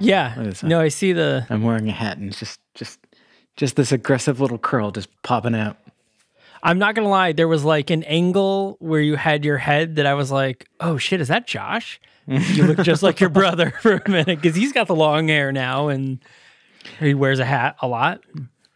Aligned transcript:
Yeah. 0.00 0.36
What 0.36 0.46
is 0.46 0.60
that? 0.60 0.66
No, 0.66 0.80
I 0.80 0.88
see 0.88 1.12
the. 1.12 1.46
I'm 1.50 1.62
wearing 1.62 1.88
a 1.88 1.92
hat 1.92 2.18
and 2.18 2.28
it's 2.28 2.38
just 2.38 2.60
just 2.74 2.98
just 3.56 3.76
this 3.76 3.92
aggressive 3.92 4.40
little 4.40 4.58
curl 4.58 4.90
just 4.90 5.08
popping 5.22 5.54
out. 5.54 5.76
I'm 6.62 6.78
not 6.78 6.94
gonna 6.94 7.08
lie. 7.08 7.32
There 7.32 7.48
was 7.48 7.64
like 7.64 7.90
an 7.90 8.02
angle 8.04 8.76
where 8.80 9.00
you 9.00 9.16
had 9.16 9.44
your 9.44 9.58
head 9.58 9.96
that 9.96 10.06
I 10.06 10.14
was 10.14 10.30
like, 10.30 10.68
"Oh 10.80 10.98
shit, 10.98 11.20
is 11.20 11.28
that 11.28 11.46
Josh?" 11.46 12.00
you 12.26 12.66
look 12.66 12.80
just 12.82 13.02
like 13.02 13.20
your 13.20 13.30
brother 13.30 13.70
for 13.80 14.02
a 14.04 14.10
minute 14.10 14.40
because 14.40 14.54
he's 14.54 14.72
got 14.72 14.86
the 14.86 14.94
long 14.94 15.28
hair 15.28 15.50
now 15.50 15.88
and 15.88 16.18
he 17.00 17.14
wears 17.14 17.38
a 17.38 17.44
hat 17.44 17.76
a 17.80 17.88
lot. 17.88 18.20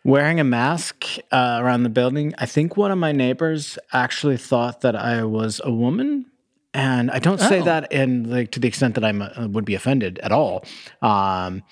Wearing 0.04 0.40
a 0.40 0.44
mask 0.44 1.04
uh, 1.30 1.58
around 1.62 1.84
the 1.84 1.88
building, 1.88 2.34
I 2.38 2.46
think 2.46 2.76
one 2.76 2.90
of 2.90 2.98
my 2.98 3.12
neighbors 3.12 3.78
actually 3.92 4.36
thought 4.36 4.80
that 4.80 4.96
I 4.96 5.22
was 5.24 5.60
a 5.62 5.70
woman. 5.70 6.26
And 6.74 7.10
I 7.10 7.18
don't 7.18 7.38
say 7.40 7.60
Oh. 7.60 7.64
that 7.64 7.92
in 7.92 8.30
like 8.30 8.50
to 8.52 8.60
the 8.60 8.68
extent 8.68 8.94
that 8.94 9.04
I 9.04 9.10
uh, 9.10 9.48
would 9.48 9.64
be 9.64 9.74
offended 9.74 10.18
at 10.20 10.32
all. 10.32 10.64
Um, 11.02 11.62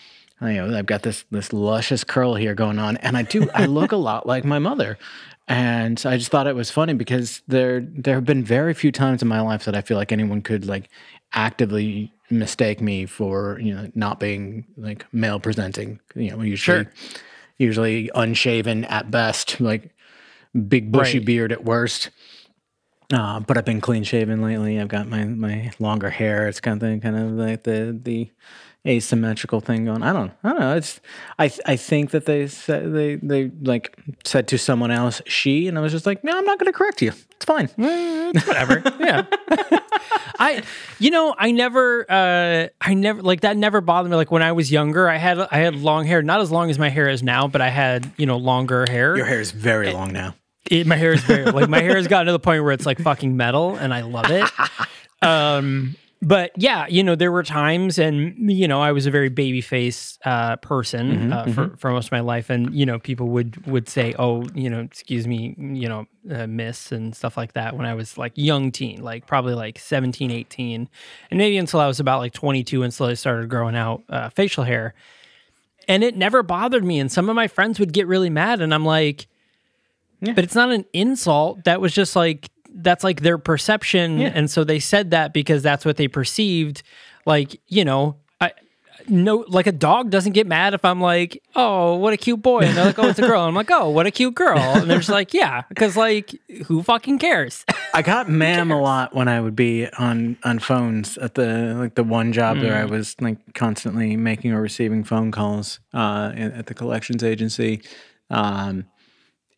you 0.43 0.53
know, 0.55 0.77
I've 0.77 0.87
got 0.87 1.03
this 1.03 1.25
this 1.31 1.53
luscious 1.53 2.05
curl 2.05 2.34
here 2.34 2.55
going 2.55 2.79
on, 2.79 2.97
and 2.98 3.17
I 3.17 3.23
do 3.23 3.48
I 3.55 3.67
look 3.78 3.93
a 3.93 3.97
lot 3.97 4.27
like 4.27 4.45
my 4.45 4.59
mother. 4.59 4.98
And 5.48 5.98
so 5.98 6.09
I 6.11 6.17
just 6.17 6.31
thought 6.31 6.47
it 6.47 6.55
was 6.55 6.71
funny 6.71 6.93
because 6.95 7.43
there 7.48 7.81
there 7.81 8.15
have 8.15 8.25
been 8.27 8.45
very 8.45 8.75
few 8.75 8.93
times 8.93 9.23
in 9.23 9.28
my 9.28 9.41
life 9.41 9.65
that 9.65 9.75
I 9.75 9.81
feel 9.81 9.97
like 9.97 10.12
anyone 10.12 10.43
could 10.43 10.65
like 10.66 10.89
actively 11.33 12.12
mistake 12.31 12.81
me 12.81 13.06
for 13.06 13.59
you 13.60 13.75
know 13.75 13.91
not 13.94 14.21
being 14.21 14.66
like 14.77 15.06
male 15.12 15.41
presenting. 15.41 15.99
You 16.15 16.31
know, 16.33 16.43
usually 16.43 16.84
Sure. 16.84 16.93
usually 17.59 18.10
unshaven 18.15 18.84
at 18.84 19.10
best, 19.10 19.60
like 19.60 19.91
big 20.69 20.93
bushy 20.93 21.19
Right. 21.19 21.27
beard 21.27 21.53
at 21.53 21.65
worst. 21.65 22.10
Uh, 23.12 23.41
but 23.41 23.59
I've 23.59 23.65
been 23.65 23.81
clean 23.81 24.04
shaven 24.04 24.41
lately. 24.41 24.78
I've 24.78 24.88
got 24.88 25.09
my, 25.09 25.25
my 25.25 25.72
longer 25.78 26.10
hair. 26.10 26.47
It's 26.48 26.60
kind 26.60 26.82
of 26.82 27.03
kind 27.03 27.16
of 27.16 27.31
like 27.32 27.65
the 27.65 27.98
the 28.00 28.31
asymmetrical 28.87 29.60
thing 29.60 29.84
going. 29.84 30.03
I 30.03 30.12
don't 30.12 30.32
I 30.44 30.48
don't 30.50 30.60
know. 30.60 30.76
It's 30.76 31.00
I 31.38 31.48
th- 31.48 31.60
I 31.66 31.76
think 31.76 32.10
that 32.12 32.26
they 32.26 32.47
said 32.47 32.93
they 32.93 33.16
they 33.16 33.50
like 33.62 33.98
said 34.25 34.48
to 34.48 34.59
someone 34.59 34.91
else 34.91 35.21
she, 35.26 35.66
and 35.69 35.76
I 35.76 35.81
was 35.81 35.93
just 35.93 36.06
like, 36.06 36.22
no, 36.22 36.37
I'm 36.37 36.44
not 36.44 36.59
going 36.59 36.72
to 36.72 36.76
correct 36.76 37.03
you. 37.03 37.12
It's 37.32 37.44
fine. 37.44 37.69
Whatever. 38.47 38.82
yeah. 39.00 39.27
I, 40.38 40.62
you 40.98 41.10
know, 41.10 41.34
I 41.37 41.50
never, 41.50 42.10
uh, 42.10 42.69
I 42.81 42.94
never 42.94 43.21
like 43.21 43.42
that. 43.42 43.59
Never 43.59 43.82
bothered 43.82 44.10
me. 44.10 44.16
Like 44.16 44.31
when 44.31 44.42
I 44.42 44.53
was 44.53 44.72
younger, 44.72 45.06
I 45.06 45.16
had 45.19 45.38
I 45.38 45.59
had 45.59 45.77
long 45.77 46.06
hair, 46.06 46.22
not 46.22 46.41
as 46.41 46.50
long 46.50 46.71
as 46.71 46.78
my 46.78 46.88
hair 46.88 47.09
is 47.10 47.22
now, 47.22 47.47
but 47.47 47.60
I 47.60 47.69
had 47.69 48.10
you 48.16 48.25
know 48.25 48.38
longer 48.38 48.87
hair. 48.88 49.16
Your 49.16 49.27
hair 49.27 49.41
is 49.41 49.50
very 49.50 49.92
long 49.92 50.12
now. 50.12 50.34
It, 50.70 50.86
my 50.86 50.97
hair 50.97 51.12
is 51.12 51.22
very 51.22 51.44
like 51.44 51.69
my 51.69 51.81
hair 51.82 51.97
has 51.97 52.06
gotten 52.06 52.26
to 52.26 52.32
the 52.32 52.38
point 52.38 52.62
where 52.62 52.72
it's 52.72 52.86
like 52.86 52.98
fucking 52.98 53.36
metal 53.36 53.76
and 53.76 53.92
I 53.92 54.03
love 54.03 54.31
it. 54.31 54.50
Um 55.22 55.97
but 56.22 56.53
yeah, 56.56 56.86
you 56.86 57.03
know, 57.03 57.14
there 57.14 57.32
were 57.32 57.42
times 57.42 57.98
and 57.98 58.50
you 58.50 58.66
know, 58.69 58.80
I 58.80 58.92
was 58.92 59.04
a 59.06 59.10
very 59.10 59.28
baby 59.28 59.60
face 59.60 60.19
uh 60.25 60.56
person 60.56 61.30
uh, 61.32 61.47
for 61.47 61.76
for 61.76 61.91
most 61.91 62.06
of 62.06 62.12
my 62.12 62.20
life 62.20 62.48
and 62.48 62.75
you 62.75 62.86
know, 62.86 62.98
people 62.98 63.28
would 63.28 63.66
would 63.66 63.86
say, 63.88 64.14
"Oh, 64.19 64.44
you 64.54 64.70
know, 64.70 64.80
excuse 64.80 65.26
me, 65.26 65.54
you 65.59 65.88
know, 65.88 66.06
uh, 66.30 66.47
miss" 66.47 66.92
and 66.92 67.14
stuff 67.14 67.36
like 67.36 67.53
that 67.54 67.76
when 67.76 67.84
I 67.84 67.92
was 67.92 68.16
like 68.16 68.32
young 68.34 68.70
teen, 68.70 69.03
like 69.03 69.26
probably 69.26 69.54
like 69.54 69.78
17, 69.78 70.30
18. 70.30 70.88
And 71.30 71.38
maybe 71.38 71.59
until 71.59 71.80
I 71.80 71.86
was 71.86 72.00
about 72.00 72.20
like 72.20 72.32
22 72.32 72.82
until 72.82 73.06
I 73.06 73.14
started 73.14 73.48
growing 73.50 73.76
out 73.76 74.03
uh, 74.09 74.28
facial 74.30 74.64
hair. 74.64 74.94
And 75.88 76.04
it 76.04 76.16
never 76.16 76.42
bothered 76.42 76.84
me 76.84 76.98
and 76.98 77.10
some 77.10 77.28
of 77.28 77.36
my 77.36 77.48
friends 77.48 77.78
would 77.78 77.92
get 77.92 78.06
really 78.06 78.30
mad 78.30 78.60
and 78.60 78.72
I'm 78.72 78.84
like 78.84 79.26
but 80.20 80.38
it's 80.38 80.54
not 80.54 80.70
an 80.70 80.84
insult. 80.92 81.64
That 81.64 81.81
was 81.81 81.92
just 81.92 82.16
like 82.16 82.50
that's 82.72 83.04
like 83.04 83.20
their 83.22 83.38
perception, 83.38 84.20
and 84.20 84.50
so 84.50 84.64
they 84.64 84.78
said 84.78 85.10
that 85.10 85.32
because 85.32 85.62
that's 85.62 85.84
what 85.84 85.97
they 85.97 86.08
perceived. 86.08 86.82
Like 87.26 87.60
you 87.69 87.84
know, 87.84 88.16
I 88.41 88.53
no 89.09 89.44
like 89.48 89.66
a 89.66 89.72
dog 89.72 90.10
doesn't 90.10 90.32
get 90.32 90.47
mad 90.47 90.75
if 90.75 90.84
I'm 90.84 91.00
like, 91.00 91.42
oh, 91.56 91.97
what 91.97 92.12
a 92.12 92.16
cute 92.16 92.42
boy, 92.42 92.60
and 92.60 92.76
they're 92.76 92.84
like, 92.84 92.98
oh, 92.98 93.09
it's 93.09 93.19
a 93.19 93.22
girl. 93.22 93.42
And 93.42 93.48
I'm 93.48 93.54
like, 93.54 93.70
oh, 93.70 93.91
what 93.91 94.06
a 94.06 94.10
cute 94.10 94.34
girl, 94.34 94.59
and 94.59 94.91
they're 94.91 94.98
just 94.98 95.10
like, 95.10 95.34
yeah, 95.34 95.62
because 95.69 95.97
like 95.97 96.34
who 96.66 96.82
fucking 96.82 97.19
cares? 97.19 97.64
I 97.94 98.03
got 98.03 98.28
ma'am 98.28 98.70
a 98.70 98.80
lot 98.80 99.14
when 99.14 99.26
I 99.26 99.41
would 99.41 99.56
be 99.56 99.88
on 99.98 100.36
on 100.44 100.59
phones 100.60 101.19
at 101.19 101.34
the 101.34 101.75
like 101.78 101.94
the 101.97 102.04
one 102.04 102.32
job 102.32 102.59
where 102.59 102.76
I 102.76 102.84
was 102.84 103.16
like 103.20 103.38
constantly 103.54 104.16
making 104.16 104.53
or 104.53 104.60
receiving 104.60 105.03
phone 105.03 105.32
calls 105.32 105.80
uh, 105.92 106.32
at 106.34 106.66
the 106.66 106.75
collections 106.75 107.25
agency. 107.25 107.82
Um, 108.30 108.86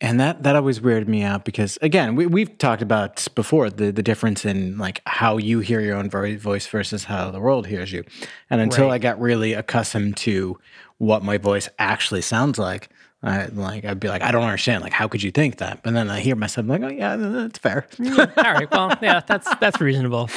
and 0.03 0.19
that 0.19 0.43
that 0.43 0.55
always 0.55 0.79
weirded 0.81 1.07
me 1.07 1.23
out 1.23 1.45
because 1.45 1.79
again 1.81 2.15
we, 2.15 2.27
we've 2.27 2.55
talked 2.59 2.81
about 2.83 3.25
before 3.33 3.69
the, 3.71 3.91
the 3.91 4.03
difference 4.03 4.45
in 4.45 4.77
like 4.77 5.01
how 5.07 5.37
you 5.37 5.59
hear 5.61 5.79
your 5.79 5.95
own 5.97 6.09
voice 6.09 6.67
versus 6.67 7.05
how 7.05 7.31
the 7.31 7.39
world 7.39 7.65
hears 7.67 7.91
you. 7.91 8.03
And 8.51 8.61
until 8.61 8.87
Right. 8.87 8.93
i 8.95 8.97
got 8.99 9.19
really 9.19 9.53
accustomed 9.53 10.17
to 10.17 10.59
what 10.99 11.23
my 11.23 11.37
voice 11.39 11.69
actually 11.79 12.21
sounds 12.21 12.59
like 12.59 12.89
I, 13.23 13.45
like 13.45 13.85
i'd 13.85 13.99
be 14.01 14.09
like 14.09 14.21
i 14.21 14.31
don't 14.31 14.43
understand. 14.43 14.83
Like 14.83 14.91
how 14.93 15.07
could 15.07 15.23
you 15.23 15.31
think 15.31 15.57
that? 15.57 15.81
But 15.83 15.93
then 15.93 16.09
i 16.09 16.19
hear 16.19 16.35
myself 16.35 16.67
like 16.67 16.81
oh 16.83 16.89
yeah 16.89 17.15
that's 17.15 17.57
fair. 17.59 17.87
Mm, 17.97 18.37
all 18.37 18.53
right, 18.53 18.69
well, 18.69 18.97
yeah, 19.01 19.21
that's 19.25 19.47
that's 19.55 19.79
reasonable. 19.79 20.29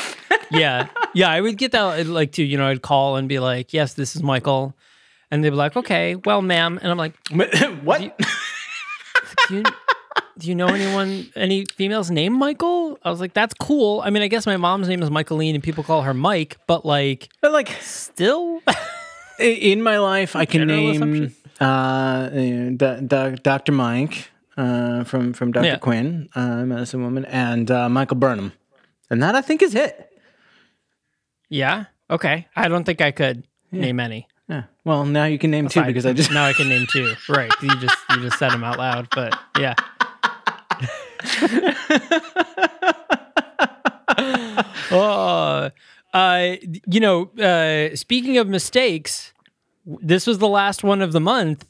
Yeah, 0.53 0.87
yeah, 1.13 1.29
I 1.29 1.41
would 1.41 1.59
get 1.59 1.73
that 1.73 2.07
uh, 2.07 2.09
like 2.09 2.31
too. 2.31 2.45
You 2.45 2.57
know, 2.57 2.69
I'd 2.69 2.83
call 2.83 3.17
and 3.17 3.29
be 3.29 3.41
like, 3.41 3.73
yes, 3.73 3.95
this 3.95 4.15
is 4.15 4.23
Michael, 4.23 4.77
and 5.33 5.43
they'd 5.43 5.51
be 5.51 5.57
like, 5.57 5.75
okay, 5.77 6.15
well, 6.15 6.41
ma'am, 6.41 6.79
and 6.81 6.89
I'm 6.89 6.97
like, 6.99 7.15
what 7.83 8.21
do 9.49 9.55
you, 9.57 9.63
do 10.39 10.49
you 10.49 10.55
know 10.55 10.69
anyone, 10.69 11.27
any 11.37 11.65
females 11.77 12.11
named 12.11 12.37
Michael? 12.37 12.99
I 13.03 13.11
was 13.11 13.21
like, 13.21 13.33
that's 13.35 13.55
cool. 13.55 14.01
I 14.05 14.11
mean, 14.11 14.23
I 14.23 14.29
guess 14.29 14.47
my 14.47 14.57
mom's 14.57 14.89
name 14.89 15.03
is 15.03 15.11
Michaeline 15.11 15.55
and 15.55 15.63
people 15.63 15.85
call 15.85 16.03
her 16.03 16.15
Mike, 16.15 16.57
but 16.67 16.85
like, 16.85 17.29
But 17.41 17.53
like 17.53 17.69
still, 17.81 18.61
in 19.39 19.83
my 19.83 19.99
life, 19.99 20.37
I 20.37 20.45
can 20.47 20.61
General 20.63 20.79
name 20.81 21.03
assumption. 21.03 21.35
uh, 21.61 22.29
D- 22.31 23.07
D- 23.07 23.37
Dr. 23.43 23.73
Mike 23.73 24.31
uh, 24.57 25.05
from 25.05 25.33
from 25.33 25.53
Dr. 25.53 25.67
Yeah. 25.67 25.77
Quinn, 25.79 26.29
uh, 26.35 26.65
medicine 26.65 27.03
woman, 27.03 27.25
and 27.27 27.71
uh, 27.71 27.89
Michael 27.89 28.17
Burnham, 28.17 28.53
and 29.11 29.23
that 29.23 29.35
I 29.35 29.41
think 29.43 29.63
is 29.63 29.75
it. 29.75 30.11
yeah, 31.49 31.85
okay. 32.11 32.47
I 32.57 32.69
don't 32.69 32.85
think 32.85 33.01
I 33.01 33.11
could 33.11 33.45
name 33.71 34.01
any. 34.01 34.27
Yeah. 34.49 34.65
Well, 34.85 35.05
now 35.05 35.25
you 35.25 35.39
can 35.39 35.51
name 35.51 35.69
two 35.69 35.81
Fine. 35.81 35.89
because 35.89 36.07
I 36.07 36.13
just 36.13 36.31
now 36.31 36.45
I 36.45 36.53
can 36.53 36.69
name 36.69 36.87
two. 36.91 37.15
Right? 37.29 37.51
You 37.63 37.71
just 37.81 37.97
you 38.11 38.21
just 38.21 38.39
said 38.39 38.53
them 38.53 38.63
out 38.63 38.79
loud, 38.79 39.09
but 39.15 39.37
yeah. 39.59 39.75
oh, 44.91 45.71
uh, 46.13 46.57
you 46.87 47.01
know, 47.01 47.25
uh, 47.39 47.95
speaking 47.97 48.39
of 48.39 48.49
mistakes, 48.49 49.33
this 49.87 50.27
was 50.27 50.39
the 50.39 50.49
last 50.49 50.83
one 50.85 51.03
of 51.03 51.13
the 51.13 51.21
month, 51.21 51.65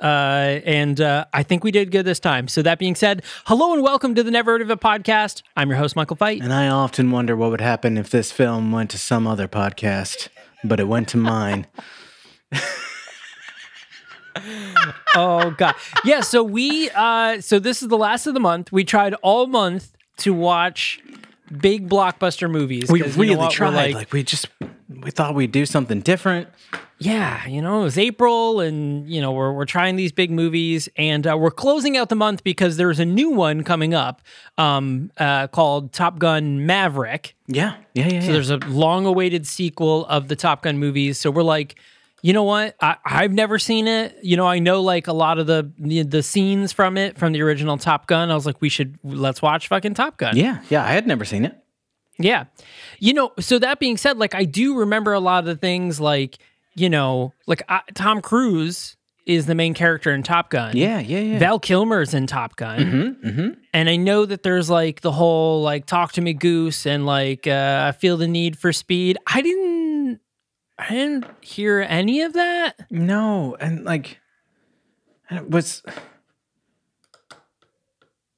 Uh, 0.00 0.60
and 0.64 1.00
uh, 1.00 1.24
I 1.32 1.42
think 1.42 1.64
we 1.64 1.70
did 1.72 1.90
good 1.90 2.04
this 2.04 2.20
time. 2.20 2.46
So 2.48 2.62
that 2.62 2.78
being 2.78 2.94
said, 2.94 3.22
hello 3.46 3.72
and 3.74 3.82
welcome 3.82 4.14
to 4.14 4.22
the 4.22 4.30
Never 4.30 4.52
Heard 4.52 4.62
of 4.62 4.70
It 4.70 4.78
podcast. 4.80 5.42
I'm 5.56 5.68
your 5.70 5.78
host, 5.78 5.96
Michael 5.96 6.16
Fight. 6.16 6.40
And 6.40 6.52
I 6.52 6.68
often 6.68 7.10
wonder 7.10 7.34
what 7.36 7.50
would 7.50 7.60
happen 7.60 7.98
if 7.98 8.08
this 8.10 8.30
film 8.30 8.70
went 8.70 8.90
to 8.90 8.98
some 8.98 9.26
other 9.26 9.48
podcast, 9.48 10.28
but 10.62 10.78
it 10.78 10.86
went 10.86 11.08
to 11.08 11.16
mine. 11.16 11.66
oh 15.14 15.50
god 15.58 15.74
yeah 16.04 16.20
so 16.20 16.42
we 16.42 16.88
uh 16.94 17.38
so 17.40 17.58
this 17.58 17.82
is 17.82 17.88
the 17.88 17.98
last 17.98 18.26
of 18.26 18.32
the 18.34 18.40
month 18.40 18.72
we 18.72 18.82
tried 18.82 19.12
all 19.22 19.46
month 19.46 19.92
to 20.16 20.32
watch 20.32 21.00
big 21.60 21.86
blockbuster 21.88 22.50
movies 22.50 22.90
We 22.90 23.00
'cause 23.00 23.14
you 23.16 23.24
know 23.24 23.28
really 23.28 23.36
what? 23.36 23.52
Tried. 23.52 23.74
like, 23.74 23.94
Like, 23.94 24.12
we 24.12 24.22
just 24.22 24.46
we 24.88 25.10
thought 25.10 25.34
we'd 25.34 25.52
do 25.52 25.66
something 25.66 26.00
different. 26.00 26.48
yeah 26.98 27.46
you 27.46 27.60
know 27.60 27.80
it 27.82 27.84
was 27.84 27.98
april 27.98 28.60
and 28.60 29.06
you 29.06 29.20
know 29.20 29.32
we're, 29.32 29.52
we're 29.52 29.66
trying 29.66 29.96
these 29.96 30.12
big 30.12 30.30
movies 30.30 30.88
and 30.96 31.26
uh, 31.26 31.36
we're 31.36 31.50
closing 31.50 31.98
out 31.98 32.08
the 32.08 32.14
month 32.16 32.42
because 32.42 32.78
there's 32.78 32.98
a 33.00 33.04
new 33.04 33.28
one 33.30 33.62
coming 33.62 33.92
up 33.92 34.22
um 34.56 35.10
uh 35.18 35.46
called 35.48 35.92
top 35.92 36.18
gun 36.18 36.64
maverick 36.64 37.34
Yeah, 37.48 37.76
yeah, 37.92 38.08
yeah. 38.08 38.20
So 38.20 38.26
yeah. 38.28 38.32
there's 38.32 38.50
a 38.50 38.56
long 38.56 39.04
awaited 39.04 39.46
sequel 39.46 40.06
of 40.06 40.28
the 40.28 40.36
Top 40.36 40.62
Gun 40.62 40.78
movies. 40.78 41.18
So 41.18 41.30
we're 41.30 41.42
like, 41.42 41.78
you 42.22 42.32
know 42.32 42.44
what? 42.44 42.76
I, 42.80 42.96
I've 43.04 43.32
never 43.32 43.58
seen 43.58 43.88
it. 43.88 44.16
You 44.22 44.36
know, 44.36 44.46
I 44.46 44.60
know 44.60 44.80
like 44.80 45.08
a 45.08 45.12
lot 45.12 45.38
of 45.38 45.46
the, 45.48 45.70
the 45.78 46.02
the 46.04 46.22
scenes 46.22 46.72
from 46.72 46.96
it 46.96 47.18
from 47.18 47.32
the 47.32 47.42
original 47.42 47.76
Top 47.76 48.06
Gun. 48.06 48.30
I 48.30 48.34
was 48.34 48.46
like, 48.46 48.60
we 48.60 48.68
should 48.68 48.96
let's 49.02 49.42
watch 49.42 49.68
fucking 49.68 49.94
Top 49.94 50.16
Gun. 50.16 50.36
yeah, 50.36 50.62
yeah. 50.70 50.84
I 50.84 50.92
had 50.92 51.06
never 51.06 51.24
seen 51.24 51.44
it. 51.44 51.56
Yeah. 52.18 52.44
You 53.00 53.14
know, 53.14 53.32
so 53.40 53.58
that 53.58 53.80
being 53.80 53.96
said, 53.96 54.18
like 54.18 54.34
I 54.34 54.44
do 54.44 54.76
remember 54.78 55.12
a 55.12 55.20
lot 55.20 55.40
of 55.40 55.46
the 55.46 55.56
things 55.56 56.00
like, 56.00 56.38
you 56.74 56.88
know, 56.88 57.32
like 57.46 57.62
I, 57.68 57.80
Tom 57.94 58.20
Cruise 58.20 58.96
is 59.26 59.46
the 59.46 59.54
main 59.54 59.72
character 59.74 60.12
in 60.12 60.22
Top 60.22 60.50
Gun. 60.50 60.76
Yeah, 60.76 61.00
yeah, 61.00 61.20
yeah. 61.20 61.38
Val 61.38 61.58
Kilmer's 61.58 62.12
in 62.12 62.26
Top 62.26 62.56
Gun. 62.56 63.18
mm-hmm. 63.24 63.48
And 63.72 63.88
I 63.88 63.96
know 63.96 64.26
that 64.26 64.42
there's 64.42 64.68
like 64.68 65.00
the 65.00 65.12
whole 65.12 65.62
like 65.62 65.86
talk 65.86 66.12
to 66.12 66.20
me 66.20 66.34
goose 66.34 66.86
and 66.86 67.06
like 67.06 67.46
uh, 67.46 67.84
I 67.88 67.92
feel 67.92 68.16
the 68.16 68.28
need 68.28 68.58
for 68.58 68.72
speed. 68.72 69.18
I 69.26 69.40
didn't 69.40 69.71
I 70.88 70.92
didn't 70.92 71.26
hear 71.40 71.80
any 71.88 72.22
of 72.22 72.32
that. 72.32 72.86
No, 72.90 73.56
and 73.60 73.84
like, 73.84 74.20
and 75.30 75.38
it 75.38 75.50
was. 75.50 75.82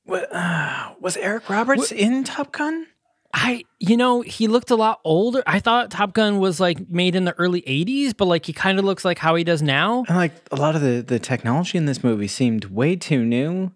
What, 0.04 0.28
uh, 0.34 0.94
was 1.00 1.16
Eric 1.16 1.48
Roberts 1.48 1.90
in 1.90 2.24
Top 2.24 2.52
Gun? 2.52 2.86
I 3.32 3.64
you 3.80 3.96
know, 3.96 4.20
he 4.20 4.46
looked 4.46 4.70
a 4.70 4.76
lot 4.76 5.00
older. 5.02 5.42
I 5.46 5.58
thought 5.58 5.90
Top 5.90 6.12
Gun 6.12 6.38
was 6.38 6.60
like 6.60 6.88
made 6.88 7.16
in 7.16 7.24
the 7.24 7.32
early 7.32 7.62
80s, 7.62 8.14
but 8.16 8.26
like 8.26 8.46
he 8.46 8.52
kind 8.52 8.78
of 8.78 8.84
looks 8.84 9.04
like 9.04 9.18
how 9.18 9.34
he 9.34 9.42
does 9.42 9.60
now. 9.62 10.04
And 10.06 10.16
like 10.16 10.32
a 10.52 10.56
lot 10.56 10.76
of 10.76 10.82
the 10.82 11.02
the 11.02 11.18
technology 11.18 11.76
in 11.78 11.86
this 11.86 12.04
movie 12.04 12.28
seemed 12.28 12.66
way 12.66 12.94
too 12.96 13.24
new. 13.24 13.72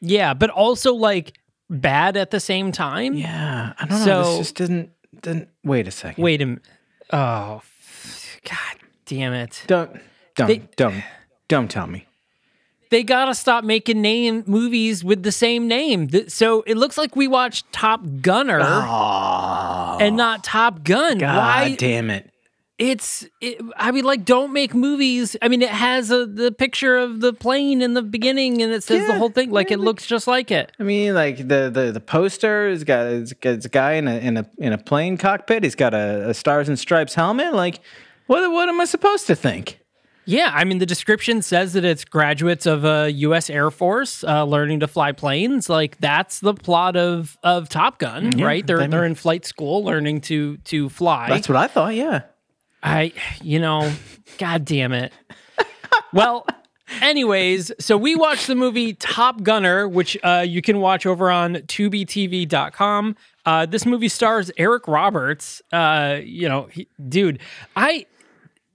Yeah, 0.00 0.32
but 0.32 0.48
also 0.50 0.94
like 0.94 1.36
bad 1.68 2.16
at 2.16 2.30
the 2.30 2.40
same 2.40 2.72
time. 2.72 3.14
Yeah, 3.14 3.74
I 3.78 3.84
don't 3.86 3.98
know. 3.98 4.04
So- 4.04 4.22
This 4.22 4.38
just 4.38 4.54
didn't 4.54 4.90
didn't. 5.20 5.48
Wait 5.62 5.86
a 5.88 5.90
second. 5.90 6.22
Wait 6.22 6.40
a 6.40 6.46
minute. 6.46 6.62
Oh, 7.12 7.60
god 8.44 8.76
damn 9.06 9.32
it. 9.32 9.62
Don't 9.66 10.00
don't 10.36 10.46
They- 10.46 10.62
don't 10.76 11.02
don't 11.48 11.70
tell 11.70 11.86
me. 11.86 12.06
they 12.90 13.02
gotta 13.02 13.34
stop 13.34 13.64
making 13.64 14.00
name 14.02 14.42
movies 14.46 15.02
with 15.04 15.22
the 15.22 15.32
same 15.32 15.66
name. 15.68 16.08
So 16.28 16.62
it 16.66 16.76
looks 16.76 16.96
like 16.98 17.14
we 17.16 17.28
watched 17.28 17.70
Top 17.72 18.00
Gunner 18.20 18.60
Oh, 18.62 19.98
and 20.00 20.16
not 20.16 20.44
Top 20.44 20.82
Gun. 20.84 21.18
God 21.18 21.36
Why? 21.36 21.74
damn 21.76 22.10
it! 22.10 22.30
It's. 22.78 23.26
It, 23.40 23.60
I 23.76 23.90
mean, 23.90 24.04
like, 24.04 24.24
don't 24.24 24.52
make 24.52 24.74
movies. 24.74 25.36
I 25.42 25.48
mean, 25.48 25.60
it 25.62 25.68
has 25.70 26.10
a, 26.10 26.24
the 26.24 26.50
picture 26.50 26.96
of 26.96 27.20
the 27.20 27.32
plane 27.34 27.82
in 27.82 27.92
the 27.94 28.00
beginning, 28.02 28.62
and 28.62 28.72
it 28.72 28.82
says 28.82 29.06
the 29.06 29.18
whole 29.18 29.28
thing. 29.30 29.50
Like, 29.50 29.68
yeah, 29.70 29.74
it 29.74 29.80
looks 29.80 30.06
just 30.06 30.26
like 30.26 30.50
it. 30.50 30.72
I 30.78 30.82
mean, 30.84 31.14
like 31.14 31.36
the 31.36 31.70
the 31.72 31.90
the 31.92 32.00
poster 32.00 32.70
has 32.70 32.82
got 32.84 33.06
it's, 33.06 33.34
it's 33.42 33.66
a 33.66 33.68
guy 33.68 33.92
in 33.94 34.08
a 34.08 34.16
in 34.16 34.36
a 34.38 34.46
in 34.58 34.72
a 34.72 34.78
plane 34.78 35.16
cockpit. 35.18 35.62
He's 35.64 35.74
got 35.74 35.92
a, 35.94 36.30
a 36.30 36.34
stars 36.34 36.68
and 36.68 36.78
stripes 36.78 37.14
helmet. 37.14 37.52
Like, 37.54 37.80
what 38.30 38.50
what 38.52 38.68
am 38.68 38.80
I 38.80 38.84
supposed 38.84 39.26
to 39.26 39.34
think? 39.34 39.80
Yeah, 40.24 40.52
I 40.54 40.62
mean, 40.62 40.78
the 40.78 40.86
description 40.86 41.42
says 41.42 41.72
that 41.72 41.84
it's 41.84 42.04
graduates 42.04 42.64
of 42.64 42.84
a 42.84 43.10
U.S. 43.10 43.50
Air 43.50 43.70
Force 43.70 44.22
uh, 44.22 44.44
learning 44.44 44.80
to 44.80 44.86
fly 44.86 45.10
planes. 45.10 45.68
Like 45.68 45.98
that's 45.98 46.38
the 46.38 46.54
plot 46.54 46.96
of 46.96 47.36
of 47.42 47.68
Top 47.68 47.98
Gun, 47.98 48.30
right? 48.38 48.64
They're 48.64 48.86
they're 48.86 49.04
in 49.04 49.16
flight 49.16 49.44
school 49.44 49.82
learning 49.82 50.20
to 50.22 50.58
to 50.58 50.88
fly. 50.88 51.28
That's 51.28 51.48
what 51.48 51.56
I 51.56 51.66
thought. 51.66 51.94
Yeah. 51.94 52.22
I, 52.82 53.12
you 53.42 53.58
know, 53.58 53.92
god 54.38 54.64
damn 54.64 54.92
it. 54.92 55.12
Well, 56.12 56.46
anyways, 57.00 57.72
so 57.78 57.96
we 57.96 58.16
watched 58.16 58.46
the 58.46 58.54
movie 58.54 58.94
Top 58.94 59.42
Gunner, 59.42 59.88
which 59.88 60.16
uh, 60.22 60.44
you 60.46 60.62
can 60.62 60.80
watch 60.80 61.06
over 61.06 61.30
on 61.30 61.56
tubitv.com. 61.56 63.16
Uh, 63.46 63.66
this 63.66 63.86
movie 63.86 64.08
stars 64.08 64.50
Eric 64.56 64.88
Roberts. 64.88 65.62
Uh, 65.72 66.20
you 66.22 66.48
know, 66.48 66.64
he, 66.64 66.88
dude, 67.08 67.40
I, 67.76 68.06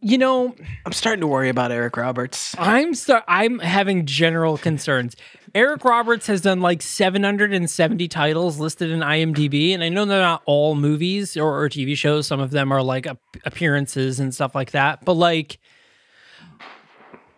you 0.06 0.20
know, 0.20 0.56
I'm 0.86 0.92
starting 0.92 1.22
to 1.22 1.28
worry 1.28 1.50
about 1.50 1.72
Eric 1.72 1.98
Roberts. 1.98 2.54
I'm 2.60 2.94
I'm 3.28 3.58
having 3.58 4.06
general 4.06 4.56
concerns. 4.56 5.16
Eric 5.56 5.84
Roberts 5.84 6.28
has 6.28 6.42
done 6.42 6.62
like 6.62 6.84
770 6.84 8.08
titles 8.08 8.60
listed 8.60 8.92
in 8.92 9.00
IMDb, 9.00 9.74
and 9.74 9.84
I 9.84 9.90
know 9.90 10.06
they're 10.06 10.22
not 10.22 10.44
all 10.46 10.76
movies 10.76 11.36
or, 11.36 11.60
or 11.60 11.70
TV 11.70 11.98
shows. 11.98 12.28
Some 12.28 12.40
of 12.40 12.52
them 12.52 12.72
are 12.72 12.84
like 12.84 13.08
ap- 13.08 13.18
appearances 13.46 14.20
and 14.20 14.32
stuff 14.32 14.54
like 14.54 14.72
that. 14.72 15.04
But 15.04 15.14
like, 15.14 15.58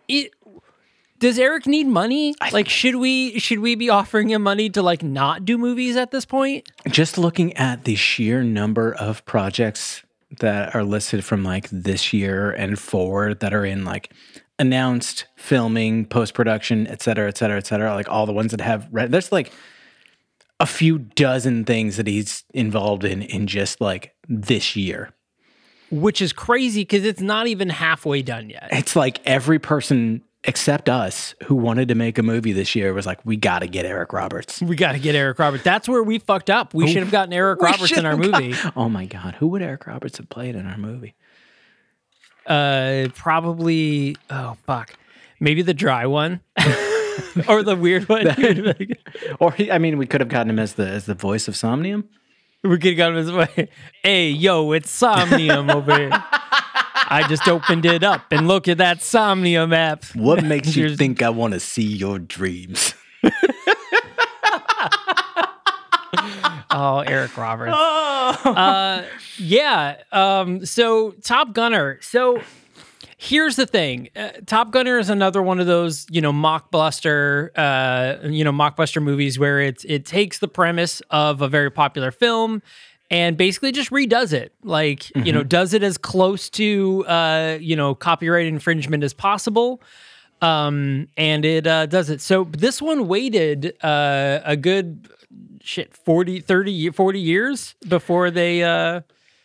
it 0.06 0.34
does 1.18 1.38
Eric 1.38 1.66
need 1.66 1.86
money? 1.86 2.34
like, 2.52 2.68
should 2.68 2.96
we 2.96 3.38
should 3.38 3.60
we 3.60 3.76
be 3.76 3.88
offering 3.88 4.28
him 4.28 4.42
money 4.42 4.68
to 4.68 4.82
like 4.82 5.02
not 5.02 5.46
do 5.46 5.56
movies 5.56 5.96
at 5.96 6.10
this 6.10 6.26
point? 6.26 6.70
Just 6.86 7.16
looking 7.16 7.56
at 7.56 7.84
the 7.84 7.94
sheer 7.94 8.42
number 8.42 8.92
of 8.92 9.24
projects 9.24 10.02
that 10.40 10.74
are 10.74 10.84
listed 10.84 11.24
from 11.24 11.42
like 11.42 11.68
this 11.70 12.12
year 12.12 12.50
and 12.50 12.78
forward 12.78 13.40
that 13.40 13.54
are 13.54 13.64
in 13.64 13.84
like 13.84 14.12
announced 14.58 15.26
filming, 15.36 16.04
post 16.04 16.34
production, 16.34 16.86
et 16.88 17.00
cetera, 17.00 17.28
et 17.28 17.38
cetera, 17.38 17.56
et 17.56 17.66
cetera. 17.66 17.94
Like 17.94 18.08
all 18.08 18.26
the 18.26 18.32
ones 18.32 18.50
that 18.50 18.60
have 18.60 18.88
read, 18.90 19.10
there's 19.10 19.32
like 19.32 19.52
a 20.60 20.66
few 20.66 20.98
dozen 20.98 21.64
things 21.64 21.96
that 21.96 22.06
he's 22.06 22.44
involved 22.52 23.04
in 23.04 23.22
in 23.22 23.46
just 23.46 23.80
like 23.80 24.14
this 24.28 24.76
year. 24.76 25.10
Which 25.90 26.20
is 26.20 26.34
crazy 26.34 26.82
because 26.82 27.04
it's 27.04 27.22
not 27.22 27.46
even 27.46 27.70
halfway 27.70 28.20
done 28.20 28.50
yet. 28.50 28.68
It's 28.72 28.94
like 28.94 29.20
every 29.24 29.58
person 29.58 30.22
except 30.48 30.88
us 30.88 31.34
who 31.44 31.54
wanted 31.54 31.88
to 31.88 31.94
make 31.94 32.18
a 32.18 32.22
movie 32.22 32.52
this 32.52 32.74
year 32.74 32.92
was 32.94 33.06
like, 33.06 33.24
we 33.24 33.36
got 33.36 33.60
to 33.60 33.66
get 33.68 33.84
Eric 33.84 34.12
Roberts. 34.12 34.60
We 34.62 34.74
got 34.76 34.92
to 34.92 34.98
get 34.98 35.14
Eric 35.14 35.38
Roberts. 35.38 35.62
That's 35.62 35.88
where 35.88 36.02
we 36.02 36.18
fucked 36.18 36.50
up. 36.50 36.72
We 36.74 36.88
should 36.88 37.02
have 37.02 37.10
gotten 37.12 37.32
Eric 37.32 37.60
Roberts 37.62 37.92
in 37.92 38.06
our 38.06 38.16
should've 38.16 38.32
got- 38.32 38.42
movie. 38.42 38.56
oh 38.76 38.88
my 38.88 39.04
God. 39.06 39.34
Who 39.36 39.48
would 39.48 39.62
Eric 39.62 39.86
Roberts 39.86 40.16
have 40.18 40.28
played 40.28 40.56
in 40.56 40.66
our 40.66 40.78
movie? 40.78 41.14
Uh, 42.46 43.08
probably. 43.14 44.16
Oh 44.30 44.56
fuck, 44.66 44.94
maybe 45.38 45.60
the 45.62 45.74
dry 45.74 46.06
one, 46.06 46.40
or 47.48 47.62
the 47.62 47.76
weird 47.78 48.08
one. 48.08 48.26
Or 49.38 49.52
he, 49.52 49.70
I 49.70 49.76
mean, 49.78 49.98
we 49.98 50.06
could 50.06 50.22
have 50.22 50.30
gotten 50.30 50.48
him 50.50 50.58
as 50.58 50.72
the 50.74 50.88
as 50.88 51.04
the 51.04 51.14
voice 51.14 51.46
of 51.46 51.56
Somnium. 51.56 52.08
we 52.64 52.78
could 52.78 52.92
have 52.92 52.96
got 52.96 53.10
him 53.10 53.16
his 53.16 53.30
way. 53.32 53.68
Hey, 54.02 54.30
yo, 54.30 54.72
it's 54.72 54.90
Somnium 54.90 55.68
over 55.70 55.94
here. 55.94 56.24
I 57.10 57.26
just 57.28 57.48
opened 57.48 57.84
it 57.86 58.04
up 58.04 58.30
and 58.30 58.46
look 58.46 58.68
at 58.68 58.78
that 58.78 58.98
Somnia 58.98 59.68
map. 59.68 60.04
What 60.14 60.44
makes 60.44 60.76
you 60.76 60.94
think 60.96 61.22
I 61.22 61.30
want 61.30 61.54
to 61.54 61.60
see 61.60 61.86
your 61.86 62.18
dreams? 62.18 62.94
Oh, 66.70 67.00
Eric 67.00 67.36
Roberts. 67.36 67.74
Uh, 67.74 69.04
yeah. 69.38 69.96
Um, 70.12 70.64
so 70.66 71.12
Top 71.22 71.52
Gunner. 71.52 71.98
So 72.02 72.40
here's 73.16 73.56
the 73.56 73.66
thing. 73.66 74.10
Uh, 74.14 74.30
Top 74.46 74.70
Gunner 74.70 74.98
is 74.98 75.08
another 75.10 75.42
one 75.42 75.60
of 75.60 75.66
those, 75.66 76.06
you 76.10 76.20
know, 76.20 76.32
mockbuster, 76.32 77.50
uh, 77.56 78.28
you 78.28 78.44
know, 78.44 78.52
mockbuster 78.52 79.02
movies 79.02 79.38
where 79.38 79.60
it's 79.60 79.84
it 79.84 80.04
takes 80.04 80.38
the 80.38 80.48
premise 80.48 81.00
of 81.10 81.40
a 81.40 81.48
very 81.48 81.70
popular 81.70 82.10
film 82.10 82.62
and 83.10 83.36
basically 83.36 83.72
just 83.72 83.90
redoes 83.90 84.32
it. 84.32 84.52
Like, 84.62 85.14
you 85.24 85.32
know, 85.32 85.42
does 85.42 85.72
it 85.72 85.82
as 85.82 85.96
close 85.96 86.50
to 86.50 87.04
uh, 87.06 87.58
you 87.60 87.76
know, 87.76 87.94
copyright 87.94 88.46
infringement 88.46 89.02
as 89.02 89.14
possible. 89.14 89.80
Um, 90.40 91.08
and 91.16 91.44
it 91.44 91.66
uh, 91.66 91.86
does 91.86 92.10
it. 92.10 92.20
So 92.20 92.44
this 92.44 92.80
one 92.80 93.08
waited 93.08 93.74
uh, 93.82 94.40
a 94.44 94.56
good 94.56 95.08
shit 95.60 95.92
40 95.92 96.40
30 96.40 96.90
40 96.90 97.20
years 97.20 97.74
before 97.86 98.30
they 98.30 98.62
uh 98.62 99.02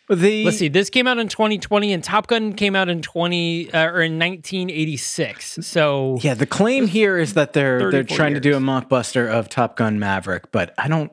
The 0.08 0.44
let's 0.44 0.56
see 0.56 0.68
this 0.68 0.88
came 0.88 1.06
out 1.06 1.18
in 1.18 1.28
2020 1.28 1.92
and 1.92 2.02
top 2.02 2.28
gun 2.28 2.54
came 2.54 2.74
out 2.74 2.88
in 2.88 3.02
20 3.02 3.72
uh, 3.74 3.84
or 3.86 4.00
in 4.00 4.18
1986 4.18 5.58
so 5.60 6.16
Yeah, 6.22 6.32
the 6.32 6.46
claim 6.46 6.86
here 6.86 7.18
is 7.18 7.34
that 7.34 7.52
they're 7.52 7.90
they're 7.90 8.04
40 8.04 8.14
trying 8.14 8.34
to 8.34 8.40
do 8.40 8.56
a 8.56 8.60
mockbuster 8.60 9.28
of 9.28 9.50
Top 9.50 9.76
Gun 9.76 9.98
Maverick, 9.98 10.50
but 10.50 10.72
I 10.78 10.88
don't 10.88 11.12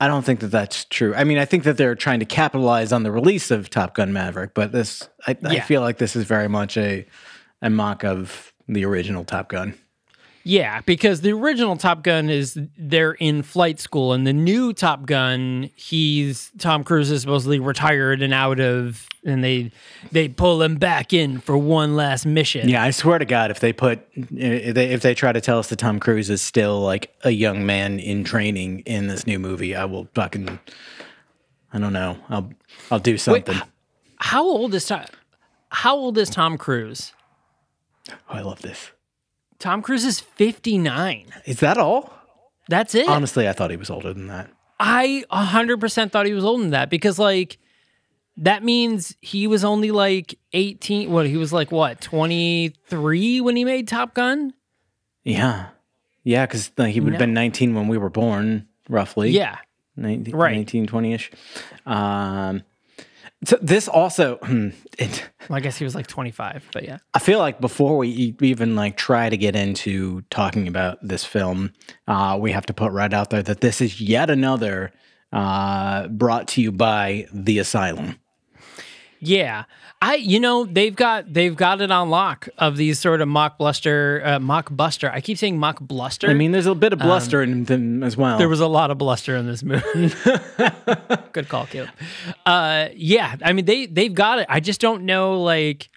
I 0.00 0.08
don't 0.08 0.24
think 0.24 0.40
that 0.40 0.48
that's 0.48 0.84
true. 0.86 1.14
I 1.14 1.24
mean, 1.24 1.38
I 1.38 1.44
think 1.44 1.64
that 1.64 1.76
they're 1.76 1.94
trying 1.94 2.20
to 2.20 2.26
capitalize 2.26 2.92
on 2.92 3.04
the 3.04 3.12
release 3.12 3.50
of 3.50 3.70
Top 3.70 3.94
Gun 3.94 4.12
Maverick, 4.12 4.52
but 4.54 4.72
this 4.72 5.08
I, 5.26 5.36
I 5.44 5.60
feel 5.60 5.80
like 5.80 5.98
this 5.98 6.16
is 6.16 6.24
very 6.24 6.48
much 6.48 6.76
a 6.76 7.06
a 7.62 7.70
mock 7.70 8.04
of 8.04 8.52
the 8.68 8.84
original 8.84 9.24
Top 9.24 9.48
Gun. 9.48 9.74
Yeah, 10.46 10.82
because 10.82 11.22
the 11.22 11.32
original 11.32 11.74
Top 11.76 12.02
Gun 12.02 12.28
is 12.28 12.58
they're 12.76 13.12
in 13.12 13.42
flight 13.42 13.80
school, 13.80 14.12
and 14.12 14.26
the 14.26 14.32
new 14.34 14.74
Top 14.74 15.06
Gun, 15.06 15.70
he's 15.74 16.52
Tom 16.58 16.84
Cruise 16.84 17.10
is 17.10 17.22
supposedly 17.22 17.58
retired 17.58 18.20
and 18.20 18.34
out 18.34 18.60
of, 18.60 19.08
and 19.24 19.42
they 19.42 19.72
they 20.12 20.28
pull 20.28 20.60
him 20.60 20.76
back 20.76 21.14
in 21.14 21.40
for 21.40 21.56
one 21.56 21.96
last 21.96 22.26
mission. 22.26 22.68
Yeah, 22.68 22.82
I 22.82 22.90
swear 22.90 23.18
to 23.18 23.24
God, 23.24 23.50
if 23.50 23.60
they 23.60 23.72
put 23.72 24.06
if 24.14 24.74
they, 24.74 24.90
if 24.90 25.00
they 25.00 25.14
try 25.14 25.32
to 25.32 25.40
tell 25.40 25.58
us 25.58 25.70
that 25.70 25.78
Tom 25.78 25.98
Cruise 25.98 26.28
is 26.28 26.42
still 26.42 26.80
like 26.82 27.14
a 27.22 27.30
young 27.30 27.64
man 27.64 27.98
in 27.98 28.22
training 28.22 28.80
in 28.80 29.06
this 29.06 29.26
new 29.26 29.38
movie, 29.38 29.74
I 29.74 29.86
will 29.86 30.08
fucking 30.14 30.58
I 31.72 31.78
don't 31.78 31.94
know. 31.94 32.18
I'll 32.28 32.50
I'll 32.90 33.00
do 33.00 33.16
something. 33.16 33.62
How 34.18 34.44
old 34.44 34.74
is 34.74 34.84
Tom? 34.84 35.06
How 35.70 35.96
old 35.96 36.18
is 36.18 36.28
Tom 36.28 36.58
Cruise? 36.58 37.14
oh, 38.10 38.14
I 38.28 38.42
love 38.42 38.60
this. 38.60 38.90
Tom 39.64 39.80
Cruise 39.80 40.04
is 40.04 40.20
fifty 40.20 40.76
nine. 40.76 41.24
Is 41.46 41.60
that 41.60 41.78
all? 41.78 42.12
That's 42.68 42.94
it. 42.94 43.08
Honestly, 43.08 43.48
I 43.48 43.52
thought 43.54 43.70
he 43.70 43.78
was 43.78 43.88
older 43.88 44.12
than 44.12 44.26
that. 44.26 44.50
I 44.78 45.24
100% 45.32 46.12
thought 46.12 46.26
he 46.26 46.34
was 46.34 46.44
older 46.44 46.62
than 46.62 46.70
that 46.72 46.90
because, 46.90 47.18
like, 47.18 47.56
that 48.36 48.62
means 48.62 49.16
he 49.22 49.46
was 49.46 49.64
only 49.64 49.90
like 49.90 50.38
18. 50.52 51.10
What, 51.10 51.26
he 51.26 51.38
was 51.38 51.50
like, 51.50 51.72
what, 51.72 52.02
23 52.02 53.40
when 53.40 53.56
he 53.56 53.64
made 53.64 53.88
Top 53.88 54.12
Gun? 54.12 54.52
Yeah, 55.22 55.68
yeah, 56.24 56.44
because 56.44 56.70
he 56.76 57.00
would 57.00 57.14
have 57.14 57.18
been 57.18 57.32
19 57.32 57.74
when 57.74 57.88
we 57.88 57.96
were 57.96 58.10
born, 58.10 58.68
roughly. 58.90 59.30
Yeah. 59.30 59.56
19, 59.96 60.34
Right. 60.36 60.56
19 60.56 60.86
20ish. 60.86 61.30
Um, 61.86 62.62
so 63.46 63.58
this 63.60 63.88
also, 63.88 64.38
it, 64.98 65.30
Well, 65.48 65.56
I 65.56 65.60
guess 65.60 65.76
he 65.76 65.84
was 65.84 65.94
like 65.94 66.06
25, 66.06 66.68
but 66.72 66.84
yeah. 66.84 66.98
I 67.14 67.18
feel 67.18 67.38
like 67.38 67.60
before 67.60 67.96
we 67.96 68.36
even 68.40 68.76
like 68.76 68.96
try 68.96 69.28
to 69.28 69.36
get 69.36 69.56
into 69.56 70.22
talking 70.30 70.68
about 70.68 70.98
this 71.02 71.24
film, 71.24 71.72
uh, 72.06 72.38
we 72.40 72.52
have 72.52 72.66
to 72.66 72.74
put 72.74 72.92
right 72.92 73.12
out 73.12 73.30
there 73.30 73.42
that 73.42 73.60
this 73.60 73.80
is 73.80 74.00
yet 74.00 74.30
another 74.30 74.92
uh, 75.32 76.08
brought 76.08 76.48
to 76.48 76.62
you 76.62 76.72
by 76.72 77.26
the 77.32 77.58
Asylum. 77.58 78.18
Yeah. 79.20 79.64
I, 80.02 80.16
you 80.16 80.38
know, 80.38 80.64
they've 80.64 80.94
got 80.94 81.32
they've 81.32 81.56
got 81.56 81.80
it 81.80 81.90
on 81.90 82.10
lock 82.10 82.48
of 82.58 82.76
these 82.76 82.98
sort 82.98 83.20
of 83.20 83.28
mock 83.28 83.56
bluster, 83.56 84.20
uh, 84.24 84.38
mock 84.38 84.68
buster. 84.74 85.10
I 85.10 85.20
keep 85.20 85.38
saying 85.38 85.58
mock 85.58 85.80
bluster. 85.80 86.28
I 86.28 86.34
mean, 86.34 86.52
there's 86.52 86.66
a 86.66 86.74
bit 86.74 86.92
of 86.92 86.98
bluster 86.98 87.42
in 87.42 87.64
them 87.64 88.02
as 88.02 88.16
well. 88.16 88.36
There 88.36 88.48
was 88.48 88.60
a 88.60 88.66
lot 88.66 88.90
of 88.90 88.98
bluster 88.98 89.34
in 89.36 89.46
this 89.46 89.62
movie. 89.62 90.14
Good 91.32 91.48
call, 91.48 91.66
Caleb. 91.66 91.90
Uh, 92.44 92.88
yeah, 92.94 93.36
I 93.42 93.52
mean 93.52 93.64
they 93.64 93.86
they've 93.86 94.12
got 94.12 94.40
it. 94.40 94.46
I 94.50 94.60
just 94.60 94.80
don't 94.80 95.04
know 95.04 95.40
like 95.42 95.88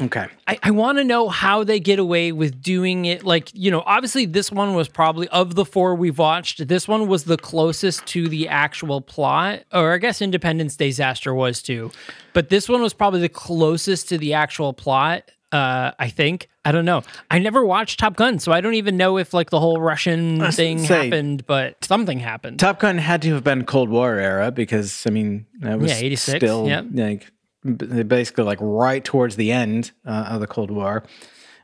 okay. 0.00 0.26
I, 0.46 0.58
I 0.62 0.70
want 0.70 0.98
to 0.98 1.04
know 1.04 1.28
how 1.28 1.64
they 1.64 1.80
get 1.80 1.98
away 1.98 2.32
with 2.32 2.62
doing 2.62 3.04
it. 3.04 3.24
Like, 3.24 3.50
you 3.54 3.70
know, 3.70 3.82
obviously, 3.86 4.26
this 4.26 4.50
one 4.52 4.74
was 4.74 4.88
probably 4.88 5.28
of 5.28 5.54
the 5.54 5.64
four 5.64 5.94
we've 5.94 6.18
watched, 6.18 6.66
this 6.68 6.86
one 6.88 7.08
was 7.08 7.24
the 7.24 7.36
closest 7.36 8.06
to 8.08 8.28
the 8.28 8.48
actual 8.48 9.00
plot, 9.00 9.64
or 9.72 9.92
I 9.94 9.98
guess 9.98 10.22
Independence 10.22 10.76
Disaster 10.76 11.34
was 11.34 11.62
too. 11.62 11.90
But 12.32 12.48
this 12.48 12.68
one 12.68 12.82
was 12.82 12.94
probably 12.94 13.20
the 13.20 13.28
closest 13.28 14.08
to 14.10 14.18
the 14.18 14.34
actual 14.34 14.72
plot. 14.72 15.30
Uh, 15.50 15.92
I 15.98 16.10
think. 16.10 16.48
I 16.62 16.72
don't 16.72 16.84
know. 16.84 17.02
I 17.30 17.38
never 17.38 17.64
watched 17.64 17.98
Top 17.98 18.16
Gun, 18.16 18.38
so 18.38 18.52
I 18.52 18.60
don't 18.60 18.74
even 18.74 18.98
know 18.98 19.16
if 19.16 19.32
like 19.32 19.48
the 19.48 19.58
whole 19.58 19.80
Russian 19.80 20.40
thing 20.52 20.80
say- 20.80 21.04
happened, 21.04 21.46
but 21.46 21.82
something 21.82 22.20
happened. 22.20 22.58
Top 22.60 22.80
Gun 22.80 22.98
had 22.98 23.22
to 23.22 23.32
have 23.32 23.44
been 23.44 23.64
Cold 23.64 23.88
War 23.88 24.16
era 24.16 24.50
because 24.50 25.04
I 25.06 25.10
mean 25.10 25.46
that 25.60 25.78
was 25.78 25.90
Yeah, 25.90 26.04
86, 26.04 26.36
still 26.38 26.68
yep. 26.68 26.84
like 26.92 27.30
basically 27.64 28.44
like 28.44 28.58
right 28.60 29.04
towards 29.04 29.36
the 29.36 29.52
end 29.52 29.92
uh, 30.06 30.26
of 30.30 30.40
the 30.40 30.46
Cold 30.46 30.70
War. 30.70 31.04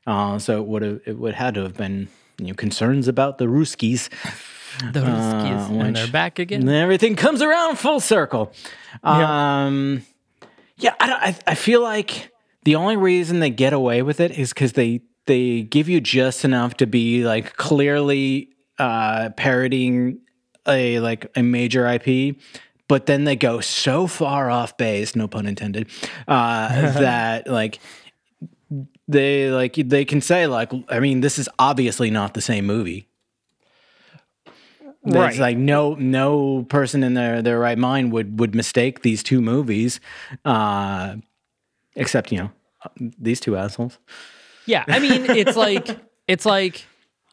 Uh, 0.07 0.39
so 0.39 0.61
it 0.61 0.67
would 0.67 0.83
have 0.83 1.01
it 1.07 1.19
would 1.19 1.35
had 1.35 1.55
to 1.55 1.63
have 1.63 1.75
been 1.77 2.09
you 2.39 2.49
know, 2.49 2.55
concerns 2.55 3.09
about 3.09 3.39
the 3.39 3.47
Ruskies. 3.47 4.09
the 4.93 5.01
Ruskies, 5.01 5.71
and 5.71 5.97
they're 5.97 6.09
back 6.09 6.39
again. 6.39 6.63
And 6.63 6.71
everything 6.71 7.15
comes 7.17 7.41
around 7.43 7.79
full 7.79 8.01
circle. 8.01 8.53
Um, 9.03 10.03
yeah, 10.77 10.95
I, 11.01 11.07
don't- 11.07 11.23
I 11.23 11.37
I 11.47 11.55
feel 11.55 11.81
like 11.83 12.31
the 12.65 12.75
only 12.77 12.97
reason 12.97 13.41
they 13.41 13.51
get 13.51 13.73
away 13.73 14.03
with 14.03 14.21
it 14.21 14.33
is 14.39 14.53
because 14.53 14.73
they 14.73 15.03
they 15.27 15.63
give 15.63 15.89
you 15.89 16.01
just 16.01 16.45
enough 16.45 16.75
to 16.79 16.87
be 16.87 17.25
like 17.25 17.57
clearly 17.57 18.51
uh, 18.79 19.31
parodying 19.37 20.19
a 20.67 20.99
like 21.01 21.31
a 21.37 21.43
major 21.43 21.87
IP. 21.87 22.37
But 22.95 23.07
then 23.07 23.25
they 23.25 23.35
go 23.35 23.59
so 23.59 24.07
far 24.07 24.49
off 24.51 24.77
base, 24.77 25.17
no 25.17 25.27
pun 25.27 25.47
intended, 25.47 25.89
uh, 26.29 26.69
that 27.01 27.49
like 27.49 27.81
they 29.09 29.51
like 29.51 29.75
they 29.75 30.05
can 30.05 30.21
say 30.21 30.47
like 30.47 30.71
I 30.89 31.01
mean 31.01 31.21
this 31.21 31.37
is 31.37 31.49
obviously 31.59 32.09
not 32.09 32.35
the 32.35 32.41
same 32.41 32.67
movie. 32.67 33.09
Right. 35.05 35.37
Like 35.37 35.57
no 35.57 35.95
no 35.95 36.63
person 36.69 37.03
in 37.03 37.15
their 37.15 37.43
their 37.43 37.59
right 37.59 37.77
mind 37.77 38.13
would 38.13 38.39
would 38.39 38.55
mistake 38.55 39.03
these 39.03 39.25
two 39.25 39.41
movies, 39.41 39.99
uh, 40.45 41.17
except 41.97 42.31
you 42.31 42.39
know 42.39 42.51
these 43.01 43.41
two 43.41 43.57
assholes. 43.57 43.99
Yeah, 44.67 44.85
I 44.87 45.01
mean, 45.01 45.29
it's 45.31 45.57
like 45.57 45.99
it's 46.29 46.47
like 46.47 46.87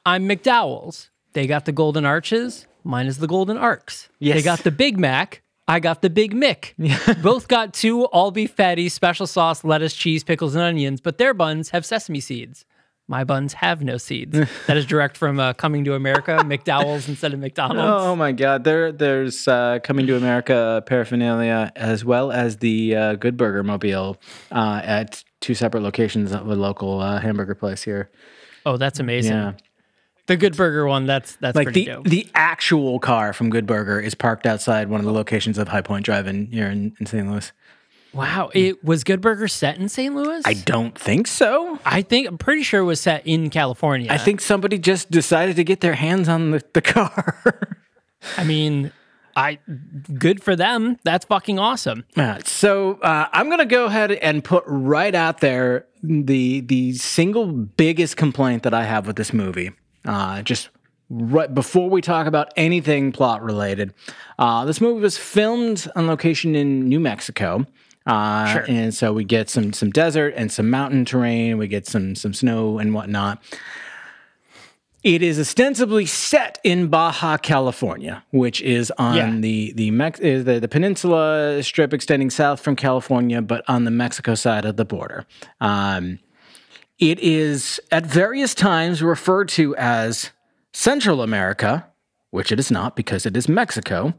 I'm 0.08 0.28
McDowell's. 0.28 1.12
They 1.34 1.46
got 1.46 1.66
the 1.66 1.72
golden 1.72 2.04
arches. 2.04 2.66
Mine 2.84 3.06
is 3.06 3.20
the 3.20 3.28
golden 3.28 3.58
arcs. 3.58 4.10
They 4.20 4.42
got 4.42 4.64
the 4.64 4.72
Big 4.72 4.98
Mac. 4.98 5.44
I 5.72 5.80
got 5.80 6.02
the 6.02 6.10
Big 6.10 6.34
Mick. 6.34 6.74
Both 7.24 7.48
got 7.48 7.74
two 7.74 8.04
all 8.08 8.32
beef 8.32 8.58
patties, 8.58 8.94
special 8.94 9.26
sauce, 9.26 9.64
lettuce, 9.64 9.94
cheese, 9.94 10.22
pickles, 10.22 10.54
and 10.54 10.62
onions, 10.62 11.00
but 11.00 11.18
their 11.18 11.34
buns 11.34 11.70
have 11.70 11.86
sesame 11.86 12.20
seeds. 12.20 12.66
My 13.08 13.24
buns 13.24 13.54
have 13.54 13.82
no 13.82 13.96
seeds. 13.96 14.38
that 14.68 14.76
is 14.76 14.86
direct 14.86 15.16
from 15.16 15.40
uh, 15.40 15.54
Coming 15.54 15.86
to 15.86 15.94
America, 15.94 16.40
McDowell's 16.44 17.08
instead 17.08 17.34
of 17.34 17.40
McDonald's. 17.40 18.04
Oh 18.04 18.18
my 18.18 18.34
God! 18.34 18.66
There, 18.66 18.92
there's 18.92 19.48
uh, 19.48 19.80
coming 19.82 20.08
to 20.08 20.18
America 20.18 20.84
paraphernalia 20.86 21.72
as 21.78 22.04
well 22.04 22.34
as 22.34 22.58
the 22.58 22.94
uh, 22.94 23.16
Good 23.16 23.38
Burger 23.38 23.64
Mobile 23.64 24.18
uh, 24.52 24.82
at 24.84 25.24
two 25.40 25.54
separate 25.54 25.84
locations 25.84 26.34
of 26.34 26.50
a 26.50 26.56
local 26.58 27.00
uh, 27.00 27.22
hamburger 27.22 27.56
place 27.56 27.82
here. 27.82 28.12
Oh, 28.66 28.76
that's 28.76 29.00
amazing. 29.00 29.32
Yeah, 29.38 29.54
The 30.28 30.38
Good 30.38 30.56
Burger 30.56 30.88
one, 30.88 31.06
that's 31.06 31.36
that's 31.38 31.56
like 31.56 31.66
pretty 31.66 31.86
the 31.86 31.92
dope. 31.92 32.06
the 32.06 32.28
actual 32.36 33.00
car 33.00 33.34
from 33.34 33.50
Good 33.50 33.66
Burger 33.66 34.00
is 34.00 34.16
parked 34.16 34.46
outside 34.46 34.90
one 34.90 35.00
of 35.00 35.06
the 35.06 35.12
locations 35.12 35.58
of 35.58 35.68
Hi-Pointe 35.70 36.06
Drive-In 36.06 36.48
here 36.48 36.68
in, 36.68 36.96
in 37.00 37.06
St. 37.06 37.30
Louis. 37.30 37.52
wow, 38.14 38.50
it 38.54 38.84
was 38.84 39.04
Good 39.04 39.20
Burger 39.22 39.48
set 39.48 39.78
in 39.78 39.90
St. 39.90 40.14
Louis? 40.14 40.42
I 40.46 40.54
don't 40.54 40.98
think 40.98 41.28
so. 41.28 41.80
I 41.86 42.02
think 42.02 42.28
I'm 42.28 42.38
pretty 42.38 42.64
sure 42.64 42.82
it 42.82 42.86
was 42.86 43.02
set 43.02 43.26
in 43.26 43.50
California. 43.50 44.12
I 44.12 44.18
think 44.18 44.42
somebody 44.42 44.78
just 44.78 45.10
decided 45.12 45.56
to 45.58 45.64
get 45.64 45.82
their 45.82 45.96
hands 45.96 46.30
on 46.30 46.52
the, 46.52 46.64
the 46.74 46.82
car. 46.82 47.78
I 48.38 48.44
mean, 48.44 48.92
I 49.36 49.60
good 50.14 50.44
for 50.44 50.56
them. 50.56 50.98
That's 51.04 51.26
fucking 51.26 51.58
awesome. 51.58 52.06
Uh, 52.16 52.40
so 52.46 53.00
uh, 53.02 53.28
I'm 53.32 53.50
gonna 53.50 53.66
go 53.66 53.86
ahead 53.86 54.12
and 54.12 54.44
put 54.44 54.64
right 54.68 55.16
out 55.16 55.40
there 55.40 55.88
the 56.04 56.62
the 56.62 56.94
single 56.94 57.48
biggest 57.48 58.18
complaint 58.18 58.64
that 58.64 58.74
I 58.74 58.84
have 58.84 59.08
with 59.08 59.16
this 59.16 59.34
movie. 59.34 59.72
Uh, 60.06 60.42
just 60.42 60.70
right 61.10 61.54
before 61.54 61.90
we 61.90 62.02
talk 62.02 62.26
about 62.28 62.52
anything 62.56 63.12
plot 63.12 63.44
related, 63.44 63.94
uh, 64.40 64.66
this 64.66 64.82
movie 64.82 65.02
was 65.02 65.18
filmed 65.18 65.88
on 65.96 66.08
location 66.08 66.56
in 66.56 66.88
New 66.90 67.00
Mexico. 67.00 67.66
Uh, 68.06 68.52
Sure. 68.52 68.66
And 68.68 68.94
so 68.94 69.14
we 69.14 69.24
get 69.24 69.50
some 69.50 69.74
some 69.74 69.92
desert 69.92 70.34
and 70.36 70.52
some 70.52 70.70
mountain 70.72 71.06
terrain. 71.06 71.58
We 71.60 71.68
get 71.68 71.86
some 71.86 72.16
some 72.16 72.34
snow 72.34 72.80
and 72.80 72.94
whatnot. 72.96 73.44
It 75.04 75.24
is 75.24 75.40
ostensibly 75.40 76.06
set 76.06 76.60
in 76.64 76.88
Baja 76.88 77.38
California, 77.38 78.24
which 78.32 78.62
is 78.62 78.92
on 79.00 79.16
Yeah. 79.16 79.36
the 79.40 79.74
the, 79.74 79.92
Mex- 79.92 80.20
is 80.20 80.46
the 80.46 80.60
the 80.60 80.68
peninsula 80.68 81.62
strip 81.64 81.92
extending 81.94 82.30
south 82.30 82.60
from 82.60 82.76
California, 82.76 83.42
but 83.42 83.64
on 83.68 83.84
the 83.84 83.92
Mexico 83.92 84.36
side 84.36 84.64
of 84.66 84.78
the 84.78 84.86
border. 84.86 85.26
Um, 85.60 86.20
it 87.02 87.20
is 87.20 87.80
at 87.92 88.06
various 88.06 88.54
times 88.54 89.02
referred 89.02 89.50
to 89.50 89.76
as 89.76 90.32
Central 90.72 91.22
America, 91.22 91.88
which 92.30 92.52
it 92.52 92.60
is 92.60 92.70
not 92.72 92.96
because 92.96 93.26
it 93.26 93.36
is 93.36 93.50
Mexico, 93.50 94.14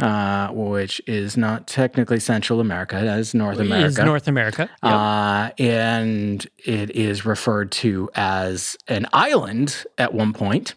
uh, 0.00 0.48
which 0.48 1.00
is 1.06 1.36
not 1.36 1.68
technically 1.68 2.18
Central 2.18 2.60
America, 2.60 2.96
as 2.96 3.32
North 3.32 3.60
America. 3.60 3.86
Is 3.86 3.98
North 3.98 4.26
America. 4.26 4.68
Yep. 4.82 4.92
Uh, 4.92 5.50
and 5.58 6.46
it 6.58 6.90
is 6.90 7.24
referred 7.24 7.70
to 7.72 8.10
as 8.16 8.76
an 8.88 9.06
island 9.12 9.86
at 9.96 10.12
one 10.12 10.32
point. 10.32 10.74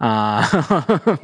Uh, 0.00 1.16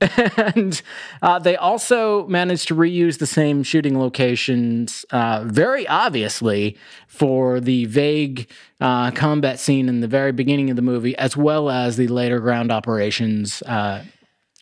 and 0.36 0.82
uh, 1.20 1.38
they 1.38 1.56
also 1.56 2.26
managed 2.26 2.68
to 2.68 2.74
reuse 2.74 3.18
the 3.18 3.26
same 3.26 3.62
shooting 3.62 3.98
locations 3.98 5.04
uh, 5.10 5.44
very 5.46 5.86
obviously 5.88 6.76
for 7.06 7.60
the 7.60 7.84
vague 7.86 8.50
uh, 8.80 9.10
combat 9.10 9.60
scene 9.60 9.88
in 9.88 10.00
the 10.00 10.08
very 10.08 10.32
beginning 10.32 10.70
of 10.70 10.76
the 10.76 10.82
movie, 10.82 11.16
as 11.18 11.36
well 11.36 11.68
as 11.68 11.96
the 11.96 12.08
later 12.08 12.40
ground 12.40 12.72
operations 12.72 13.62
uh, 13.62 14.02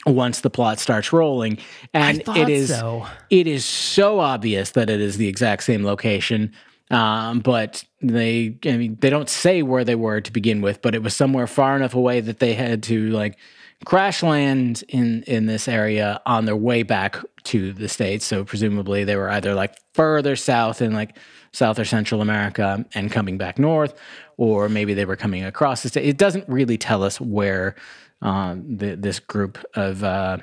once 0.07 0.41
the 0.41 0.51
plot 0.51 0.79
starts 0.79 1.13
rolling. 1.13 1.59
And 1.95 2.23
it 2.29 2.49
is 2.49 2.71
so. 2.71 3.07
it 3.31 3.47
is 3.47 3.65
so 3.65 4.21
obvious 4.21 4.71
that 4.73 4.91
it 4.91 5.01
is 5.01 5.19
the 5.19 5.29
exact 5.29 5.63
same 5.63 5.85
location 5.85 6.53
Um, 6.91 7.41
but 7.41 7.85
they, 8.01 8.59
I 8.65 8.77
mean, 8.77 8.97
they 9.01 9.11
don't 9.11 9.29
say 9.29 9.63
where 9.63 9.85
they 9.85 9.97
were 9.97 10.21
to 10.21 10.33
begin 10.33 10.61
with, 10.61 10.83
but 10.83 10.95
it 10.95 11.03
was 11.03 11.15
somewhere 11.17 11.47
far 11.49 11.75
enough 11.77 11.95
away 11.95 12.21
that 12.21 12.39
they 12.39 12.55
had 12.55 12.83
to 12.85 13.11
like 13.11 13.37
crash 13.85 14.23
land 14.23 14.85
in 14.89 15.23
in 15.27 15.47
this 15.47 15.67
area 15.69 16.21
on 16.27 16.45
their 16.45 16.57
way 16.57 16.83
back 16.85 17.19
to 17.45 17.73
the 17.73 17.89
states. 17.89 18.25
So 18.25 18.45
presumably 18.45 19.03
they 19.05 19.17
were 19.17 19.29
either 19.29 19.53
like 19.55 19.75
further 19.95 20.37
south 20.37 20.81
in 20.81 20.93
like 20.93 21.17
South 21.53 21.79
or 21.79 21.85
Central 21.85 22.21
America 22.21 22.85
and 22.95 23.11
coming 23.11 23.39
back 23.39 23.59
north, 23.59 23.95
or 24.37 24.69
maybe 24.69 24.95
they 24.95 25.05
were 25.07 25.17
coming 25.17 25.43
across 25.45 25.83
the 25.83 25.89
state. 25.89 26.05
It 26.07 26.19
doesn't 26.19 26.49
really 26.49 26.77
tell 26.79 27.03
us 27.03 27.21
where 27.21 27.75
um, 28.23 28.77
the, 28.77 28.95
this 28.95 29.19
group 29.21 29.59
of 29.75 30.05
uh, 30.05 30.39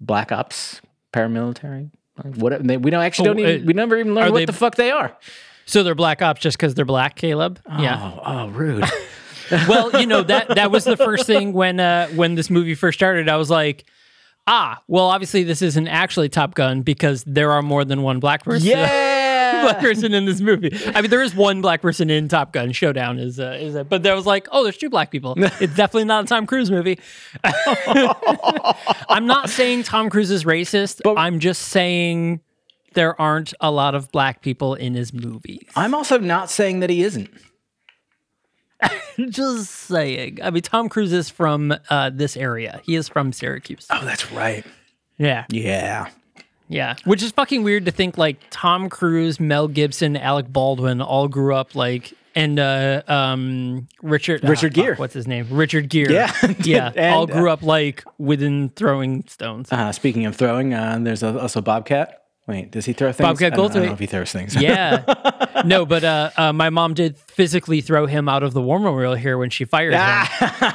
black 0.00 0.30
ops 0.32 0.80
paramilitary. 1.12 1.90
What 2.36 2.66
they, 2.66 2.76
we 2.76 2.90
don't 2.90 3.02
actually 3.02 3.26
don't 3.26 3.38
Oh, 3.40 3.42
even, 3.48 3.62
uh, 3.62 3.66
we 3.66 3.72
never 3.74 3.96
even 3.96 4.14
learn 4.14 4.32
what 4.32 4.38
they- 4.38 4.44
the 4.46 4.52
fuck 4.52 4.76
they 4.76 4.90
are. 4.90 5.16
So 5.68 5.82
they're 5.82 5.94
black 5.94 6.22
ops 6.22 6.40
just 6.40 6.56
because 6.56 6.74
they're 6.74 6.86
black, 6.86 7.16
Caleb. 7.16 7.60
Yeah. 7.78 8.00
Oh, 8.02 8.22
oh, 8.24 8.48
rude. 8.48 8.84
well, 9.68 10.00
you 10.00 10.06
know 10.06 10.22
that 10.22 10.54
that 10.54 10.70
was 10.70 10.84
the 10.84 10.96
first 10.96 11.26
thing 11.26 11.52
when 11.52 11.78
uh, 11.78 12.08
when 12.08 12.36
this 12.36 12.48
movie 12.48 12.74
first 12.74 12.98
started. 12.98 13.28
I 13.28 13.36
was 13.36 13.50
like, 13.50 13.84
ah, 14.46 14.82
well, 14.88 15.08
obviously 15.08 15.44
this 15.44 15.60
isn't 15.60 15.86
actually 15.86 16.30
Top 16.30 16.54
Gun 16.54 16.80
because 16.80 17.22
there 17.24 17.52
are 17.52 17.60
more 17.60 17.84
than 17.84 18.02
one 18.02 18.18
black 18.18 18.44
person. 18.44 18.66
yeah. 18.70 19.62
black 19.62 19.80
person 19.80 20.14
in 20.14 20.24
this 20.24 20.40
movie. 20.40 20.70
I 20.94 21.02
mean, 21.02 21.10
there 21.10 21.22
is 21.22 21.34
one 21.34 21.60
black 21.60 21.82
person 21.82 22.08
in 22.08 22.28
Top 22.28 22.54
Gun. 22.54 22.72
Showdown 22.72 23.18
is 23.18 23.38
uh, 23.38 23.58
is, 23.60 23.76
but 23.90 24.02
there 24.02 24.14
was 24.14 24.24
like, 24.24 24.48
oh, 24.50 24.62
there's 24.62 24.78
two 24.78 24.88
black 24.88 25.10
people. 25.10 25.34
It's 25.60 25.74
definitely 25.74 26.04
not 26.04 26.24
a 26.24 26.26
Tom 26.26 26.46
Cruise 26.46 26.70
movie. 26.70 26.98
I'm 27.44 29.26
not 29.26 29.50
saying 29.50 29.82
Tom 29.82 30.08
Cruise 30.08 30.30
is 30.30 30.44
racist. 30.44 31.02
I'm 31.14 31.40
just 31.40 31.62
saying 31.62 32.40
there 32.94 33.20
aren't 33.20 33.54
a 33.60 33.70
lot 33.70 33.94
of 33.94 34.10
black 34.12 34.42
people 34.42 34.74
in 34.74 34.94
his 34.94 35.12
movies. 35.12 35.62
I'm 35.76 35.94
also 35.94 36.18
not 36.18 36.50
saying 36.50 36.80
that 36.80 36.90
he 36.90 37.02
isn't. 37.02 37.30
Just 39.30 39.70
saying. 39.70 40.38
I 40.42 40.50
mean, 40.50 40.62
Tom 40.62 40.88
Cruise 40.88 41.12
is 41.12 41.28
from 41.28 41.74
uh, 41.90 42.10
this 42.10 42.36
area. 42.36 42.80
He 42.84 42.94
is 42.94 43.08
from 43.08 43.32
Syracuse. 43.32 43.86
Oh, 43.90 44.04
that's 44.04 44.30
right. 44.32 44.64
Yeah, 45.18 45.46
Yeah. 45.50 46.08
yeah. 46.68 46.94
Which 47.04 47.22
is 47.24 47.32
fucking 47.32 47.64
weird 47.64 47.86
to 47.86 47.90
think 47.90 48.16
like 48.16 48.38
Tom 48.50 48.88
Cruise, 48.88 49.40
Mel 49.40 49.66
Gibson, 49.66 50.16
Alec 50.16 50.52
Baldwin 50.52 51.00
all 51.02 51.26
grew 51.28 51.54
up 51.54 51.74
like. 51.74 52.12
And 52.36 52.60
uh, 52.60 53.02
um, 53.08 53.88
Richard 54.00 54.48
Richard 54.48 54.72
ah, 54.74 54.76
fuck, 54.76 54.84
Gere. 54.84 54.96
what's 54.96 55.14
his 55.14 55.26
name? 55.26 55.48
Richard 55.50 55.88
Gere. 55.88 56.12
Yeah. 56.12 56.32
yeah. 56.62 56.92
And, 56.96 57.14
all 57.16 57.26
grew 57.26 57.50
up 57.50 57.64
like 57.64 58.04
within 58.18 58.68
throwing 58.68 59.26
stones. 59.26 59.72
Uh, 59.72 59.90
speaking 59.90 60.24
of 60.24 60.36
throwing, 60.36 60.72
uh, 60.72 60.98
there's 61.00 61.24
also 61.24 61.60
Bobcat. 61.60 62.22
Wait, 62.48 62.70
does 62.70 62.86
he 62.86 62.94
throw 62.94 63.12
things? 63.12 63.28
Bobcat 63.28 63.52
I 63.52 63.56
don't, 63.56 63.70
I 63.70 63.74
don't 63.74 63.86
know 63.88 63.92
if 63.92 63.98
he 63.98 64.06
throws 64.06 64.32
things. 64.32 64.56
Yeah. 64.56 65.04
no, 65.66 65.84
but 65.84 66.02
uh, 66.02 66.30
uh, 66.34 66.52
my 66.54 66.70
mom 66.70 66.94
did 66.94 67.18
physically 67.18 67.82
throw 67.82 68.06
him 68.06 68.26
out 68.26 68.42
of 68.42 68.54
the 68.54 68.62
War 68.62 68.78
Memorial 68.78 69.14
here 69.14 69.36
when 69.36 69.50
she 69.50 69.66
fired 69.66 69.92
him, 69.92 70.66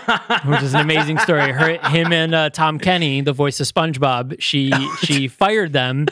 which 0.51 0.61
is 0.61 0.75
an 0.75 0.81
amazing 0.81 1.17
story. 1.17 1.51
Her, 1.51 1.79
him 1.89 2.13
and 2.13 2.35
uh, 2.35 2.51
Tom 2.51 2.77
Kenny, 2.77 3.21
the 3.21 3.33
voice 3.33 3.59
of 3.59 3.65
SpongeBob, 3.65 4.35
she 4.39 4.71
she 4.99 5.27
fired 5.27 5.73
them. 5.73 6.05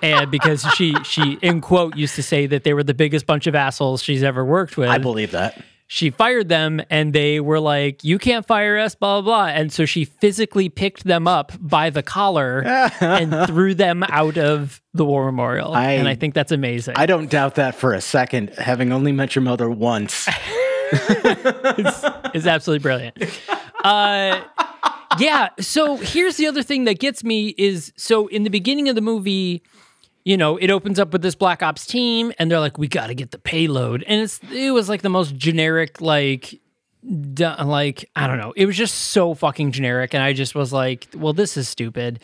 And 0.00 0.30
because 0.30 0.62
she 0.76 0.94
she 1.02 1.38
in 1.42 1.60
quote 1.60 1.96
used 1.96 2.14
to 2.14 2.22
say 2.22 2.46
that 2.46 2.62
they 2.62 2.72
were 2.72 2.84
the 2.84 2.94
biggest 2.94 3.26
bunch 3.26 3.48
of 3.48 3.56
assholes 3.56 4.02
she's 4.02 4.22
ever 4.22 4.44
worked 4.44 4.76
with, 4.76 4.88
I 4.88 4.98
believe 4.98 5.32
that. 5.32 5.60
She 5.92 6.08
fired 6.10 6.48
them 6.48 6.80
and 6.88 7.12
they 7.12 7.40
were 7.40 7.58
like, 7.58 8.04
You 8.04 8.20
can't 8.20 8.46
fire 8.46 8.78
us, 8.78 8.94
blah, 8.94 9.20
blah, 9.20 9.46
blah. 9.46 9.46
And 9.52 9.72
so 9.72 9.84
she 9.86 10.04
physically 10.04 10.68
picked 10.68 11.02
them 11.02 11.26
up 11.26 11.50
by 11.58 11.90
the 11.90 12.00
collar 12.00 12.62
and 13.00 13.48
threw 13.48 13.74
them 13.74 14.04
out 14.04 14.38
of 14.38 14.80
the 14.94 15.04
war 15.04 15.24
memorial. 15.24 15.74
I- 15.74 15.94
and 15.94 16.06
I 16.06 16.14
think 16.14 16.34
that's 16.34 16.52
amazing. 16.52 16.94
I 16.96 17.06
don't 17.06 17.28
doubt 17.28 17.56
that 17.56 17.74
for 17.74 17.92
a 17.92 18.00
second, 18.00 18.50
having 18.50 18.92
only 18.92 19.10
met 19.10 19.34
your 19.34 19.42
mother 19.42 19.68
once. 19.68 20.28
is 20.92 22.46
absolutely 22.46 22.82
brilliant. 22.82 23.16
Uh, 23.82 24.42
yeah. 25.18 25.48
So 25.58 25.96
here's 25.96 26.36
the 26.36 26.46
other 26.46 26.62
thing 26.62 26.84
that 26.84 27.00
gets 27.00 27.24
me 27.24 27.48
is 27.58 27.92
so 27.96 28.28
in 28.28 28.44
the 28.44 28.50
beginning 28.50 28.88
of 28.88 28.94
the 28.94 29.00
movie, 29.00 29.60
you 30.24 30.36
know, 30.36 30.56
it 30.56 30.70
opens 30.70 30.98
up 30.98 31.12
with 31.12 31.22
this 31.22 31.34
Black 31.34 31.62
Ops 31.62 31.86
team, 31.86 32.32
and 32.38 32.50
they're 32.50 32.60
like, 32.60 32.78
"We 32.78 32.88
got 32.88 33.08
to 33.08 33.14
get 33.14 33.30
the 33.30 33.38
payload," 33.38 34.02
and 34.06 34.20
it's 34.20 34.40
it 34.52 34.72
was 34.72 34.88
like 34.88 35.02
the 35.02 35.08
most 35.08 35.36
generic, 35.36 36.00
like, 36.00 36.60
du- 37.34 37.56
like 37.64 38.10
I 38.14 38.26
don't 38.26 38.38
know, 38.38 38.52
it 38.56 38.66
was 38.66 38.76
just 38.76 38.94
so 38.94 39.34
fucking 39.34 39.72
generic, 39.72 40.14
and 40.14 40.22
I 40.22 40.32
just 40.32 40.54
was 40.54 40.72
like, 40.72 41.08
"Well, 41.14 41.32
this 41.32 41.56
is 41.56 41.68
stupid." 41.68 42.20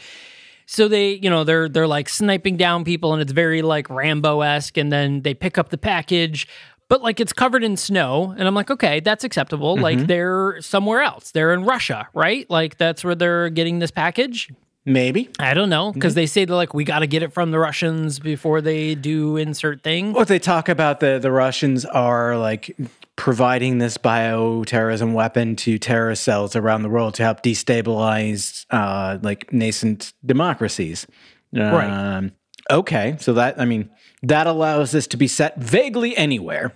So 0.67 0.89
they, 0.89 1.13
you 1.13 1.31
know, 1.31 1.45
they're 1.45 1.69
they're 1.69 1.87
like 1.87 2.09
sniping 2.09 2.57
down 2.57 2.85
people, 2.85 3.13
and 3.13 3.23
it's 3.23 3.33
very 3.33 3.63
like 3.63 3.89
Rambo 3.89 4.41
esque, 4.43 4.77
and 4.77 4.93
then 4.93 5.23
they 5.23 5.33
pick 5.33 5.59
up 5.59 5.71
the 5.71 5.79
package. 5.79 6.49
But 6.89 7.03
like 7.03 7.19
it's 7.19 7.33
covered 7.33 7.65
in 7.65 7.77
snow, 7.77 8.35
and 8.37 8.47
I'm 8.47 8.55
like, 8.55 8.71
okay, 8.71 9.01
that's 9.01 9.25
acceptable. 9.25 9.77
Like 9.77 9.99
mm-hmm. 9.99 10.07
they're 10.07 10.61
somewhere 10.61 11.03
else. 11.03 11.31
They're 11.33 11.53
in 11.53 11.65
Russia, 11.65 12.09
right? 12.15 12.49
Like 12.51 12.79
that's 12.79 13.03
where 13.03 13.15
they're 13.15 13.49
getting 13.49 13.79
this 13.79 13.91
package. 13.91 14.51
Maybe. 14.89 15.29
I 15.41 15.53
don't 15.53 15.69
know 15.69 15.93
because 15.93 16.15
they 16.15 16.27
say 16.27 16.45
they're 16.45 16.55
like, 16.55 16.73
we 16.73 16.85
got 16.85 17.01
to 17.01 17.09
get 17.09 17.25
it 17.25 17.33
from 17.33 17.51
the 17.51 17.59
Russians 17.59 18.21
before 18.21 18.61
they 18.61 18.95
do 18.95 19.37
insert 19.37 19.83
thing. 19.83 20.13
What 20.13 20.29
they 20.29 20.39
talk 20.39 20.69
about 20.69 21.01
the 21.01 21.19
the 21.19 21.33
Russians 21.33 21.85
are 21.85 22.39
like 22.39 22.77
providing 23.17 23.79
this 23.79 23.99
bioterrorism 23.99 25.13
weapon 25.13 25.57
to 25.57 25.77
terrorist 25.79 26.23
cells 26.23 26.55
around 26.55 26.83
the 26.83 26.89
world 26.89 27.15
to 27.15 27.25
help 27.25 27.43
destabilize 27.43 28.65
uh, 28.71 29.19
like 29.23 29.53
nascent 29.53 30.13
democracies. 30.25 31.05
Right. 31.53 31.91
Um, 31.91 32.33
okay, 32.71 33.17
so 33.19 33.33
that 33.33 33.61
I 33.61 33.65
mean 33.65 33.91
that 34.23 34.47
allows 34.47 34.93
this 34.93 35.09
to 35.09 35.17
be 35.17 35.27
set 35.27 35.57
vaguely 35.59 36.17
anywhere. 36.17 36.73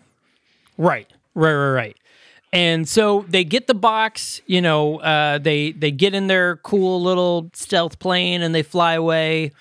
Right, 0.76 1.08
right, 1.34 1.54
right, 1.54 1.72
right. 1.72 1.96
And 2.52 2.88
so 2.88 3.24
they 3.28 3.44
get 3.44 3.66
the 3.66 3.74
box. 3.74 4.40
You 4.46 4.60
know, 4.60 4.98
uh, 5.00 5.38
they 5.38 5.72
they 5.72 5.90
get 5.90 6.14
in 6.14 6.26
their 6.26 6.56
cool 6.56 7.00
little 7.02 7.50
stealth 7.54 7.98
plane 7.98 8.42
and 8.42 8.54
they 8.54 8.62
fly 8.62 8.94
away. 8.94 9.52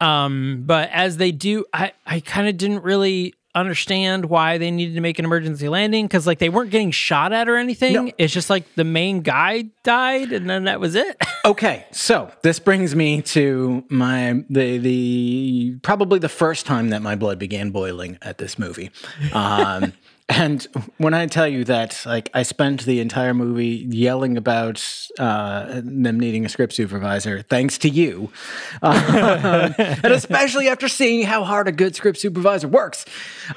Um, 0.00 0.64
but 0.66 0.90
as 0.90 1.16
they 1.16 1.32
do, 1.32 1.64
I 1.72 1.92
I 2.06 2.20
kind 2.20 2.48
of 2.48 2.56
didn't 2.56 2.82
really 2.82 3.34
understand 3.56 4.24
why 4.24 4.58
they 4.58 4.68
needed 4.68 4.96
to 4.96 5.00
make 5.00 5.16
an 5.20 5.24
emergency 5.24 5.68
landing 5.68 6.06
because 6.06 6.26
like 6.26 6.40
they 6.40 6.48
weren't 6.48 6.70
getting 6.70 6.90
shot 6.90 7.32
at 7.32 7.48
or 7.48 7.56
anything. 7.56 8.12
It's 8.18 8.32
just 8.32 8.50
like 8.50 8.64
the 8.74 8.82
main 8.82 9.20
guy 9.20 9.66
died 9.84 10.32
and 10.32 10.50
then 10.50 10.64
that 10.64 10.80
was 10.80 10.94
it. 10.94 11.16
Okay, 11.46 11.84
so 11.92 12.32
this 12.40 12.58
brings 12.58 12.96
me 12.96 13.20
to 13.20 13.84
my 13.90 14.42
the 14.48 14.78
the 14.78 15.76
probably 15.82 16.18
the 16.18 16.28
first 16.30 16.64
time 16.64 16.88
that 16.88 17.02
my 17.02 17.16
blood 17.16 17.38
began 17.38 17.68
boiling 17.68 18.16
at 18.22 18.38
this 18.38 18.58
movie. 18.58 18.90
Um, 19.34 19.92
and 20.30 20.66
when 20.96 21.12
I 21.12 21.26
tell 21.26 21.46
you 21.46 21.64
that, 21.64 22.02
like, 22.06 22.30
I 22.32 22.44
spent 22.44 22.84
the 22.84 23.00
entire 23.00 23.34
movie 23.34 23.86
yelling 23.90 24.38
about 24.38 24.82
uh, 25.18 25.82
them 25.84 26.18
needing 26.18 26.46
a 26.46 26.48
script 26.48 26.72
supervisor, 26.72 27.42
thanks 27.42 27.76
to 27.78 27.90
you, 27.90 28.30
Um, 28.82 29.74
and 29.78 30.06
especially 30.06 30.68
after 30.68 30.88
seeing 30.88 31.24
how 31.26 31.44
hard 31.44 31.68
a 31.68 31.72
good 31.72 31.94
script 31.94 32.18
supervisor 32.18 32.68
works. 32.68 33.04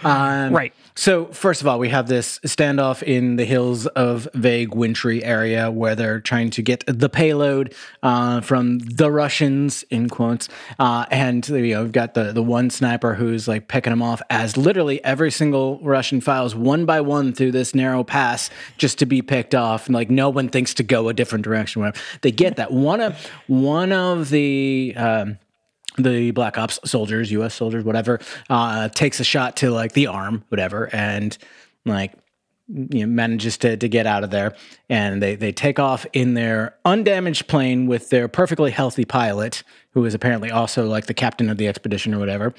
Um, 0.04 0.54
Right. 0.54 0.74
so, 0.96 1.26
first 1.28 1.62
of 1.62 1.68
all, 1.68 1.80
we 1.80 1.90
have 1.90 2.08
this 2.10 2.40
standoff 2.40 3.02
in 3.02 3.38
the 3.38 3.46
hills 3.46 3.86
of 3.88 4.28
vague 4.34 4.76
wintry 4.76 5.24
area 5.24 5.72
where 5.72 5.96
they're 5.96 6.20
trying 6.20 6.50
to 6.52 6.62
get 6.62 6.84
the 6.88 7.08
payload 7.10 7.74
uh, 8.04 8.42
from 8.42 8.80
the 8.80 9.10
Russians, 9.10 9.84
in 9.90 10.10
quotes. 10.10 10.50
Uh, 10.80 11.06
and, 11.12 11.48
you 11.48 11.74
know, 11.76 11.84
we've 11.84 11.92
got 11.94 12.14
the, 12.14 12.34
the 12.34 12.44
one 12.44 12.70
sniper 12.70 13.14
who's 13.16 13.48
like 13.48 13.68
picking 13.70 13.92
them 13.92 14.02
off 14.02 14.22
as 14.30 14.58
literally 14.58 15.02
every 15.06 15.32
single 15.32 15.80
Russian 15.80 16.20
files 16.20 16.56
one 16.60 16.86
by 16.86 17.02
one 17.02 17.34
through 17.34 17.52
this 17.52 17.74
narrow 17.76 18.04
pass 18.04 18.50
just 18.78 19.00
to 19.00 19.06
be 19.06 19.22
picked 19.22 19.56
off. 19.56 19.88
And 19.88 19.96
like 19.96 20.10
no 20.10 20.30
one 20.30 20.50
thinks 20.50 20.74
to 20.76 20.84
go 20.84 21.10
a 21.10 21.14
different 21.14 21.44
direction. 21.44 21.82
Whatever. 21.82 22.00
They 22.22 22.32
get 22.32 22.58
that. 22.58 22.72
One 22.72 23.02
of, 23.02 23.26
one 23.48 23.92
of 23.92 24.30
the. 24.30 24.94
Um, 24.96 25.40
the 26.00 26.30
black 26.30 26.60
ops 26.60 26.80
soldiers 26.86 27.32
us 27.32 27.56
soldiers 27.56 27.84
whatever 27.84 28.20
uh 28.52 28.88
takes 28.90 29.20
a 29.20 29.24
shot 29.24 29.58
to 29.58 29.72
like 29.72 29.94
the 29.94 30.06
arm 30.06 30.44
whatever 30.50 30.94
and 30.94 31.40
like 31.86 32.14
you 32.68 33.06
know, 33.06 33.08
manages 33.08 33.58
to, 33.58 33.78
to 33.78 33.88
get 33.88 34.06
out 34.06 34.24
of 34.24 34.30
there 34.30 34.54
and 34.90 35.22
they, 35.22 35.36
they 35.36 35.52
take 35.52 35.80
off 35.80 36.06
in 36.12 36.34
their 36.34 36.76
undamaged 36.84 37.48
plane 37.48 37.88
with 37.88 38.10
their 38.10 38.28
perfectly 38.28 38.72
healthy 38.72 39.06
pilot 39.06 39.64
who 39.92 40.04
is 40.04 40.14
apparently 40.14 40.52
also 40.52 40.86
like 40.86 41.06
the 41.06 41.14
captain 41.14 41.50
of 41.50 41.58
the 41.58 41.68
expedition 41.68 42.14
or 42.14 42.20
whatever 42.20 42.54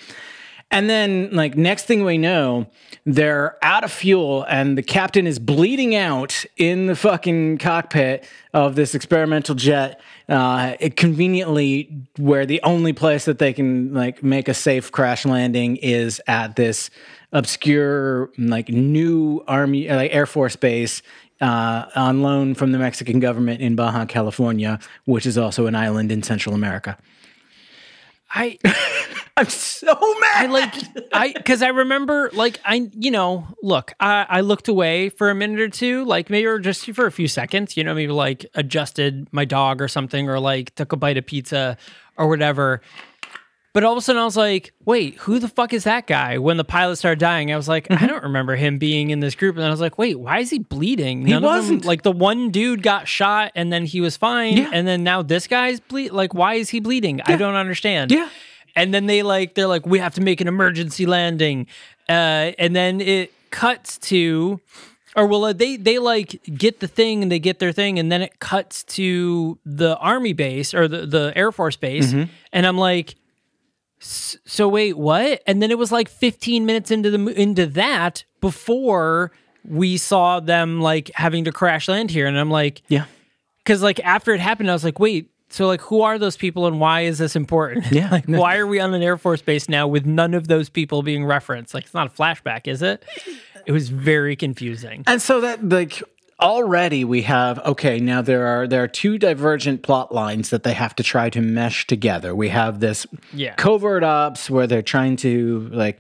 and 0.71 0.91
then, 0.91 1.31
like, 1.33 1.57
next 1.57 1.85
thing 1.85 2.05
we 2.05 2.19
know, 2.19 2.67
they're 3.07 3.57
out 3.63 3.85
of 3.85 3.93
fuel, 3.93 4.45
and 4.49 4.77
the 4.77 4.83
captain 4.83 5.27
is 5.27 5.39
bleeding 5.39 5.95
out 5.95 6.45
in 6.59 6.87
the 6.87 6.95
fucking 6.95 7.57
cockpit 7.59 8.27
of 8.53 8.75
this 8.75 8.95
experimental 8.95 9.55
jet. 9.55 10.01
Uh, 10.29 10.75
it 10.79 10.97
conveniently, 10.97 11.89
where 12.19 12.45
the 12.45 12.61
only 12.63 12.93
place 12.93 13.25
that 13.25 13.39
they 13.39 13.55
can 13.55 13.95
like 13.95 14.23
make 14.23 14.47
a 14.47 14.55
safe 14.55 14.93
crash 14.93 15.25
landing 15.25 15.77
is 15.77 16.21
at 16.27 16.57
this 16.57 16.91
obscure, 17.33 18.31
like, 18.37 18.69
new 18.69 19.43
army, 19.49 19.89
like 19.89 20.13
Air 20.13 20.27
Force 20.27 20.57
base 20.57 21.01
uh, 21.41 21.87
on 21.95 22.21
loan 22.21 22.55
from 22.55 22.73
the 22.73 22.79
Mexican 22.79 23.21
government 23.21 23.63
in 23.63 23.75
Baja 23.75 24.05
California, 24.05 24.79
which 25.07 25.25
is 25.25 25.39
also 25.39 25.67
an 25.67 25.75
island 25.75 26.13
in 26.13 26.23
Central 26.23 26.55
America. 26.55 26.99
I 28.31 28.59
I'm 29.37 29.49
so 29.49 29.95
mad. 29.95 30.35
I 30.35 30.47
like 30.47 30.75
I 31.13 31.33
because 31.33 31.63
I 31.63 31.69
remember 31.69 32.31
like 32.33 32.61
I 32.65 32.91
you 32.93 33.11
know 33.11 33.47
look 33.63 33.93
I 34.01 34.27
I 34.29 34.41
looked 34.41 34.69
away 34.69 35.09
for 35.11 35.31
a 35.31 35.35
minute 35.35 35.61
or 35.61 35.69
two 35.69 36.05
like 36.05 36.29
maybe 36.29 36.47
or 36.47 36.59
just 36.59 36.91
for 36.93 37.07
a 37.07 37.13
few 37.13 37.29
seconds 37.29 37.77
you 37.77 37.85
know 37.85 37.95
maybe 37.95 38.13
like 38.13 38.47
adjusted 38.55 39.29
my 39.33 39.45
dog 39.45 39.81
or 39.81 39.89
something 39.89 40.29
or 40.29 40.41
like 40.41 40.75
took 40.75 40.93
a 40.93 40.97
bite 40.97 41.17
of 41.17 41.27
pizza 41.27 41.77
or 42.17 42.29
whatever. 42.29 42.83
But 43.79 43.85
all 43.85 43.93
of 43.93 43.99
a 43.99 44.01
sudden 44.01 44.21
I 44.21 44.25
was 44.25 44.37
like, 44.37 44.73
wait, 44.85 45.15
who 45.19 45.39
the 45.39 45.47
fuck 45.47 45.73
is 45.73 45.85
that 45.85 46.09
guy? 46.09 46.39
When 46.39 46.57
the 46.57 46.65
pilot 46.65 46.97
started 46.97 47.21
dying, 47.21 47.53
I 47.53 47.57
was 47.57 47.69
like, 47.69 47.87
Mm-hmm. 47.87 48.03
I 48.03 48.07
don't 48.09 48.25
remember 48.25 48.57
him 48.57 48.79
being 48.79 49.11
in 49.11 49.21
this 49.21 49.37
group. 49.37 49.55
And 49.55 49.63
then 49.63 49.69
I 49.69 49.71
was 49.71 49.81
like, 49.81 49.99
wait, 49.99 50.19
why 50.19 50.41
is 50.41 50.51
he 50.51 50.59
bleeding? 50.59 51.23
None 51.23 51.43
them- 51.43 51.43
wasn't. 51.43 51.85
like 51.85 52.03
the 52.03 52.11
one 52.11 52.51
dude 52.51 52.83
got 52.83 53.07
shot 53.07 53.53
and 53.55 53.73
then 53.73 53.85
he 53.85 54.01
was 54.01 54.17
fine. 54.17 54.57
Yeah. 54.57 54.71
And 54.73 54.89
then 54.89 55.05
now 55.05 55.23
this 55.23 55.47
guy's 55.47 55.79
bleed. 55.79 56.11
Like, 56.11 56.35
why 56.35 56.55
is 56.55 56.71
he 56.71 56.81
bleeding? 56.81 57.21
I 57.25 57.37
don't 57.37 57.55
understand. 57.55 58.11
Yeah. 58.11 58.29
And 58.75 58.93
then 58.93 59.07
they 59.07 59.23
like 59.23 59.55
they're 59.55 59.69
like, 59.69 59.87
we 59.87 60.01
have 60.01 60.15
to 60.15 60.21
make 60.21 60.41
an 60.41 60.49
emergency 60.49 61.07
landing. 61.07 61.67
Uh, 62.09 62.51
and 62.59 62.75
then 62.75 63.01
it 63.01 63.33
cuts 63.51 63.99
to 63.99 64.61
or 65.17 65.27
well 65.27 65.45
uh, 65.45 65.53
they 65.53 65.77
they 65.77 65.99
like 65.99 66.41
get 66.55 66.81
the 66.81 66.89
thing 66.89 67.23
and 67.23 67.31
they 67.33 67.39
get 67.39 67.59
their 67.61 67.73
thing 67.73 67.99
and 67.99 68.11
then 68.13 68.23
it 68.23 68.39
cuts 68.41 68.83
to 68.85 69.59
the 69.65 69.97
army 69.99 70.33
base 70.33 70.75
or 70.75 70.87
the, 70.89 71.07
the 71.07 71.33
air 71.37 71.51
force 71.53 71.77
base 71.77 72.13
Mm-hmm. 72.13 72.31
and 72.53 72.67
i'm 72.67 72.77
like 72.77 73.11
"S- 73.11 73.15
so 74.01 74.69
wait 74.69 74.97
what? 74.97 75.43
And 75.47 75.63
then 75.63 75.71
it 75.71 75.79
was 75.79 75.93
like 75.93 76.09
15 76.09 76.67
minutes 76.67 76.91
into 76.91 77.11
the 77.11 77.41
into 77.41 77.67
that 77.67 78.25
before 78.41 79.33
we 79.65 79.97
saw 79.97 80.41
them 80.41 80.81
like 80.81 81.11
having 81.15 81.45
to 81.45 81.53
crash 81.53 81.89
land 81.89 82.11
here. 82.11 82.27
And 82.27 82.39
i'm 82.39 82.51
like 82.51 82.83
yeah. 82.89 83.05
because 83.59 83.83
like 83.83 84.01
after 84.01 84.33
it 84.33 84.41
happened 84.41 84.71
i 84.71 84.73
was 84.73 84.85
like 84.85 84.99
wait 84.99 85.31
so 85.51 85.67
like 85.67 85.81
who 85.81 86.03
are 86.03 86.19
those 86.19 86.37
people 86.37 86.67
and 86.67 86.79
why 86.79 87.03
is 87.03 87.19
this 87.19 87.35
important? 87.35 87.91
Yeah. 87.91 88.09
like 88.13 88.27
why 88.27 88.57
are 88.57 88.67
we 88.67 88.81
on 88.81 88.93
an 88.95 89.03
air 89.03 89.17
force 89.17 89.43
base 89.43 89.69
now 89.69 89.87
with 89.87 90.05
none 90.05 90.35
of 90.35 90.49
those 90.49 90.69
people 90.69 91.03
being 91.03 91.25
referenced? 91.25 91.75
Like 91.75 91.85
it's 91.85 91.95
not 91.95 92.07
a 92.09 92.11
flashback 92.11 92.67
is 92.67 92.83
it? 92.83 93.05
It 93.67 93.73
was 93.73 93.89
very 93.89 94.37
confusing. 94.37 95.05
And 95.07 95.21
so 95.21 95.41
that 95.41 95.67
like 95.67 96.03
already 96.41 97.05
we 97.05 97.23
have 97.23 97.59
okay 97.67 97.99
now 97.99 98.23
there 98.23 98.47
are 98.47 98.67
there 98.69 98.83
are 98.83 98.89
two 98.89 99.19
divergent 99.19 99.83
plot 99.83 100.15
lines 100.15 100.51
that 100.51 100.63
they 100.63 100.73
have 100.75 100.95
to 100.97 101.03
try 101.03 101.29
to 101.31 101.41
mesh 101.41 101.87
together. 101.87 102.35
We 102.35 102.49
have 102.51 102.81
this 102.81 103.07
Yeah. 103.33 103.55
covert 103.55 104.05
ops 104.05 104.49
where 104.49 104.67
they're 104.67 104.83
trying 104.83 105.17
to 105.17 105.69
like 105.73 105.99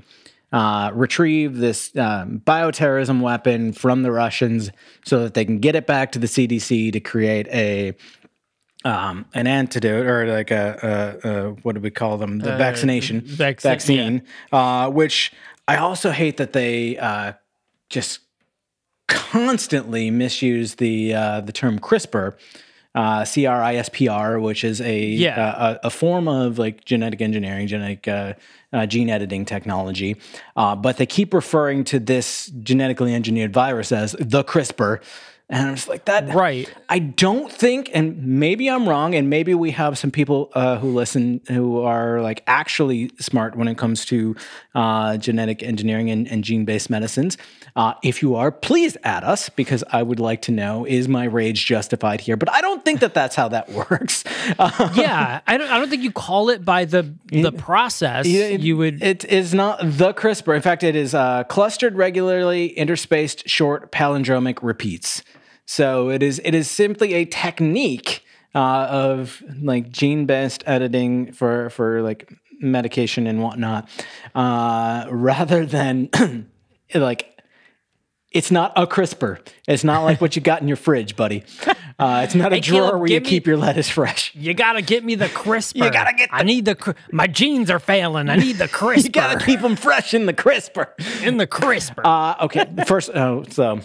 uh, 0.53 0.91
retrieve 0.95 1.57
this 1.59 1.95
um, 1.97 2.41
bioterrorism 2.47 3.21
weapon 3.21 3.73
from 3.73 4.03
the 4.03 4.11
Russians 4.11 4.71
so 5.05 5.23
that 5.25 5.35
they 5.35 5.45
can 5.45 5.59
get 5.59 5.75
it 5.77 5.87
back 5.87 6.13
to 6.13 6.19
the 6.19 6.27
CDC 6.27 6.93
to 6.93 7.01
create 7.01 7.47
a 7.49 7.95
um, 8.85 9.27
an 9.35 9.47
antidote 9.47 10.07
or 10.07 10.27
like 10.27 10.51
a, 10.53 11.19
a, 11.25 11.29
a 11.29 11.51
what 11.63 11.75
do 11.75 11.81
we 11.81 11.91
call 11.91 12.17
them 12.17 12.39
the 12.39 12.57
vaccination 12.57 13.21
vac- 13.23 13.61
vaccine 13.61 14.23
uh, 14.53 14.89
which 14.89 15.33
I 15.67 15.77
also 15.77 16.13
hate 16.13 16.37
that 16.39 16.53
they 16.55 16.97
uh, 16.97 17.33
just 17.91 18.21
constantly 19.09 20.11
misuse 20.11 20.77
the 20.77 21.15
uh, 21.15 21.41
the 21.41 21.53
term 21.53 21.79
CRISPR, 21.79 22.35
uh, 22.95 23.25
C 23.25 23.47
R 23.47 23.63
I 23.63 23.75
S 23.77 23.89
P 23.93 24.07
R, 24.09 24.39
which 24.39 24.63
is 24.65 24.81
a, 24.81 25.05
Yeah. 25.05 25.41
uh, 25.41 25.79
a 25.83 25.87
a 25.89 25.91
form 25.91 26.29
of 26.29 26.59
like 26.59 26.85
genetic 26.85 27.21
engineering, 27.21 27.67
genetic 27.67 28.07
uh, 28.07 28.35
uh, 28.73 28.87
gene 28.87 29.11
editing 29.11 29.45
technology. 29.45 30.17
Uh, 30.57 30.77
but 30.77 30.97
they 30.99 31.07
keep 31.07 31.33
referring 31.35 31.85
to 31.85 31.99
this 31.99 32.53
genetically 32.63 33.15
engineered 33.15 33.53
virus 33.53 33.93
as 33.93 34.13
the 34.21 34.45
CRISPR. 34.45 35.01
And 35.51 35.69
I'm 35.69 35.75
just 35.77 35.89
like 35.89 36.05
that. 36.05 36.35
Right. 36.35 36.71
I 36.91 36.99
don't 36.99 37.51
think, 37.51 37.89
and 37.95 38.23
maybe 38.23 38.69
I'm 38.69 38.87
wrong, 38.87 39.15
and 39.15 39.31
maybe 39.31 39.55
we 39.55 39.71
have 39.71 39.97
some 39.97 40.11
people 40.11 40.51
uh, 40.55 40.77
who 40.79 40.93
listen 40.93 41.41
who 41.49 41.81
are 41.81 42.21
like 42.21 42.43
actually 42.47 43.11
smart 43.19 43.57
when 43.57 43.67
it 43.67 43.79
comes 43.79 44.05
to 44.07 44.37
uh, 44.75 45.17
genetic 45.17 45.63
engineering 45.63 46.11
and, 46.11 46.29
and 46.29 46.45
gene 46.45 46.67
based 46.67 46.91
medicines. 46.91 47.39
Uh, 47.77 47.95
if 48.03 48.21
you 48.23 48.35
are, 48.35 48.51
please 48.53 48.97
add 49.05 49.25
us 49.25 49.49
because 49.49 49.83
I 49.91 50.03
would 50.03 50.21
like 50.21 50.43
to 50.43 50.53
know 50.53 50.85
is 50.85 51.09
my 51.09 51.25
rage 51.25 51.65
justified 51.65 52.21
here? 52.21 52.37
But 52.37 52.53
I 52.53 52.61
don't 52.61 52.85
think 52.85 53.01
that 53.01 53.15
that's 53.15 53.35
how 53.35 53.49
that 53.49 53.71
works. 53.91 54.25
Yeah 54.95 55.41
i 55.47 55.57
don't 55.57 55.71
i 55.71 55.79
don't 55.79 55.89
think 55.89 56.03
you 56.03 56.11
call 56.13 56.51
it 56.51 56.65
by 56.65 56.85
the 56.85 57.15
the 57.27 57.53
process 57.53 58.27
it- 58.27 58.61
you 58.61 58.77
would 58.77 59.03
It 59.03 59.25
is 59.25 59.55
not 59.55 59.79
the 59.83 60.13
CRISPR. 60.13 60.57
In 60.57 60.63
fact, 60.63 60.83
it 60.83 60.97
is 60.97 61.15
uh, 61.15 61.45
clustered 61.45 61.95
regularly, 61.97 62.75
interspaced, 62.77 63.47
short 63.49 63.93
palindromic 63.93 64.59
repeats. 64.63 65.23
So 65.71 66.09
it 66.09 66.23
is 66.23 66.41
it 66.47 66.55
is 66.55 66.71
simply 66.71 67.13
a 67.13 67.27
technique 67.27 68.25
uh, 68.55 68.87
of 68.91 69.43
like 69.61 69.91
gene 69.91 70.25
based 70.25 70.65
editing 70.67 71.31
for 71.33 71.69
for 71.69 72.01
like 72.01 72.33
medication 72.61 73.27
and 73.27 73.43
whatnot, 73.43 73.87
uh, 74.35 75.07
rather 75.11 75.67
than 75.67 76.09
like. 76.95 77.35
It's 78.31 78.51
not 78.51 78.75
a 78.77 78.87
CRISPR. 78.87 79.39
It's 79.67 79.85
not 79.85 80.03
like 80.05 80.21
what 80.21 80.37
you 80.37 80.43
got 80.43 80.61
in 80.61 80.69
your 80.69 80.77
fridge, 80.77 81.17
buddy. 81.17 81.45
Uh, 81.99 82.21
it's 82.25 82.35
not 82.35 82.53
a 82.53 82.57
Hey, 82.57 82.61
drawer 82.61 82.81
Caleb, 82.83 83.01
where 83.01 83.11
you 83.11 83.21
me- 83.21 83.27
keep 83.27 83.47
your 83.47 83.57
lettuce 83.57 83.89
fresh. 83.89 84.35
you 84.35 84.53
gotta 84.53 84.83
get 84.83 85.03
me 85.03 85.15
the 85.15 85.29
CRISPR. 85.41 85.77
You 85.77 85.91
gotta 85.91 86.15
get 86.15 86.29
The, 86.29 86.37
I 86.37 86.43
need 86.43 86.67
the. 86.67 86.75
cr- 86.75 86.91
My 87.11 87.27
genes 87.27 87.71
are 87.71 87.79
failing. 87.79 88.29
I 88.29 88.37
need 88.37 88.57
the 88.57 88.69
CRISPR. 88.69 89.03
You 89.05 89.09
gotta 89.11 89.43
keep 89.45 89.61
them 89.63 89.77
fresh 89.77 90.13
in 90.13 90.27
the 90.27 90.35
CRISPR. 90.35 91.23
in 91.27 91.39
the 91.39 91.47
CRISPR. 91.47 92.03
Uh, 92.05 92.45
okay, 92.45 92.67
first, 92.87 93.09
oh, 93.15 93.45
so 93.49 93.81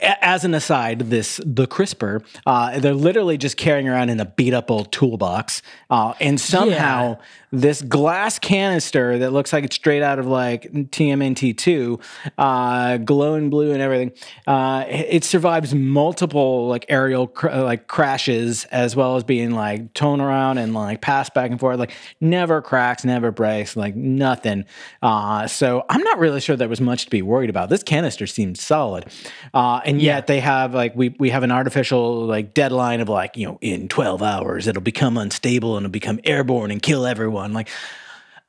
as 0.00 0.44
an 0.44 0.54
aside, 0.54 1.00
this 1.00 1.40
the 1.44 1.66
CRISPR, 1.66 2.24
uh, 2.46 2.78
they're 2.80 2.94
literally 2.94 3.38
just 3.38 3.56
carrying 3.56 3.88
around 3.88 4.08
in 4.10 4.20
a 4.20 4.24
beat 4.24 4.54
up 4.54 4.70
old 4.70 4.92
toolbox, 4.92 5.62
uh, 5.90 6.14
and 6.20 6.40
somehow 6.40 7.18
this 7.52 7.82
glass 7.82 8.38
canister 8.38 9.18
that 9.18 9.32
looks 9.32 9.52
like 9.52 9.64
it's 9.64 9.74
straight 9.74 10.02
out 10.02 10.18
of 10.18 10.26
like 10.26 10.70
TMNT 10.72 11.56
two, 11.56 11.98
uh, 12.38 12.96
glowing 12.98 13.50
blue 13.50 13.72
and 13.72 13.82
everything, 13.82 14.12
uh, 14.46 14.84
it 14.88 15.24
survives 15.24 15.74
multiple 15.74 16.68
like 16.68 16.86
aerial 16.88 17.26
cr- 17.26 17.48
uh, 17.48 17.64
like 17.64 17.88
crashes 17.88 18.66
as 18.66 18.94
well 18.94 19.16
as 19.16 19.24
being 19.24 19.50
like 19.50 19.92
towed 19.94 20.20
around 20.20 20.58
and 20.58 20.74
like 20.74 21.00
passed 21.00 21.34
back 21.34 21.50
and 21.50 21.58
forth, 21.58 21.78
like 21.78 21.92
never 22.20 22.62
cracks, 22.62 23.04
never 23.04 23.32
breaks, 23.32 23.76
like 23.76 23.96
nothing. 23.96 24.64
Uh, 25.02 25.46
so 25.46 25.84
I'm 25.88 26.02
not 26.02 26.18
really 26.18 26.40
sure 26.40 26.56
there 26.56 26.68
was 26.68 26.80
much 26.80 27.04
to 27.04 27.10
be 27.10 27.22
worried 27.22 27.50
about. 27.50 27.68
This 27.68 27.82
canister 27.82 28.26
seems 28.26 28.60
solid, 28.60 29.06
uh, 29.54 29.80
and 29.90 30.00
yet 30.00 30.28
they 30.28 30.38
have 30.38 30.72
like 30.72 30.94
we 30.94 31.08
we 31.18 31.30
have 31.30 31.42
an 31.42 31.50
artificial 31.50 32.24
like 32.24 32.54
deadline 32.54 33.00
of 33.00 33.08
like 33.08 33.36
you 33.36 33.46
know 33.46 33.58
in 33.60 33.88
12 33.88 34.22
hours 34.22 34.68
it'll 34.68 34.80
become 34.82 35.18
unstable 35.18 35.76
and 35.76 35.84
it'll 35.84 35.92
become 35.92 36.20
airborne 36.22 36.70
and 36.70 36.80
kill 36.80 37.06
everyone. 37.06 37.52
Like 37.52 37.68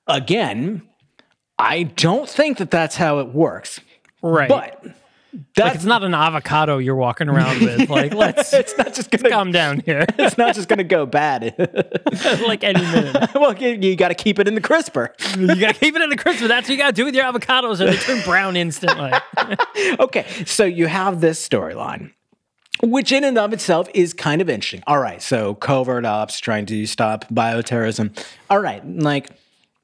again, 0.06 0.84
I 1.58 1.84
don't 1.84 2.30
think 2.30 2.60
that 2.60 2.69
that's 2.69 2.95
how 2.95 3.19
it 3.19 3.30
works, 3.30 3.80
right. 4.21 4.49
but. 4.49 4.86
Like 5.58 5.76
it's 5.76 5.86
not 5.86 6.04
an 6.04 6.13
avocado 6.13 6.78
you're 6.78 6.96
walking 6.96 7.30
around 7.30 7.62
with. 7.62 7.82
Like 7.91 8.13
let's 8.13 8.54
it's 8.62 8.78
not 8.78 8.94
just 8.94 9.12
gonna 9.12 9.30
calm 9.30 9.52
down 9.52 9.82
here. 9.82 10.06
it's 10.17 10.38
not 10.38 10.56
just 10.56 10.67
gonna 10.70 10.84
go 10.84 11.06
bad. 11.06 11.56
like 12.46 12.63
any 12.63 12.82
minute. 12.82 13.34
well, 13.36 13.58
you, 13.58 13.70
you 13.70 13.96
got 13.96 14.10
to 14.10 14.15
keep 14.15 14.39
it 14.39 14.48
in 14.48 14.56
the 14.56 14.62
crisper. 14.62 15.13
You 15.38 15.48
gotta 15.56 15.74
keep 15.74 15.96
it 15.96 16.02
in 16.02 16.10
the 16.10 16.15
crisper. 16.15 16.48
That's 16.48 16.67
what 16.67 16.74
you 16.74 16.78
gotta 16.78 16.94
do 16.94 17.06
with 17.06 17.15
your 17.15 17.26
avocados, 17.26 17.82
or 17.82 17.86
they 17.86 17.98
turn 17.98 18.22
brown 18.24 18.56
instantly. 18.56 19.12
okay, 20.00 20.26
so 20.46 20.63
you 20.63 20.88
have 20.88 21.22
this 21.22 21.46
storyline, 21.46 22.12
which 22.82 23.12
in 23.12 23.24
and 23.24 23.38
of 23.38 23.52
itself 23.52 23.89
is 23.94 24.13
kind 24.13 24.41
of 24.41 24.50
interesting. 24.50 24.84
All 24.88 25.00
right, 25.00 25.22
so 25.22 25.56
covert 25.56 26.06
ops 26.06 26.39
trying 26.39 26.65
to 26.67 26.86
stop 26.86 27.26
bioterrorism. 27.30 28.17
All 28.50 28.60
right, 28.60 28.86
like 28.88 29.30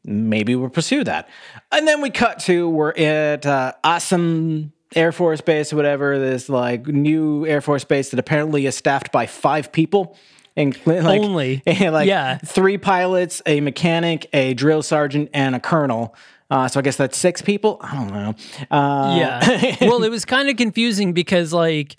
maybe 0.05 0.55
we'll 0.55 0.69
pursue 0.69 1.03
that. 1.03 1.27
And 1.71 1.87
then 1.87 2.01
we 2.01 2.09
cut 2.09 2.39
to 2.41 2.69
we're 2.69 2.93
at 2.93 3.45
uh, 3.45 3.73
awesome 3.83 4.71
Air 4.95 5.11
Force 5.11 5.41
Base 5.41 5.73
or 5.73 5.75
whatever, 5.75 6.17
this 6.19 6.49
like 6.49 6.87
new 6.87 7.45
Air 7.45 7.61
Force 7.61 7.83
Base 7.83 8.09
that 8.11 8.19
apparently 8.19 8.65
is 8.65 8.75
staffed 8.75 9.11
by 9.11 9.25
five 9.25 9.71
people. 9.71 10.17
And 10.55 10.75
like, 10.85 11.21
Only. 11.21 11.61
and, 11.67 11.93
like 11.93 12.07
Yeah. 12.07 12.37
three 12.39 12.77
pilots, 12.77 13.41
a 13.45 13.61
mechanic, 13.61 14.27
a 14.33 14.53
drill 14.53 14.81
sergeant, 14.81 15.29
and 15.33 15.55
a 15.55 15.59
colonel. 15.59 16.15
Uh, 16.49 16.67
so 16.67 16.79
I 16.79 16.83
guess 16.83 16.95
that's 16.95 17.17
six 17.17 17.41
people. 17.41 17.77
I 17.81 17.93
don't 17.95 18.13
know. 18.13 18.33
Uh, 18.75 19.15
Yeah. 19.19 19.75
well, 19.81 20.03
it 20.03 20.09
was 20.09 20.25
kind 20.25 20.49
of 20.49 20.55
confusing 20.57 21.13
because 21.13 21.51
like 21.53 21.97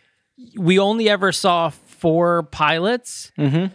we 0.56 0.78
only 0.78 1.08
ever 1.08 1.30
saw 1.32 1.68
four 1.70 2.44
pilots, 2.44 3.30
mm-hmm. 3.38 3.66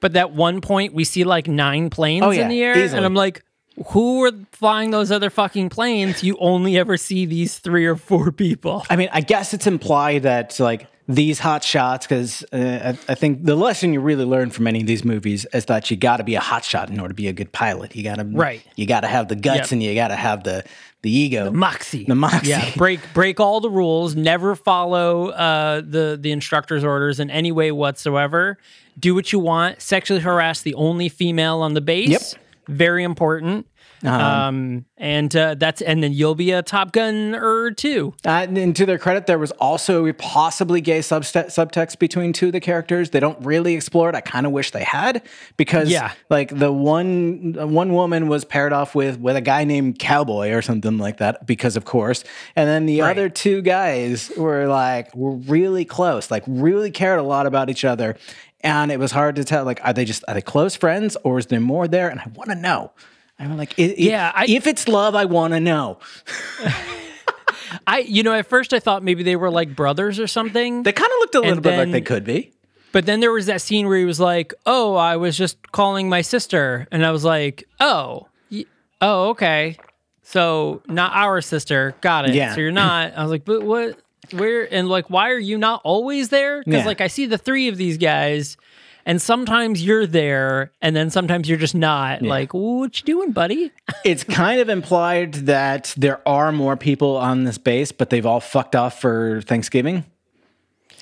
but 0.00 0.14
at 0.16 0.32
one 0.32 0.60
point 0.60 0.92
we 0.92 1.04
see 1.04 1.24
like 1.24 1.48
nine 1.48 1.88
planes 1.88 2.24
Oh, 2.24 2.30
yeah, 2.30 2.42
in 2.42 2.48
the 2.48 2.62
air, 2.62 2.76
easily. 2.78 2.98
and 2.98 3.06
I'm 3.06 3.14
like. 3.14 3.42
Who 3.88 4.18
were 4.18 4.32
flying 4.52 4.90
those 4.90 5.10
other 5.10 5.30
fucking 5.30 5.70
planes? 5.70 6.22
You 6.22 6.36
only 6.38 6.76
ever 6.76 6.96
see 6.96 7.24
these 7.24 7.58
three 7.58 7.86
or 7.86 7.96
four 7.96 8.30
people. 8.32 8.84
I 8.90 8.96
mean, 8.96 9.08
I 9.12 9.20
guess 9.22 9.54
it's 9.54 9.66
implied 9.66 10.24
that 10.24 10.58
like 10.60 10.86
these 11.08 11.38
hot 11.38 11.64
shots, 11.64 12.06
because 12.06 12.44
uh, 12.52 12.94
I, 13.08 13.12
I 13.12 13.14
think 13.14 13.44
the 13.44 13.56
lesson 13.56 13.92
you 13.92 14.00
really 14.00 14.24
learn 14.24 14.50
from 14.50 14.66
any 14.66 14.80
of 14.80 14.86
these 14.86 15.04
movies 15.04 15.44
is 15.52 15.64
that 15.64 15.90
you 15.90 15.96
got 15.96 16.18
to 16.18 16.24
be 16.24 16.34
a 16.36 16.40
hot 16.40 16.64
shot 16.64 16.88
in 16.90 17.00
order 17.00 17.08
to 17.08 17.14
be 17.14 17.26
a 17.26 17.32
good 17.32 17.52
pilot. 17.52 17.96
You 17.96 18.04
got 18.04 18.16
to 18.16 18.24
Right. 18.24 18.62
You 18.76 18.86
got 18.86 19.00
to 19.00 19.08
have 19.08 19.28
the 19.28 19.34
guts 19.34 19.56
Yep. 19.58 19.72
and 19.72 19.82
you 19.82 19.94
got 19.94 20.08
to 20.08 20.16
have 20.16 20.44
the 20.44 20.64
the 21.02 21.10
ego. 21.10 21.46
the 21.46 21.52
Moxie. 21.52 22.04
The 22.04 22.14
moxie. 22.14 22.50
Yeah, 22.50 22.70
break 22.76 23.00
break 23.14 23.40
all 23.40 23.60
the 23.60 23.70
rules. 23.70 24.14
Never 24.14 24.54
follow 24.54 25.28
uh, 25.30 25.80
the 25.80 26.18
the 26.20 26.30
instructor's 26.30 26.84
orders 26.84 27.18
in 27.18 27.30
any 27.30 27.50
way 27.50 27.72
whatsoever. 27.72 28.58
Do 28.98 29.14
what 29.14 29.32
you 29.32 29.38
want. 29.38 29.80
Sexually 29.80 30.20
harass 30.20 30.60
the 30.60 30.74
only 30.74 31.08
female 31.08 31.60
on 31.62 31.72
the 31.74 31.80
base. 31.80 32.08
Yep. 32.10 32.22
Very 32.68 33.04
important. 33.04 33.66
Um, 34.04 34.86
and 34.96 35.34
uh, 35.36 35.54
that's 35.54 35.82
and 35.82 36.02
then 36.02 36.12
you'll 36.12 36.34
be 36.34 36.52
a 36.52 36.62
Top 36.62 36.92
Gun 36.92 37.32
Gunner 37.32 37.70
too. 37.72 38.14
Uh, 38.24 38.46
and 38.48 38.74
to 38.76 38.86
their 38.86 38.98
credit, 38.98 39.26
there 39.26 39.38
was 39.38 39.50
also 39.52 40.06
a 40.06 40.12
possibly 40.14 40.80
gay 40.80 41.00
subst- 41.00 41.46
subtext 41.48 41.98
between 41.98 42.32
two 42.32 42.46
of 42.46 42.52
the 42.52 42.60
characters. 42.60 43.10
They 43.10 43.20
don't 43.20 43.38
really 43.44 43.74
explore 43.74 44.08
it. 44.08 44.14
I 44.14 44.20
kind 44.20 44.46
of 44.46 44.52
wish 44.52 44.70
they 44.70 44.84
had 44.84 45.22
because, 45.56 45.90
Yeah. 45.90 46.12
like 46.28 46.56
the 46.56 46.72
one 46.72 47.54
one 47.72 47.92
woman 47.92 48.28
was 48.28 48.44
paired 48.44 48.72
off 48.72 48.94
with 48.94 49.18
with 49.18 49.36
a 49.36 49.40
guy 49.40 49.64
named 49.64 49.98
Cowboy 49.98 50.50
or 50.52 50.62
something 50.62 50.98
like 50.98 51.18
that, 51.18 51.46
because 51.46 51.76
of 51.76 51.84
course. 51.84 52.24
And 52.56 52.68
then 52.68 52.86
the 52.86 53.00
Right. 53.00 53.10
other 53.10 53.28
two 53.28 53.62
guys 53.62 54.30
were 54.36 54.66
like 54.66 55.14
were 55.14 55.32
really 55.36 55.84
close, 55.84 56.30
like 56.30 56.44
really 56.46 56.90
cared 56.90 57.18
a 57.18 57.22
lot 57.22 57.46
about 57.46 57.70
each 57.70 57.84
other. 57.84 58.16
And 58.62 58.92
it 58.92 58.98
was 58.98 59.12
hard 59.12 59.36
to 59.36 59.44
tell, 59.44 59.64
like, 59.64 59.80
are 59.84 59.94
they 59.94 60.04
just 60.04 60.22
are 60.28 60.34
they 60.34 60.42
close 60.42 60.76
friends 60.76 61.16
or 61.24 61.38
is 61.38 61.46
there 61.46 61.60
more 61.60 61.88
there? 61.88 62.08
And 62.10 62.20
I 62.20 62.26
want 62.34 62.50
to 62.50 62.56
know. 62.56 62.92
I'm 63.40 63.56
like, 63.56 63.74
i- 63.78 63.82
i- 63.82 63.94
Yeah, 63.96 64.30
I- 64.34 64.46
if 64.48 64.66
it's 64.66 64.86
love, 64.86 65.14
I 65.14 65.24
want 65.24 65.54
to 65.54 65.60
know. 65.60 65.98
I, 67.86 68.00
you 68.00 68.22
know, 68.22 68.32
at 68.34 68.46
first 68.46 68.72
I 68.72 68.80
thought 68.80 69.02
maybe 69.02 69.22
they 69.22 69.36
were 69.36 69.50
like 69.50 69.74
brothers 69.74 70.18
or 70.18 70.26
something. 70.26 70.82
They 70.82 70.92
kind 70.92 71.10
of 71.10 71.18
looked 71.20 71.34
a 71.36 71.38
little 71.40 71.52
And 71.54 71.62
bit 71.62 71.78
like 71.78 71.90
they 71.92 72.00
could 72.00 72.24
be. 72.24 72.52
But 72.92 73.06
then 73.06 73.20
there 73.20 73.30
was 73.30 73.46
that 73.46 73.62
scene 73.62 73.86
where 73.86 73.96
he 73.98 74.04
was 74.04 74.18
like, 74.18 74.52
"Oh, 74.66 74.96
I 74.96 75.16
was 75.16 75.36
just 75.36 75.70
calling 75.70 76.08
my 76.08 76.22
sister," 76.22 76.88
and 76.90 77.06
I 77.06 77.12
was 77.12 77.24
like, 77.24 77.68
"Oh, 77.78 78.26
y- 78.50 78.64
oh, 79.00 79.28
okay, 79.30 79.76
so 80.24 80.82
not 80.88 81.12
our 81.14 81.40
sister. 81.40 81.94
Got 82.00 82.28
it. 82.28 82.34
Yeah. 82.34 82.54
So 82.54 82.60
you're 82.60 82.72
not." 82.72 83.16
I 83.16 83.22
was 83.22 83.30
like, 83.30 83.44
"But 83.44 83.62
what? 83.62 83.96
Where? 84.32 84.72
And 84.74 84.88
like, 84.88 85.08
why 85.08 85.30
are 85.30 85.38
you 85.38 85.56
not 85.56 85.80
always 85.84 86.30
there? 86.30 86.64
Because 86.64 86.80
Yeah. 86.80 86.86
like 86.86 87.00
I 87.00 87.06
see 87.06 87.26
the 87.26 87.38
three 87.38 87.68
of 87.68 87.76
these 87.76 87.96
guys." 87.96 88.56
And 89.06 89.20
sometimes 89.20 89.84
you're 89.84 90.06
there, 90.06 90.72
and 90.82 90.94
then 90.94 91.10
sometimes 91.10 91.48
you're 91.48 91.58
just 91.58 91.74
not. 91.74 92.22
Like, 92.22 92.52
what 92.52 92.98
you 93.00 93.04
doing, 93.04 93.32
buddy? 93.32 93.72
it's 94.04 94.24
kind 94.24 94.60
of 94.60 94.68
implied 94.68 95.34
that 95.34 95.94
there 95.96 96.20
are 96.28 96.52
more 96.52 96.76
people 96.76 97.16
on 97.16 97.44
this 97.44 97.58
base, 97.58 97.92
but 97.92 98.10
they've 98.10 98.26
all 98.26 98.40
fucked 98.40 98.76
off 98.76 99.00
for 99.00 99.40
Thanksgiving. 99.42 100.04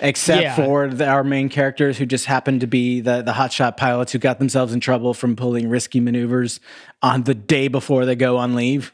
Except 0.00 0.42
Yeah. 0.42 0.54
for 0.54 0.86
the, 0.88 1.08
our 1.08 1.24
main 1.24 1.48
characters 1.48 1.98
who 1.98 2.06
just 2.06 2.26
happen 2.26 2.60
to 2.60 2.68
be 2.68 3.00
the, 3.00 3.20
the 3.22 3.32
hotshot 3.32 3.76
pilots 3.76 4.12
who 4.12 4.18
got 4.20 4.38
themselves 4.38 4.72
in 4.72 4.78
trouble 4.78 5.12
from 5.12 5.34
pulling 5.34 5.68
risky 5.68 5.98
maneuvers 5.98 6.60
on 7.02 7.24
the 7.24 7.34
day 7.34 7.66
before 7.66 8.04
they 8.06 8.14
go 8.14 8.36
on 8.36 8.54
leave. 8.54 8.92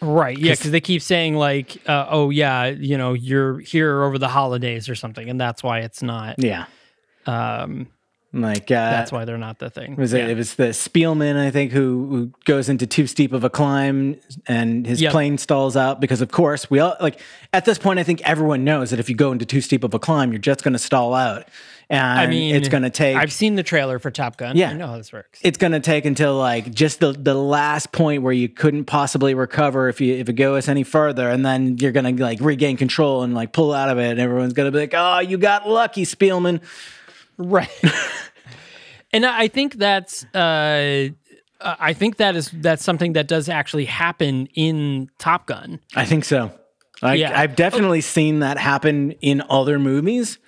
Right. 0.00 0.38
Yeah, 0.38 0.52
because 0.52 0.70
they 0.70 0.80
keep 0.80 1.02
saying 1.02 1.34
like, 1.34 1.78
uh, 1.88 2.06
"Oh 2.10 2.30
yeah, 2.30 2.66
you 2.66 2.96
know, 2.96 3.14
you're 3.14 3.58
here 3.60 4.02
over 4.04 4.18
the 4.18 4.28
holidays 4.28 4.88
or 4.90 4.94
something," 4.94 5.28
and 5.28 5.40
that's 5.40 5.62
why 5.64 5.80
it's 5.80 6.02
not. 6.02 6.36
Yeah. 6.38 6.66
Um, 7.24 7.88
Like, 8.40 8.70
uh, 8.70 8.90
that's 8.90 9.10
why 9.10 9.24
they're 9.24 9.38
not 9.38 9.58
the 9.58 9.70
thing. 9.70 9.96
was 9.96 10.12
it, 10.12 10.18
Yeah. 10.18 10.26
it 10.28 10.36
was 10.36 10.54
the 10.56 10.68
Spielman, 10.68 11.36
I 11.36 11.50
think, 11.50 11.72
who, 11.72 12.06
who 12.10 12.32
goes 12.44 12.68
into 12.68 12.86
too 12.86 13.06
steep 13.06 13.32
of 13.32 13.44
a 13.44 13.50
climb 13.50 14.16
and 14.46 14.86
his 14.86 15.00
Yep. 15.00 15.12
plane 15.12 15.38
stalls 15.38 15.76
out 15.76 16.00
because, 16.00 16.20
of 16.20 16.30
course, 16.30 16.70
we 16.70 16.78
all 16.80 16.96
like 17.00 17.20
at 17.52 17.64
this 17.64 17.78
point. 17.78 17.98
I 17.98 18.02
think 18.02 18.20
everyone 18.22 18.62
knows 18.64 18.90
that 18.90 19.00
if 19.00 19.08
you 19.08 19.14
go 19.16 19.32
into 19.32 19.46
too 19.46 19.60
steep 19.60 19.84
of 19.84 19.94
a 19.94 19.98
climb, 19.98 20.32
you're 20.32 20.38
just 20.38 20.62
going 20.62 20.72
to 20.74 20.78
stall 20.78 21.14
out, 21.14 21.48
and 21.88 22.00
I 22.20 22.26
mean, 22.26 22.54
it's 22.54 22.68
going 22.68 22.82
to 22.82 22.90
take. 22.90 23.16
I've 23.16 23.32
seen 23.32 23.54
the 23.54 23.62
trailer 23.62 23.98
for 23.98 24.10
Top 24.10 24.36
Gun. 24.36 24.56
Yeah. 24.56 24.70
I 24.70 24.72
know 24.74 24.88
how 24.88 24.96
this 24.98 25.12
works. 25.12 25.38
it's 25.42 25.56
going 25.56 25.72
to 25.72 25.80
take 25.80 26.04
until 26.04 26.36
like 26.36 26.72
just 26.74 27.00
the, 27.00 27.12
the 27.12 27.34
last 27.34 27.92
point 27.92 28.22
where 28.22 28.32
you 28.32 28.48
couldn't 28.48 28.84
possibly 28.84 29.34
recover 29.34 29.88
if 29.88 30.00
you 30.00 30.14
if 30.14 30.28
it 30.28 30.34
goes 30.34 30.68
any 30.68 30.82
further, 30.82 31.30
and 31.30 31.44
then 31.46 31.78
you're 31.78 31.92
going 31.92 32.16
to 32.16 32.22
like 32.22 32.40
regain 32.40 32.76
control 32.76 33.22
and 33.22 33.34
like 33.34 33.52
pull 33.52 33.72
out 33.72 33.88
of 33.88 33.98
it, 33.98 34.10
and 34.10 34.20
everyone's 34.20 34.52
going 34.52 34.66
to 34.66 34.72
be 34.72 34.80
like, 34.80 34.94
"Oh, 34.94 35.20
you 35.20 35.38
got 35.38 35.66
lucky, 35.68 36.04
Spielman." 36.04 36.60
Right. 37.38 37.70
and 39.12 39.26
I 39.26 39.42
I 39.42 39.48
think 39.48 39.74
that's. 39.74 40.24
Uh, 40.34 41.08
I 41.58 41.94
think 41.94 42.18
that 42.18 42.36
is 42.36 42.50
that's 42.52 42.84
something 42.84 43.14
that 43.14 43.28
does 43.28 43.48
actually 43.48 43.86
happen 43.86 44.46
in 44.54 45.10
Top 45.18 45.46
Gun. 45.46 45.80
I 45.94 46.04
think 46.04 46.24
so. 46.26 46.52
I, 47.02 47.14
Yeah. 47.14 47.38
I've 47.38 47.56
definitely 47.56 48.02
seen 48.02 48.40
that 48.40 48.58
happen 48.58 49.12
in 49.12 49.42
other 49.48 49.78
movies. 49.78 50.38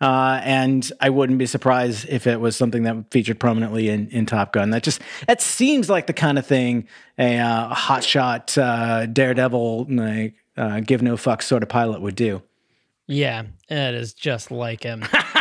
Uh, 0.00 0.40
and 0.42 0.90
I 1.00 1.10
wouldn't 1.10 1.38
be 1.38 1.46
surprised 1.46 2.08
if 2.08 2.26
it 2.26 2.40
was 2.40 2.56
something 2.56 2.82
that 2.82 3.12
featured 3.12 3.38
prominently 3.38 3.88
in, 3.88 4.08
in 4.08 4.26
Top 4.26 4.52
Gun. 4.52 4.70
That 4.70 4.82
just 4.82 5.00
that 5.28 5.40
seems 5.40 5.88
like 5.88 6.08
the 6.08 6.12
kind 6.12 6.38
of 6.40 6.46
thing 6.46 6.88
a 7.18 7.38
uh, 7.38 7.72
hotshot 7.72 8.60
uh, 8.60 9.06
daredevil 9.06 9.86
like 9.90 10.34
uh, 10.56 10.80
give 10.80 11.02
no 11.02 11.14
fucks 11.14 11.42
sort 11.44 11.62
of 11.62 11.68
pilot 11.68 12.00
would 12.00 12.16
do. 12.16 12.42
Yeah, 13.06 13.44
it 13.68 13.94
is 13.94 14.12
just 14.12 14.50
like 14.50 14.82
him. 14.82 15.04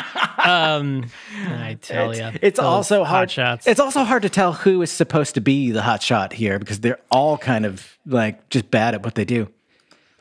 um, 0.51 1.05
I 1.47 1.77
tell 1.81 2.15
you, 2.15 2.31
It's 2.41 2.59
also 2.59 3.03
hard. 3.03 3.31
shots. 3.31 3.67
It's 3.67 3.79
also 3.79 4.03
hard 4.03 4.21
to 4.23 4.29
tell 4.29 4.53
who 4.53 4.81
is 4.81 4.91
supposed 4.91 5.35
to 5.35 5.41
be 5.41 5.71
the 5.71 5.81
hot 5.81 6.01
shot 6.03 6.33
here 6.33 6.59
because 6.59 6.79
they're 6.79 6.99
all 7.11 7.37
kind 7.37 7.65
of 7.65 7.97
like 8.05 8.49
just 8.49 8.69
bad 8.71 8.93
at 8.95 9.03
what 9.03 9.15
they 9.15 9.25
do. 9.25 9.47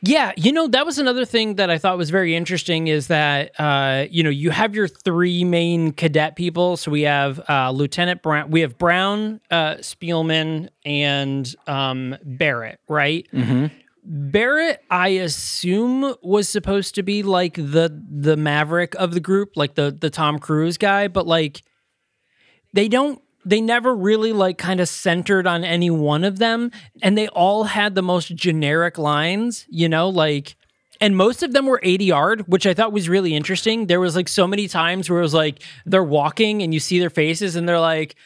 Yeah, 0.03 0.33
you 0.35 0.51
know 0.51 0.67
that 0.69 0.87
was 0.87 0.99
another 0.99 1.27
thing 1.27 1.57
that 1.57 1.69
I 1.69 1.77
thought 1.77 1.99
was 1.99 2.09
very 2.09 2.35
interesting 2.35 2.87
is 2.89 3.09
that 3.09 3.53
uh, 3.61 4.07
you 4.11 4.23
know 4.23 4.31
you 4.31 4.49
have 4.51 4.75
your 4.75 4.89
three 4.89 5.45
main 5.45 5.93
cadet 5.93 6.37
people. 6.37 6.79
So 6.79 6.91
we 6.91 7.03
have 7.03 7.39
uh, 7.51 7.71
Lieutenant 7.71 8.23
Brown, 8.23 8.51
we 8.51 8.63
have 8.63 8.79
Brown, 8.79 9.43
uh, 9.51 9.75
Spielman, 9.83 10.71
and 10.87 11.55
um, 11.67 12.17
Barrett, 12.25 12.81
right? 12.89 13.27
Barrett, 14.13 14.83
I 14.91 15.09
assume, 15.09 16.17
was 16.21 16.49
supposed 16.49 16.97
to 16.97 17.05
be 17.05 17.23
like 17.23 17.55
the 17.55 18.03
the 18.11 18.37
maverick 18.37 18.97
of 18.97 19.15
the 19.15 19.21
group, 19.21 19.51
like 19.55 19.77
the 19.77 19.97
the 19.97 20.11
Tom 20.11 20.41
Cruise 20.41 20.79
guy, 20.79 21.07
but 21.07 21.29
like 21.29 21.63
they 22.73 22.89
don't 22.89 23.23
they 23.45 23.61
never 23.61 23.95
really 23.95 24.33
like 24.33 24.59
kind 24.59 24.81
of 24.81 24.89
centered 24.89 25.47
on 25.47 25.63
any 25.63 25.91
one 25.91 26.25
of 26.25 26.39
them 26.39 26.73
and 27.03 27.17
they 27.17 27.29
all 27.29 27.65
had 27.65 27.95
the 27.95 28.03
most 28.03 28.35
generic 28.35 28.99
lines 28.99 29.65
you 29.71 29.89
know 29.89 30.11
like 30.11 30.57
and 31.01 31.17
most 31.17 31.43
of 31.43 31.55
them 31.55 31.65
were 31.65 31.81
ADR 31.83 32.41
which 32.49 32.67
i 32.67 32.75
thought 32.75 32.93
was 32.93 33.09
really 33.09 33.35
interesting. 33.35 33.87
There 33.87 34.01
was 34.01 34.17
like 34.17 34.29
so 34.29 34.47
many 34.47 34.67
times 34.67 35.09
where 35.09 35.21
it 35.21 35.23
was 35.23 35.35
like 35.35 35.63
they're 35.87 36.03
walking 36.05 36.63
and 36.63 36.75
you 36.75 36.81
see 36.81 36.99
their 36.99 37.11
faces 37.11 37.55
and 37.55 37.69
they're 37.69 37.81
like 37.81 38.17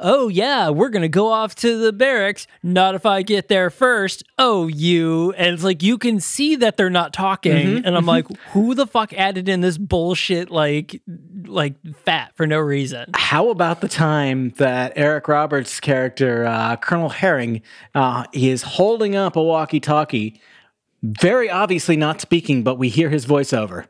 oh 0.00 0.28
yeah 0.28 0.70
we're 0.70 0.88
gonna 0.88 1.08
go 1.08 1.28
off 1.30 1.54
to 1.56 1.78
the 1.78 1.92
barracks. 1.92 2.46
Not 2.62 2.94
if 2.94 3.06
i 3.06 3.22
get 3.22 3.48
there 3.48 3.70
first. 3.70 4.24
Oh 4.38 4.66
you. 4.68 5.32
And 5.32 5.54
it's 5.54 5.64
like 5.64 5.82
you 5.82 5.98
can 5.98 6.20
see 6.20 6.56
that 6.56 6.76
they're 6.76 6.90
not 6.90 7.12
talking. 7.12 7.84
And 7.84 7.96
i'm 7.96 8.06
like 8.06 8.26
who 8.52 8.74
the 8.74 8.86
fuck 8.86 9.12
added 9.12 9.48
in 9.48 9.60
this 9.60 9.78
bullshit 9.78 10.50
like 10.50 11.02
like 11.46 11.74
fat 12.04 12.32
for 12.34 12.46
no 12.46 12.58
reason? 12.58 13.10
How 13.14 13.50
about 13.50 13.80
the 13.80 13.88
time 13.88 14.50
that 14.56 14.92
Eric 14.96 15.28
Roberts' 15.28 15.80
character, 15.80 16.44
uh, 16.46 16.76
Colonel 16.76 17.08
Herring, 17.08 17.62
uh, 17.94 18.24
he 18.32 18.50
is 18.50 18.62
holding 18.62 19.14
up 19.14 19.36
a 19.36 19.42
walkie-talkie, 19.42 20.40
very 21.02 21.50
obviously 21.50 21.96
not 21.96 22.20
speaking, 22.20 22.62
but 22.62 22.76
we 22.76 22.88
hear 22.88 23.10
his 23.10 23.26
voiceover. 23.26 23.86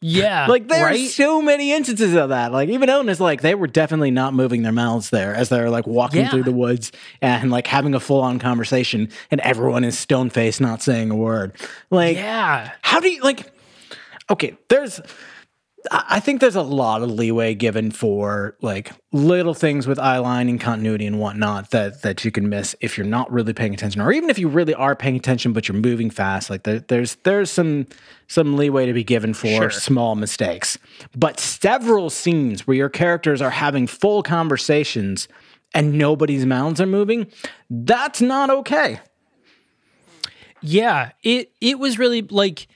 Yeah. 0.00 0.46
Like 0.46 0.68
there 0.68 0.84
right? 0.84 1.10
so 1.10 1.42
many 1.42 1.72
instances 1.72 2.14
of 2.14 2.28
that. 2.28 2.52
Like 2.52 2.68
even 2.68 2.88
Owen 2.88 3.08
is 3.08 3.20
like 3.20 3.40
they 3.42 3.54
were 3.56 3.66
definitely 3.66 4.12
not 4.12 4.32
moving 4.32 4.62
their 4.62 4.72
mouths 4.72 5.10
there 5.10 5.34
as 5.34 5.48
they're 5.48 5.70
like 5.70 5.86
walking 5.88 6.20
Yeah. 6.20 6.30
through 6.30 6.44
the 6.44 6.52
woods 6.52 6.92
and 7.20 7.50
like 7.50 7.66
having 7.66 7.94
a 7.94 8.00
full-on 8.00 8.38
conversation, 8.38 9.08
and 9.30 9.40
everyone 9.40 9.82
is 9.82 9.98
stone 9.98 10.30
faced, 10.30 10.60
not 10.60 10.82
saying 10.82 11.10
a 11.10 11.16
word. 11.16 11.52
Like 11.90 12.16
Yeah. 12.16 12.70
how 12.82 13.00
do 13.00 13.08
you 13.10 13.22
like? 13.22 13.52
Okay, 14.30 14.56
there's. 14.68 15.00
I 15.90 16.04
I 16.18 16.20
think 16.20 16.40
there's 16.40 16.56
a 16.56 16.62
lot 16.62 17.02
of 17.02 17.10
leeway 17.10 17.54
given 17.54 17.90
for 17.92 18.56
like 18.60 18.90
little 19.12 19.54
things 19.54 19.86
with 19.86 19.98
eyeline 19.98 20.48
and 20.48 20.60
continuity 20.60 21.06
and 21.06 21.18
whatnot 21.20 21.70
that 21.70 22.02
that 22.02 22.24
you 22.24 22.30
can 22.32 22.48
miss 22.48 22.74
if 22.80 22.98
you're 22.98 23.06
not 23.06 23.30
really 23.30 23.52
paying 23.52 23.72
attention, 23.72 24.00
or 24.00 24.12
even 24.12 24.28
if 24.30 24.38
you 24.38 24.48
really 24.48 24.74
are 24.74 24.96
paying 24.96 25.14
attention 25.16 25.52
but 25.52 25.68
you're 25.68 25.76
moving 25.76 26.10
fast. 26.10 26.50
Like 26.50 26.64
there, 26.64 26.80
there's 26.80 27.14
there's 27.22 27.50
some 27.50 27.86
some 28.26 28.56
leeway 28.56 28.86
to 28.86 28.92
be 28.92 29.04
given 29.04 29.32
for 29.34 29.46
Sure. 29.46 29.70
small 29.70 30.14
mistakes. 30.16 30.76
But 31.16 31.38
several 31.38 32.10
scenes 32.10 32.66
where 32.66 32.76
your 32.76 32.88
characters 32.90 33.40
are 33.40 33.50
having 33.50 33.86
full 33.86 34.22
conversations 34.22 35.28
and 35.74 35.96
nobody's 35.98 36.44
mouths 36.46 36.80
are 36.80 36.86
moving, 36.86 37.26
that's 37.70 38.20
not 38.20 38.50
okay. 38.50 38.98
Yeah. 40.60 41.12
It 41.22 41.52
it 41.60 41.78
was 41.78 41.98
really 41.98 42.22
like 42.22 42.66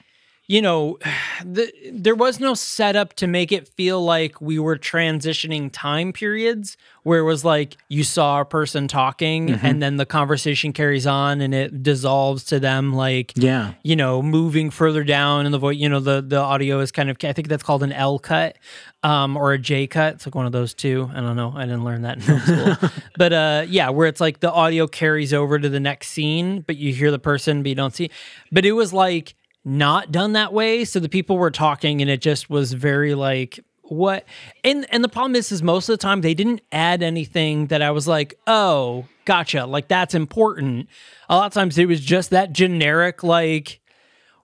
you 0.47 0.61
know, 0.61 0.97
the, 1.45 1.71
there 1.91 2.15
was 2.15 2.39
no 2.39 2.53
setup 2.53 3.13
to 3.13 3.27
make 3.27 3.51
it 3.51 3.67
feel 3.67 4.03
like 4.03 4.39
we 4.41 4.59
were 4.59 4.77
transitioning 4.77 5.69
time 5.71 6.13
periods 6.13 6.77
where 7.03 7.19
it 7.19 7.23
was 7.23 7.43
like 7.43 7.75
you 7.89 8.03
saw 8.03 8.41
a 8.41 8.45
person 8.45 8.87
talking 8.87 9.47
Mm-hmm. 9.49 9.65
and 9.65 9.81
then 9.81 9.97
the 9.97 10.05
conversation 10.05 10.71
carries 10.73 11.05
on 11.05 11.41
and 11.41 11.53
it 11.53 11.83
dissolves 11.83 12.43
to 12.45 12.59
them 12.59 12.93
like 12.93 13.33
Yeah. 13.35 13.73
you 13.83 13.95
know 13.95 14.21
moving 14.21 14.69
further 14.69 15.03
down 15.03 15.45
and 15.45 15.53
the 15.53 15.57
voice 15.57 15.77
you 15.77 15.89
know 15.89 15.99
the 15.99 16.21
the 16.21 16.37
audio 16.37 16.79
is 16.79 16.91
kind 16.91 17.09
of 17.09 17.17
I 17.23 17.33
think 17.33 17.47
that's 17.49 17.63
called 17.63 17.83
an 17.83 17.91
L 17.91 18.19
cut 18.19 18.57
um 19.03 19.35
or 19.35 19.51
a 19.53 19.59
J 19.59 19.87
cut. 19.87 20.15
It's 20.15 20.25
like 20.25 20.35
one 20.35 20.45
of 20.45 20.51
those 20.53 20.73
two. 20.73 21.09
I 21.13 21.19
don't 21.19 21.35
know. 21.35 21.53
I 21.55 21.61
didn't 21.65 21.83
learn 21.83 22.03
that 22.03 22.17
in 22.17 22.21
film 22.21 22.39
school. 22.41 22.89
But 23.17 23.33
uh 23.33 23.65
yeah 23.67 23.89
where 23.89 24.07
it's 24.07 24.21
like 24.21 24.39
the 24.39 24.51
audio 24.51 24.87
carries 24.87 25.33
over 25.33 25.59
to 25.59 25.67
the 25.69 25.79
next 25.81 26.09
scene 26.09 26.61
but 26.61 26.77
you 26.77 26.93
hear 26.93 27.11
the 27.11 27.19
person 27.19 27.63
but 27.63 27.69
you 27.69 27.75
don't 27.75 27.93
see. 27.93 28.09
But 28.51 28.65
it 28.65 28.73
was 28.73 28.93
like 28.93 29.35
not 29.65 30.11
done 30.11 30.33
that 30.33 30.51
way 30.51 30.83
so 30.83 30.99
the 30.99 31.09
people 31.09 31.37
were 31.37 31.51
talking 31.51 32.01
and 32.01 32.09
it 32.09 32.21
just 32.21 32.49
was 32.49 32.73
very 32.73 33.15
like 33.15 33.59
what 33.83 34.25
and 34.63 34.85
and 34.91 35.03
the 35.03 35.09
problem 35.09 35.35
is 35.35 35.51
is 35.51 35.61
most 35.61 35.89
of 35.89 35.93
the 35.93 36.01
time 36.01 36.21
they 36.21 36.33
didn't 36.33 36.61
add 36.71 37.03
anything 37.03 37.67
that 37.67 37.81
I 37.81 37.91
was 37.91 38.07
like, 38.07 38.39
"Oh, 38.47 39.05
gotcha." 39.25 39.65
Like 39.65 39.87
that's 39.87 40.15
important. 40.15 40.87
A 41.29 41.35
lot 41.35 41.47
of 41.47 41.53
times 41.53 41.77
it 41.77 41.87
was 41.87 42.01
just 42.01 42.29
that 42.31 42.53
generic 42.53 43.23
like 43.23 43.81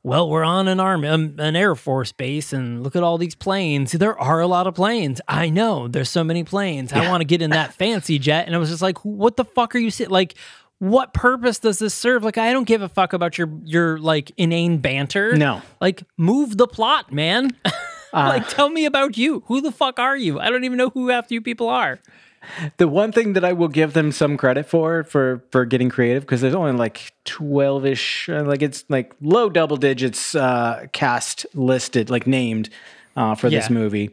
well, 0.01 0.29
we're 0.29 0.45
on 0.45 0.69
an 0.69 0.79
army, 0.79 1.09
um, 1.09 1.35
an 1.39 1.57
air 1.57 1.75
force 1.75 2.13
base, 2.13 2.53
and 2.53 2.83
look 2.83 2.95
at 2.95 3.03
all 3.03 3.17
these 3.17 3.35
planes. 3.35 3.91
There 3.91 4.17
are 4.17 4.39
a 4.39 4.47
lot 4.47 4.65
of 4.65 4.73
planes. 4.73 5.19
I 5.27 5.49
know 5.49 5.89
there's 5.89 6.09
so 6.09 6.23
many 6.23 6.45
planes. 6.45 6.93
I 6.93 7.09
want 7.09 7.19
to 7.19 7.25
get 7.25 7.41
in 7.41 7.49
that 7.49 7.73
fancy 7.77 8.17
jet, 8.17 8.45
and 8.45 8.55
I 8.55 8.59
was 8.59 8.69
just 8.69 8.81
like, 8.81 9.03
"What 9.03 9.35
the 9.35 9.43
fuck 9.43 9.75
are 9.75 9.79
you 9.79 9.91
saying?" 9.91 10.09
Like, 10.09 10.35
what 10.79 11.13
purpose 11.13 11.59
does 11.59 11.79
this 11.79 11.93
serve? 11.93 12.23
Like, 12.23 12.37
I 12.37 12.51
don't 12.51 12.67
give 12.67 12.81
a 12.81 12.89
fuck 12.89 13.13
about 13.13 13.37
your 13.37 13.49
your 13.63 13.99
like 13.99 14.31
inane 14.37 14.79
banter. 14.79 15.35
No. 15.35 15.61
like 15.79 16.03
move 16.17 16.57
the 16.57 16.67
plot, 16.67 17.11
man. 17.11 17.51
like, 18.13 18.47
tell 18.47 18.69
me 18.69 18.85
about 18.85 19.17
you. 19.17 19.43
Who 19.47 19.61
the 19.61 19.71
fuck 19.71 19.99
are 19.99 20.17
you? 20.17 20.39
I 20.39 20.49
don't 20.49 20.63
even 20.63 20.77
know 20.77 20.89
who 20.89 21.09
half 21.09 21.31
you 21.31 21.41
people 21.41 21.69
are. 21.69 21.99
The 22.77 22.87
one 22.87 23.11
thing 23.11 23.33
that 23.33 23.43
I 23.43 23.51
will 23.51 23.67
give 23.67 23.91
them 23.91 24.13
some 24.13 24.37
credit 24.37 24.65
for 24.65 25.03
for 25.03 25.43
for 25.51 25.65
getting 25.65 25.89
creative 25.89 26.23
because 26.23 26.39
there's 26.39 26.55
only 26.55 26.71
like 26.71 27.11
twelve 27.25 27.85
ish, 27.85 28.29
like 28.29 28.61
it's 28.61 28.85
like 28.87 29.13
low 29.19 29.49
double 29.49 29.75
digits 29.75 30.35
uh, 30.35 30.85
cast 30.93 31.45
listed, 31.53 32.09
like 32.09 32.25
named 32.25 32.69
uh, 33.17 33.35
for 33.35 33.49
this 33.49 33.69
movie. 33.69 34.11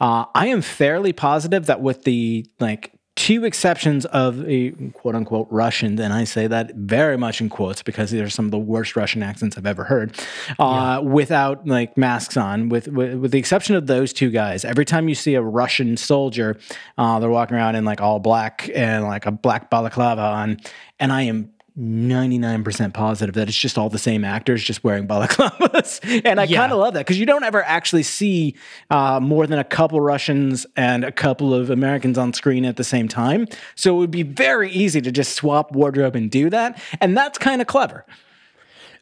Uh, 0.00 0.24
I 0.34 0.48
am 0.48 0.60
fairly 0.62 1.12
positive 1.12 1.66
that 1.66 1.80
with 1.80 2.02
the 2.02 2.46
like 2.58 2.92
two 3.18 3.44
exceptions 3.44 4.06
of 4.06 4.48
a 4.48 4.70
quote 4.94 5.16
unquote 5.16 5.48
Russian, 5.50 5.98
and 5.98 6.12
I 6.12 6.22
say 6.22 6.46
that 6.46 6.76
very 6.76 7.18
much 7.18 7.40
in 7.40 7.48
quotes 7.48 7.82
because 7.82 8.12
these 8.12 8.20
are 8.20 8.30
some 8.30 8.44
of 8.44 8.52
the 8.52 8.58
worst 8.58 8.94
Russian 8.94 9.24
accents 9.24 9.58
I've 9.58 9.66
ever 9.66 9.82
heard, 9.82 10.16
uh, 10.60 11.00
without 11.02 11.66
like 11.66 11.96
masks 11.96 12.36
on, 12.36 12.68
with, 12.68 12.86
with 12.86 13.14
with 13.16 13.32
the 13.32 13.38
exception 13.38 13.74
of 13.74 13.88
those 13.88 14.12
two 14.12 14.30
guys. 14.30 14.64
Every 14.64 14.84
time 14.84 15.08
you 15.08 15.16
see 15.16 15.34
a 15.34 15.42
Russian 15.42 15.96
soldier, 15.96 16.58
uh, 16.96 17.18
they're 17.18 17.28
walking 17.28 17.56
around 17.56 17.74
in 17.74 17.84
like 17.84 18.00
all 18.00 18.20
black 18.20 18.70
and 18.72 19.04
like 19.04 19.26
a 19.26 19.32
black 19.32 19.68
balaclava 19.68 20.22
on, 20.22 20.58
and 21.00 21.12
I 21.12 21.22
am 21.22 21.50
99% 21.78 22.92
positive 22.92 23.34
that 23.36 23.48
it's 23.48 23.56
just 23.56 23.78
all 23.78 23.88
the 23.88 23.98
same 23.98 24.24
actors 24.24 24.62
just 24.64 24.82
wearing 24.82 25.06
balaclavas. 25.06 26.00
and 26.24 26.40
I 26.40 26.44
Yeah. 26.44 26.58
kind 26.58 26.72
of 26.72 26.78
love 26.78 26.94
that 26.94 27.00
because 27.00 27.18
you 27.18 27.26
don't 27.26 27.44
ever 27.44 27.62
actually 27.62 28.02
see 28.02 28.56
uh, 28.90 29.20
more 29.20 29.46
than 29.46 29.58
a 29.58 29.64
couple 29.64 30.00
Russians 30.00 30.66
and 30.76 31.04
a 31.04 31.12
couple 31.12 31.54
of 31.54 31.70
Americans 31.70 32.18
on 32.18 32.32
screen 32.32 32.64
at 32.64 32.76
the 32.76 32.84
same 32.84 33.06
time. 33.08 33.46
So 33.76 33.94
it 33.94 33.98
would 33.98 34.10
be 34.10 34.24
very 34.24 34.70
easy 34.70 35.00
to 35.00 35.12
just 35.12 35.34
swap 35.34 35.72
wardrobe 35.72 36.16
and 36.16 36.30
do 36.30 36.50
that. 36.50 36.80
And 37.00 37.16
that's 37.16 37.38
kind 37.38 37.60
of 37.60 37.66
clever. 37.68 38.04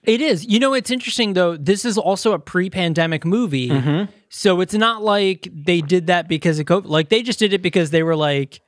It 0.02 0.20
is. 0.20 0.46
You 0.46 0.60
know, 0.60 0.72
it's 0.74 0.90
interesting 0.90 1.32
though. 1.32 1.56
This 1.56 1.84
is 1.84 1.98
also 1.98 2.32
a 2.32 2.38
pre-pandemic 2.38 3.24
movie, 3.24 3.70
Mm-hmm. 3.70 4.12
so 4.28 4.60
it's 4.60 4.74
not 4.74 5.02
like 5.02 5.48
they 5.52 5.80
did 5.80 6.06
that 6.06 6.28
because 6.28 6.58
of 6.60 6.66
COVID. 6.66 6.84
Like 6.86 7.08
they 7.08 7.22
just 7.22 7.38
did 7.40 7.52
it 7.52 7.60
because 7.62 7.90
they 7.90 8.02
were 8.04 8.14
like 8.14 8.60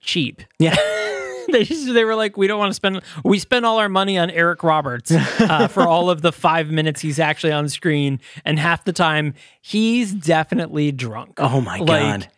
cheap. 0.00 0.42
Yeah. 0.58 0.76
they 1.52 1.64
just, 1.64 1.92
they 1.92 2.04
were 2.04 2.14
like, 2.14 2.36
we 2.36 2.46
don't 2.46 2.58
want 2.58 2.70
to 2.70 2.74
spend. 2.74 3.00
We 3.24 3.38
spent 3.38 3.64
all 3.64 3.78
our 3.78 3.88
money 3.88 4.18
on 4.18 4.30
Eric 4.30 4.62
Roberts 4.62 5.10
uh, 5.12 5.68
for 5.70 5.82
all 5.82 6.10
of 6.10 6.22
the 6.22 6.32
five 6.32 6.70
minutes 6.70 7.00
he's 7.00 7.18
actually 7.18 7.52
on 7.52 7.68
screen, 7.68 8.20
and 8.44 8.58
half 8.58 8.84
the 8.84 8.92
time 8.92 9.34
he's 9.60 10.12
definitely 10.12 10.92
drunk. 10.92 11.34
Oh 11.38 11.60
my 11.60 11.78
Like, 11.78 11.86
God. 11.86 12.28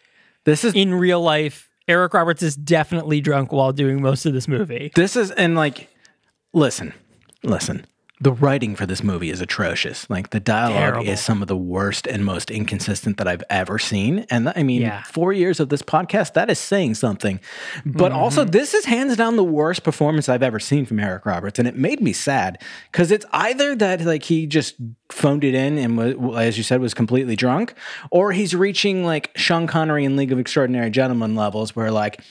This 0.45 0.65
is 0.65 0.75
In 0.75 0.95
real 0.95 1.21
life, 1.21 1.69
Eric 1.89 2.15
Roberts 2.15 2.43
is 2.43 2.57
definitely 2.57 3.21
drunk 3.21 3.53
while 3.53 3.73
doing 3.73 4.01
most 4.01 4.27
of 4.27 4.33
this 4.33 4.47
movie. 4.47 4.93
This 4.95 5.17
is 5.17 5.31
and 5.33 5.57
like 5.57 5.89
listen, 6.53 6.93
listen. 7.43 7.87
The 8.19 8.33
writing 8.33 8.75
for 8.77 8.87
this 8.87 9.03
movie 9.05 9.29
is 9.29 9.43
atrocious. 9.43 10.09
Like 10.09 10.31
the 10.31 10.41
dialogue 10.41 10.79
Terrible. 10.95 11.07
is 11.09 11.21
some 11.21 11.43
of 11.43 11.49
the 11.49 11.57
worst 11.57 12.07
and 12.07 12.25
most 12.25 12.51
inconsistent 12.51 13.19
that 13.19 13.29
I've 13.29 13.45
ever 13.51 13.79
seen. 13.79 14.25
And 14.31 14.51
I 14.57 14.63
mean, 14.63 14.81
Yeah. 14.81 15.03
4 15.03 15.35
years 15.35 15.61
of 15.61 15.69
this 15.69 15.83
podcast 15.83 16.33
that 16.33 16.49
is 16.49 16.59
saying 16.59 16.95
something. 16.95 17.41
But 17.85 18.13
also 18.13 18.43
Mm-hmm. 18.43 18.53
this 18.53 18.73
is 18.73 18.87
hands 18.87 19.17
down 19.19 19.37
the 19.37 19.45
worst 19.45 19.83
performance 19.83 20.31
I've 20.31 20.43
ever 20.43 20.59
seen 20.59 20.87
from 20.87 20.99
Eric 20.99 21.27
Roberts 21.27 21.59
and 21.59 21.69
it 21.69 21.77
made 21.77 22.01
me 22.01 22.15
sad 22.15 22.57
cuz 22.93 23.11
it's 23.11 23.27
either 23.33 23.77
that 23.77 24.01
like 24.01 24.23
he 24.23 24.47
just 24.47 24.77
phoned 25.11 25.45
it 25.45 25.55
in 25.55 25.77
and 25.77 25.99
was, 25.99 26.15
as 26.39 26.57
you 26.57 26.65
said 26.65 26.81
was 26.81 26.95
completely 26.95 27.37
drunk 27.37 27.75
or 28.11 28.33
he's 28.33 28.55
reaching 28.55 29.05
like 29.05 29.31
Sean 29.37 29.67
Connery 29.67 30.07
in 30.07 30.17
League 30.17 30.33
of 30.33 30.39
Extraordinary 30.39 30.89
Gentlemen 30.89 31.35
levels 31.35 31.77
where 31.77 31.91
like 31.91 32.23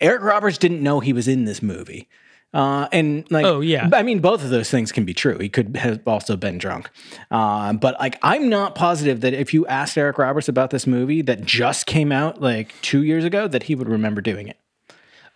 Eric 0.00 0.22
Roberts 0.22 0.56
didn't 0.56 0.82
know 0.82 1.00
he 1.00 1.12
was 1.12 1.28
in 1.28 1.44
this 1.44 1.60
movie. 1.62 2.08
Uh, 2.54 2.88
and 2.92 3.30
like, 3.30 3.44
Oh, 3.44 3.60
yeah. 3.60 3.88
I 3.92 4.02
mean, 4.02 4.20
both 4.20 4.42
of 4.42 4.50
those 4.50 4.70
things 4.70 4.90
can 4.92 5.04
be 5.04 5.12
true. 5.12 5.36
He 5.38 5.48
could 5.48 5.76
have 5.76 6.00
also 6.06 6.36
been 6.36 6.56
drunk. 6.58 6.88
Uh, 7.30 7.74
but 7.74 7.98
like, 8.00 8.18
I'm 8.22 8.48
not 8.48 8.74
positive 8.74 9.20
that 9.20 9.34
if 9.34 9.52
you 9.52 9.66
asked 9.66 9.98
Eric 9.98 10.16
Roberts 10.16 10.48
about 10.48 10.70
this 10.70 10.86
movie 10.86 11.20
that 11.22 11.44
just 11.44 11.84
came 11.86 12.12
out 12.12 12.40
like 12.40 12.72
two 12.80 13.02
years 13.02 13.24
ago, 13.24 13.46
that 13.48 13.64
he 13.64 13.74
would 13.74 13.88
remember 13.88 14.20
doing 14.20 14.48
it. 14.48 14.58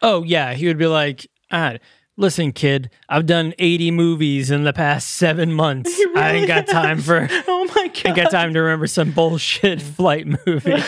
Oh 0.00 0.22
yeah, 0.22 0.54
he 0.54 0.66
would 0.66 0.78
be 0.78 0.86
like, 0.86 1.26
ah, 1.50 1.74
"Listen, 2.16 2.52
kid, 2.52 2.90
I've 3.08 3.26
done 3.26 3.54
80 3.58 3.90
movies 3.92 4.50
in 4.50 4.64
the 4.64 4.72
past 4.72 5.10
seven 5.10 5.52
months. 5.52 5.90
I 6.16 6.32
ain't 6.32 6.46
got 6.46 6.66
time 6.66 7.00
for, 7.00 7.28
Oh 7.48 7.64
my 7.74 7.88
god! 7.88 8.02
I 8.04 8.08
ain't 8.08 8.16
got 8.16 8.30
time 8.30 8.52
to 8.54 8.60
remember 8.60 8.86
some 8.86 9.12
bullshit 9.12 9.80
flight 9.96 10.26
movie." 10.26 10.82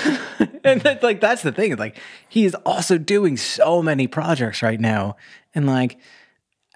and 0.64 0.80
that, 0.82 1.02
like, 1.02 1.20
that's 1.20 1.42
the 1.42 1.52
thing. 1.52 1.76
Like, 1.76 1.98
he 2.28 2.44
is 2.44 2.54
also 2.66 2.98
doing 2.98 3.36
so 3.36 3.82
many 3.82 4.06
projects 4.06 4.62
right 4.62 4.80
now, 4.80 5.16
and 5.54 5.66
like, 5.66 5.98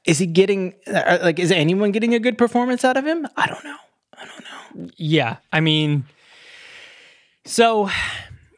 is 0.04 0.18
he 0.18 0.26
getting 0.26 0.74
uh, 0.86 1.18
like, 1.22 1.38
is 1.38 1.50
anyone 1.50 1.90
getting 1.92 2.14
a 2.14 2.18
good 2.18 2.38
performance 2.38 2.84
out 2.84 2.96
of 2.96 3.04
him? 3.04 3.26
I 3.36 3.46
don't 3.46 3.64
know. 3.64 3.76
I 4.18 4.24
don't 4.24 4.84
know. 4.84 4.90
yeah, 4.96 5.36
I 5.52 5.60
mean, 5.60 6.04
so. 7.44 7.90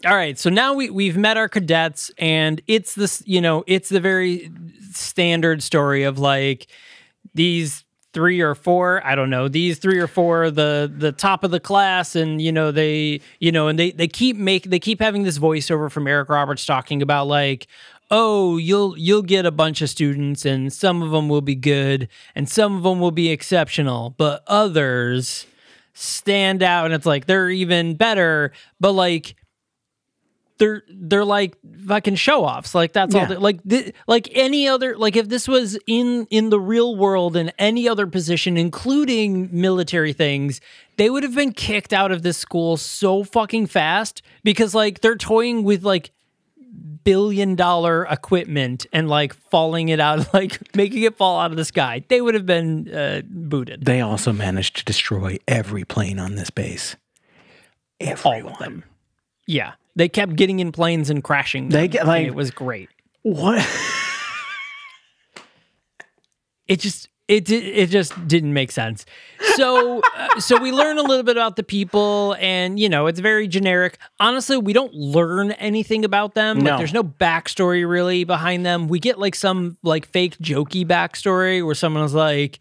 All 0.07 0.14
right, 0.14 0.38
so 0.38 0.48
now 0.48 0.74
we 0.74 0.90
we've 0.90 1.16
met 1.16 1.37
our 1.37 1.48
cadets, 1.48 2.12
and 2.18 2.61
it's 2.68 2.94
this, 2.94 3.20
you 3.27 3.40
know, 3.40 3.64
it's 3.66 3.88
the 3.88 3.98
very 3.98 4.48
standard 4.99 5.63
story 5.63 6.03
of 6.03 6.19
like 6.19 6.67
these 7.35 7.85
three 8.15 8.41
or 8.41 8.55
four 8.55 9.05
i 9.07 9.15
don't 9.15 9.31
know 9.31 9.49
these 9.49 9.79
three 9.79 9.99
or 9.99 10.07
four 10.07 10.51
the 10.51 10.91
the 10.97 11.13
top 11.13 11.45
of 11.45 11.51
the 11.51 11.61
class 11.61 12.17
and 12.17 12.41
you 12.41 12.51
know 12.51 12.71
they 12.71 13.21
you 13.39 13.53
know 13.53 13.69
and 13.69 13.79
they 13.79 13.91
they 13.93 14.09
keep 14.09 14.37
make 14.37 14.65
they 14.65 14.79
keep 14.79 15.01
having 15.01 15.25
this 15.25 15.39
voiceover 15.39 15.91
from 15.91 16.07
eric 16.07 16.29
roberts 16.29 16.65
talking 16.65 17.03
about 17.03 17.27
like 17.27 17.67
oh 18.11 18.57
you'll 18.57 18.97
you'll 18.97 19.23
get 19.23 19.45
a 19.45 19.51
bunch 19.51 19.83
of 19.83 19.91
students 19.91 20.47
and 20.47 20.73
some 20.73 21.03
of 21.03 21.11
them 21.11 21.29
will 21.29 21.43
be 21.43 21.55
good 21.55 22.09
and 22.35 22.49
some 22.49 22.77
of 22.77 22.83
them 22.83 22.99
will 22.99 23.11
be 23.11 23.29
exceptional 23.29 24.15
but 24.17 24.43
others 24.47 25.47
stand 25.93 26.63
out 26.63 26.87
and 26.87 26.95
it's 26.95 27.07
like 27.07 27.27
they're 27.27 27.51
even 27.51 27.95
better 27.95 28.53
but 28.81 28.93
like 28.93 29.37
they're 30.59 30.83
they're 30.88 31.25
like 31.25 31.57
fucking 31.87 32.16
show 32.16 32.44
offs. 32.44 32.75
Like 32.75 32.92
that's 32.92 33.14
all. 33.14 33.23
Yeah. 33.23 33.29
They, 33.29 33.37
like 33.37 33.62
thi- 33.62 33.92
like 34.07 34.29
any 34.33 34.68
other. 34.68 34.97
Like 34.97 35.16
if 35.16 35.29
this 35.29 35.49
was 35.49 35.79
in 35.87 36.27
in 36.31 36.51
the 36.51 36.61
real 36.61 36.97
world 36.97 37.37
in 37.37 37.51
any 37.59 37.88
other 37.88 38.07
position, 38.07 38.57
including 38.57 39.49
military 39.53 40.12
things, 40.12 40.61
they 40.97 41.09
would 41.11 41.23
have 41.23 41.35
been 41.35 41.53
kicked 41.53 41.92
out 41.92 42.12
of 42.12 42.23
this 42.23 42.37
school 42.38 42.77
so 42.77 43.25
fucking 43.25 43.66
fast 43.66 44.23
because 44.44 44.75
like 44.75 45.01
they're 45.01 45.16
toying 45.16 45.62
with 45.64 45.85
like 45.85 46.11
billion 47.05 47.55
dollar 47.55 48.05
equipment 48.05 48.85
and 48.92 49.09
like 49.09 49.33
falling 49.51 49.88
it 49.88 50.01
out, 50.01 50.33
like 50.35 50.75
making 50.77 51.03
it 51.05 51.16
fall 51.16 51.40
out 51.40 51.51
of 51.51 51.57
the 51.57 51.64
sky. 51.64 52.05
They 52.09 52.21
would 52.21 52.35
have 52.35 52.44
been 52.47 52.92
uh, 52.92 53.23
booted. 53.27 53.85
They 53.85 54.01
also 54.01 54.33
managed 54.33 54.77
to 54.79 54.85
destroy 54.85 55.38
every 55.47 55.85
plane 55.85 56.18
on 56.18 56.35
this 56.35 56.51
base. 56.51 56.97
all 58.01 58.09
Everyone. 58.09 58.53
of 58.53 58.59
them. 58.59 58.85
Yeah, 59.49 59.73
they 59.97 60.09
kept 60.09 60.37
getting 60.37 60.61
in 60.61 60.71
planes 60.73 61.09
and 61.09 61.25
crashing. 61.25 61.71
They 61.71 61.83
them, 61.83 61.91
get, 61.91 62.01
and 62.01 62.09
like- 62.09 62.27
it 62.27 62.35
was 62.35 62.51
great. 62.51 62.91
What? 63.23 63.67
it 66.69 66.79
just 66.81 67.09
it 67.29 67.51
it 67.51 67.91
just 67.91 68.29
didn't 68.29 68.53
make 68.53 68.71
sense. 68.71 69.07
So 69.57 70.03
uh, 70.17 70.39
so 70.39 70.61
we 70.61 70.71
learn 70.71 70.99
a 70.99 71.03
little 71.03 71.23
bit 71.23 71.37
about 71.37 71.57
the 71.57 71.63
people, 71.63 72.37
and 72.39 72.79
you 72.79 72.91
know 72.91 73.07
it's 73.07 73.21
very 73.21 73.49
generic. 73.49 73.99
Honestly, 74.21 74.59
we 74.59 74.75
don't 74.75 74.93
learn 74.93 75.53
anything 75.53 76.05
about 76.05 76.35
them. 76.35 76.59
No. 76.59 76.71
Like, 76.71 76.79
there's 76.79 76.93
no 76.93 77.03
backstory 77.03 77.89
really 77.89 78.25
behind 78.25 78.67
them. 78.67 78.87
We 78.87 78.99
get 78.99 79.19
like 79.19 79.35
some 79.35 79.79
like 79.83 80.07
fake 80.07 80.37
jokey 80.39 80.87
backstory 80.87 81.65
where 81.65 81.75
someone's 81.75 82.15
like. 82.15 82.59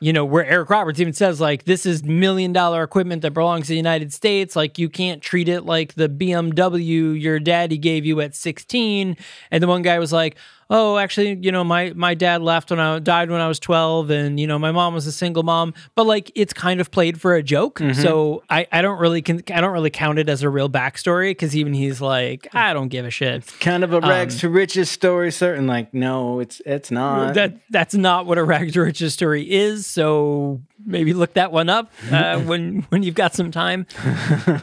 You 0.00 0.12
know, 0.12 0.24
where 0.24 0.44
Eric 0.44 0.70
Roberts 0.70 1.00
even 1.00 1.12
says, 1.12 1.40
like, 1.40 1.64
this 1.64 1.84
is 1.84 2.04
million 2.04 2.52
dollar 2.52 2.84
equipment 2.84 3.22
that 3.22 3.32
belongs 3.32 3.66
to 3.66 3.72
the 3.72 3.76
United 3.76 4.12
States. 4.12 4.54
Like, 4.54 4.78
you 4.78 4.88
can't 4.88 5.20
treat 5.20 5.48
it 5.48 5.64
like 5.64 5.94
the 5.94 6.08
BMW 6.08 7.20
your 7.20 7.40
daddy 7.40 7.78
gave 7.78 8.06
you 8.06 8.20
at 8.20 8.36
16. 8.36 9.16
And 9.50 9.62
the 9.62 9.66
one 9.66 9.82
guy 9.82 9.98
was 9.98 10.12
like, 10.12 10.36
oh, 10.70 10.98
actually, 10.98 11.38
you 11.40 11.52
know, 11.52 11.64
my 11.64 11.92
my 11.94 12.14
dad 12.14 12.42
left 12.42 12.70
when 12.70 12.80
I 12.80 12.98
died 12.98 13.30
when 13.30 13.40
I 13.40 13.48
was 13.48 13.58
12 13.58 14.10
and 14.10 14.38
you 14.38 14.46
know, 14.46 14.58
my 14.58 14.72
mom 14.72 14.94
was 14.94 15.06
a 15.06 15.12
single 15.12 15.42
mom, 15.42 15.74
but 15.94 16.04
like 16.04 16.30
it's 16.34 16.52
kind 16.52 16.80
of 16.80 16.90
played 16.90 17.20
for 17.20 17.34
a 17.34 17.42
joke. 17.42 17.80
Mm-hmm. 17.80 18.00
So 18.00 18.42
I 18.50 18.66
I 18.72 18.82
don't 18.82 18.98
really 18.98 19.22
con- 19.22 19.42
I 19.52 19.60
don't 19.60 19.72
really 19.72 19.90
count 19.90 20.18
it 20.18 20.28
as 20.28 20.42
a 20.42 20.50
real 20.50 20.68
backstory 20.68 21.36
cuz 21.36 21.56
even 21.56 21.74
he's 21.74 22.00
like, 22.00 22.48
I 22.54 22.72
don't 22.72 22.88
give 22.88 23.04
a 23.04 23.10
shit. 23.10 23.36
It's 23.36 23.56
kind 23.58 23.84
of 23.84 23.92
a 23.92 24.00
rags 24.00 24.40
to 24.40 24.48
riches 24.48 24.90
story, 24.90 25.32
certain. 25.32 25.66
Like, 25.66 25.94
no, 25.94 26.40
it's 26.40 26.60
it's 26.66 26.90
not. 26.90 27.34
That 27.34 27.58
that's 27.70 27.94
not 27.94 28.26
what 28.26 28.38
a 28.38 28.44
rags 28.44 28.72
to 28.74 28.82
riches 28.82 29.14
story 29.14 29.50
is, 29.50 29.86
so 29.86 30.60
maybe 30.84 31.12
look 31.12 31.34
that 31.34 31.52
one 31.52 31.68
up 31.68 31.92
uh, 32.10 32.40
when 32.40 32.86
when 32.90 33.02
you've 33.02 33.14
got 33.14 33.34
some 33.34 33.50
time. 33.50 33.86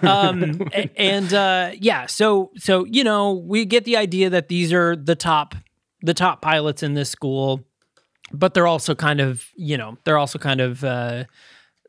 Um, 0.02 0.68
and 0.96 1.34
uh, 1.34 1.72
yeah, 1.80 2.06
so 2.06 2.52
so 2.58 2.86
you 2.86 3.04
know 3.04 3.34
we 3.34 3.66
get 3.66 3.86
the 3.86 3.98
idea 3.98 4.30
that 4.30 4.48
these 4.48 4.72
are 4.74 4.96
the 4.96 5.16
top 5.16 5.56
the 6.06 6.14
top 6.14 6.42
pilots 6.42 6.84
in 6.84 6.94
this 6.94 7.10
school, 7.10 7.66
but 8.32 8.54
they're 8.54 8.68
also 8.68 8.96
kind 8.96 9.20
of 9.20 9.46
you 9.56 9.78
know 9.78 9.98
they're 10.04 10.18
also 10.18 10.40
kind 10.40 10.62
of. 10.62 10.84
Uh, 10.84 11.26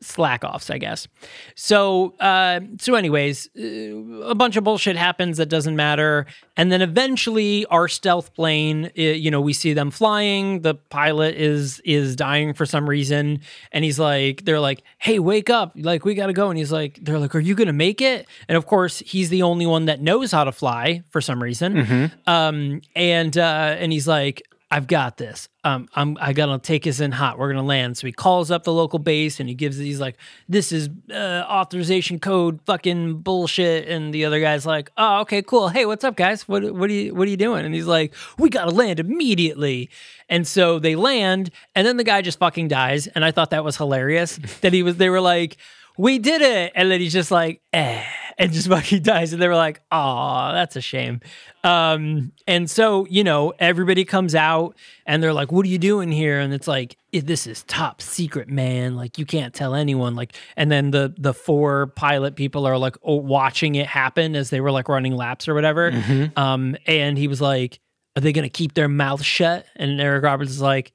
slack 0.01 0.43
offs 0.43 0.69
i 0.69 0.77
guess. 0.77 1.07
So 1.55 2.13
uh 2.19 2.59
so 2.79 2.95
anyways 2.95 3.49
uh, 3.57 4.29
a 4.29 4.35
bunch 4.35 4.55
of 4.55 4.63
bullshit 4.63 4.95
happens 4.95 5.37
that 5.37 5.47
doesn't 5.49 5.75
matter. 5.75 6.25
And 6.55 6.71
then 6.71 6.81
eventually 6.81 7.65
our 7.67 7.87
stealth 7.87 8.33
plane 8.33 8.85
uh, 8.97 9.01
you 9.01 9.31
know 9.31 9.41
we 9.41 9.53
see 9.53 9.73
them 9.73 9.91
flying. 9.91 10.61
The 10.61 10.75
pilot 10.75 11.35
is 11.35 11.81
is 11.85 12.15
dying 12.15 12.53
for 12.53 12.65
some 12.65 12.87
reason. 12.89 13.41
And 13.71 13.83
he's 13.83 13.99
like 13.99 14.45
they're 14.45 14.59
like 14.59 14.83
hey 14.99 15.19
wake 15.19 15.49
up. 15.49 15.73
Like 15.75 16.05
we 16.05 16.13
gotta 16.13 16.33
go. 16.33 16.49
And 16.49 16.57
he's 16.57 16.71
like 16.71 16.99
they're 17.01 17.19
like 17.19 17.33
are 17.35 17.39
you 17.39 17.55
gonna 17.55 17.73
make 17.73 18.01
it? 18.01 18.27
And 18.47 18.57
of 18.57 18.65
course 18.65 18.99
he's 18.99 19.29
the 19.29 19.41
only 19.41 19.65
one 19.65 19.85
that 19.85 20.01
knows 20.01 20.31
how 20.31 20.43
to 20.43 20.51
fly 20.51 21.03
for 21.09 21.21
some 21.21 21.41
reason. 21.41 22.11
Um 22.27 22.81
and 22.95 23.37
uh 23.37 23.75
and 23.79 23.91
he's 23.91 24.07
like 24.07 24.43
I've 24.69 24.87
got 24.87 25.15
this. 25.15 25.47
Um, 25.63 25.87
I'm 25.95 26.17
I 26.19 26.33
gotta 26.33 26.59
take 26.59 26.85
us 26.87 26.99
in 26.99 27.13
hot. 27.13 27.39
We're 27.39 27.47
gonna 27.47 27.65
land. 27.65 27.97
So 27.97 28.05
he 28.05 28.11
calls 28.11 28.51
up 28.51 28.65
the 28.65 28.73
local 28.73 28.99
base 28.99 29.39
and 29.39 29.47
he 29.47 29.55
gives 29.55 29.77
he's 29.77 30.01
like, 30.01 30.17
this 30.49 30.73
is 30.73 30.89
uh, 31.09 31.45
authorization 31.47 32.19
code 32.19 32.59
fucking 32.65 33.19
bullshit. 33.19 33.87
And 33.87 34.13
the 34.13 34.25
other 34.25 34.41
guy's 34.41 34.65
like, 34.65 34.91
oh 34.97 35.21
okay 35.21 35.41
cool. 35.41 35.69
Hey 35.69 35.85
what's 35.85 36.03
up 36.03 36.17
guys? 36.17 36.47
What 36.49 36.73
what 36.73 36.89
are 36.89 36.93
you 36.93 37.15
what 37.15 37.27
are 37.27 37.31
you 37.31 37.37
doing? 37.37 37.65
And 37.65 37.73
he's 37.73 37.87
like, 37.87 38.13
we 38.37 38.49
gotta 38.49 38.71
land 38.71 38.99
immediately. 38.99 39.89
And 40.27 40.45
so 40.45 40.79
they 40.79 40.95
land 40.97 41.49
and 41.73 41.87
then 41.87 41.95
the 41.95 42.03
guy 42.03 42.21
just 42.21 42.39
fucking 42.39 42.67
dies. 42.67 43.07
And 43.07 43.23
I 43.23 43.31
thought 43.31 43.51
that 43.51 43.63
was 43.63 43.77
hilarious 43.77 44.35
that 44.61 44.73
he 44.73 44.83
was. 44.83 44.97
They 44.97 45.09
were 45.09 45.21
like, 45.21 45.55
we 45.97 46.19
did 46.19 46.43
it, 46.43 46.73
and 46.75 46.91
then 46.91 46.99
he's 46.99 47.13
just 47.13 47.31
like, 47.31 47.61
eh 47.73 48.03
and 48.37 48.51
just 48.51 48.67
fucking 48.69 49.03
dies. 49.03 49.33
And 49.33 49.41
they 49.41 49.47
were 49.47 49.55
like, 49.55 49.81
oh, 49.91 50.51
that's 50.53 50.75
a 50.75 50.81
shame. 50.81 51.21
Um, 51.63 52.31
and 52.47 52.69
so, 52.69 53.05
you 53.07 53.23
know, 53.23 53.53
everybody 53.59 54.05
comes 54.05 54.35
out 54.35 54.75
and 55.05 55.21
they're 55.21 55.33
like, 55.33 55.51
what 55.51 55.65
are 55.65 55.69
you 55.69 55.77
doing 55.77 56.11
here? 56.11 56.39
And 56.39 56.53
it's 56.53 56.67
like, 56.67 56.97
"Eh, 57.13 57.21
this 57.23 57.45
is 57.47 57.63
top 57.63 58.01
secret, 58.01 58.47
man. 58.47 58.95
Like 58.95 59.17
you 59.17 59.25
can't 59.25 59.53
tell 59.53 59.75
anyone. 59.75 60.15
Like, 60.15 60.33
and 60.55 60.71
then 60.71 60.91
the 60.91 61.13
the 61.17 61.33
four 61.33 61.87
pilot 61.87 62.35
people 62.35 62.65
are 62.65 62.77
like 62.77 62.95
oh, 63.03 63.15
watching 63.15 63.75
it 63.75 63.87
happen 63.87 64.35
as 64.35 64.49
they 64.49 64.61
were 64.61 64.71
like 64.71 64.87
running 64.87 65.15
laps 65.15 65.47
or 65.47 65.53
whatever. 65.53 65.91
Um, 66.35 66.77
and 66.85 67.17
he 67.17 67.27
was 67.27 67.41
like, 67.41 67.79
are 68.15 68.21
they 68.21 68.31
gonna 68.31 68.49
keep 68.49 68.73
their 68.73 68.87
mouth 68.87 69.23
shut? 69.23 69.65
And 69.75 69.99
Eric 69.99 70.23
Roberts 70.23 70.51
is 70.51 70.61
like, 70.61 70.93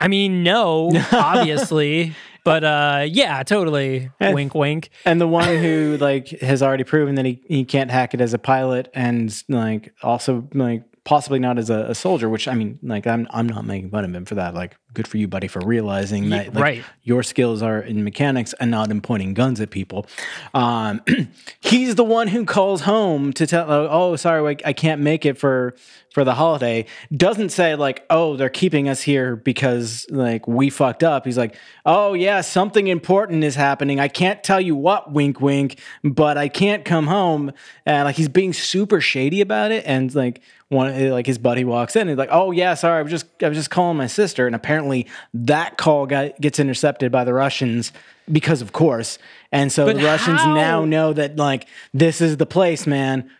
I 0.00 0.08
mean, 0.08 0.42
no, 0.42 0.90
obviously. 1.12 2.14
But 2.44 2.64
uh 2.64 3.06
yeah, 3.08 3.42
totally. 3.42 4.10
wink 4.20 4.54
wink. 4.54 4.90
and 5.04 5.20
the 5.20 5.28
one 5.28 5.56
who 5.56 5.96
like 6.00 6.28
has 6.40 6.62
already 6.62 6.84
proven 6.84 7.14
that 7.16 7.24
he, 7.24 7.42
he 7.46 7.64
can't 7.64 7.90
hack 7.90 8.14
it 8.14 8.20
as 8.20 8.34
a 8.34 8.38
pilot 8.38 8.88
and 8.94 9.42
like 9.48 9.92
also 10.02 10.48
like 10.54 10.84
possibly 11.04 11.40
not 11.40 11.58
as 11.58 11.68
a, 11.68 11.86
a 11.88 11.94
soldier 11.94 12.28
which 12.28 12.46
i 12.46 12.54
mean 12.54 12.78
like 12.82 13.08
i'm 13.08 13.26
i'm 13.30 13.48
not 13.48 13.64
making 13.64 13.90
fun 13.90 14.04
of 14.04 14.14
him 14.14 14.24
for 14.24 14.36
that 14.36 14.54
like 14.54 14.76
good 14.94 15.08
for 15.08 15.16
you 15.16 15.26
buddy 15.26 15.48
for 15.48 15.60
realizing 15.60 16.30
that 16.30 16.54
like, 16.54 16.62
right. 16.62 16.84
your 17.02 17.24
skills 17.24 17.60
are 17.60 17.80
in 17.80 18.04
mechanics 18.04 18.54
and 18.60 18.70
not 18.70 18.88
in 18.88 19.00
pointing 19.00 19.34
guns 19.34 19.60
at 19.60 19.70
people 19.70 20.06
um 20.54 21.00
he's 21.60 21.96
the 21.96 22.04
one 22.04 22.28
who 22.28 22.44
calls 22.44 22.82
home 22.82 23.32
to 23.32 23.46
tell 23.48 23.68
oh 23.68 24.14
sorry 24.14 24.42
like, 24.42 24.62
i 24.64 24.72
can't 24.72 25.00
make 25.00 25.26
it 25.26 25.36
for 25.36 25.74
for 26.12 26.24
the 26.24 26.34
holiday 26.34 26.84
doesn't 27.14 27.48
say 27.48 27.74
like 27.74 28.04
oh 28.10 28.36
they're 28.36 28.50
keeping 28.50 28.88
us 28.88 29.00
here 29.00 29.34
because 29.34 30.06
like 30.10 30.46
we 30.46 30.70
fucked 30.70 31.02
up. 31.02 31.24
He's 31.24 31.38
like 31.38 31.56
oh 31.86 32.12
yeah 32.12 32.42
something 32.42 32.88
important 32.88 33.44
is 33.44 33.54
happening. 33.54 33.98
I 33.98 34.08
can't 34.08 34.42
tell 34.44 34.60
you 34.60 34.76
what 34.76 35.12
wink 35.12 35.40
wink 35.40 35.80
but 36.04 36.36
i 36.36 36.48
can't 36.48 36.84
come 36.84 37.06
home. 37.06 37.52
And 37.86 38.04
like 38.04 38.16
he's 38.16 38.28
being 38.28 38.52
super 38.52 39.00
shady 39.00 39.40
about 39.40 39.72
it. 39.72 39.84
And 39.86 40.14
like 40.14 40.42
one 40.68 41.10
like 41.10 41.26
his 41.26 41.38
buddy 41.38 41.64
walks 41.64 41.96
in 41.96 42.02
and 42.02 42.10
he's 42.10 42.18
like 42.18 42.30
oh 42.32 42.50
yeah 42.50 42.72
sorry 42.74 42.98
i 42.98 43.02
was 43.02 43.10
just 43.10 43.26
i 43.42 43.48
was 43.48 43.56
just 43.56 43.70
calling 43.70 43.96
my 43.96 44.06
sister. 44.06 44.46
And 44.46 44.54
apparently 44.54 45.06
that 45.32 45.78
call 45.78 46.06
got 46.06 46.40
gets 46.40 46.58
intercepted 46.58 47.10
by 47.10 47.24
the 47.24 47.34
russians 47.34 47.92
because 48.30 48.62
of 48.62 48.72
course. 48.72 49.18
And 49.50 49.72
so 49.72 49.86
But 49.86 49.96
the 49.96 50.04
russians 50.04 50.40
how? 50.40 50.54
now 50.54 50.84
know 50.84 51.12
that 51.12 51.36
like 51.36 51.66
this 51.94 52.20
is 52.20 52.36
the 52.36 52.46
place 52.46 52.86
man 52.86 53.30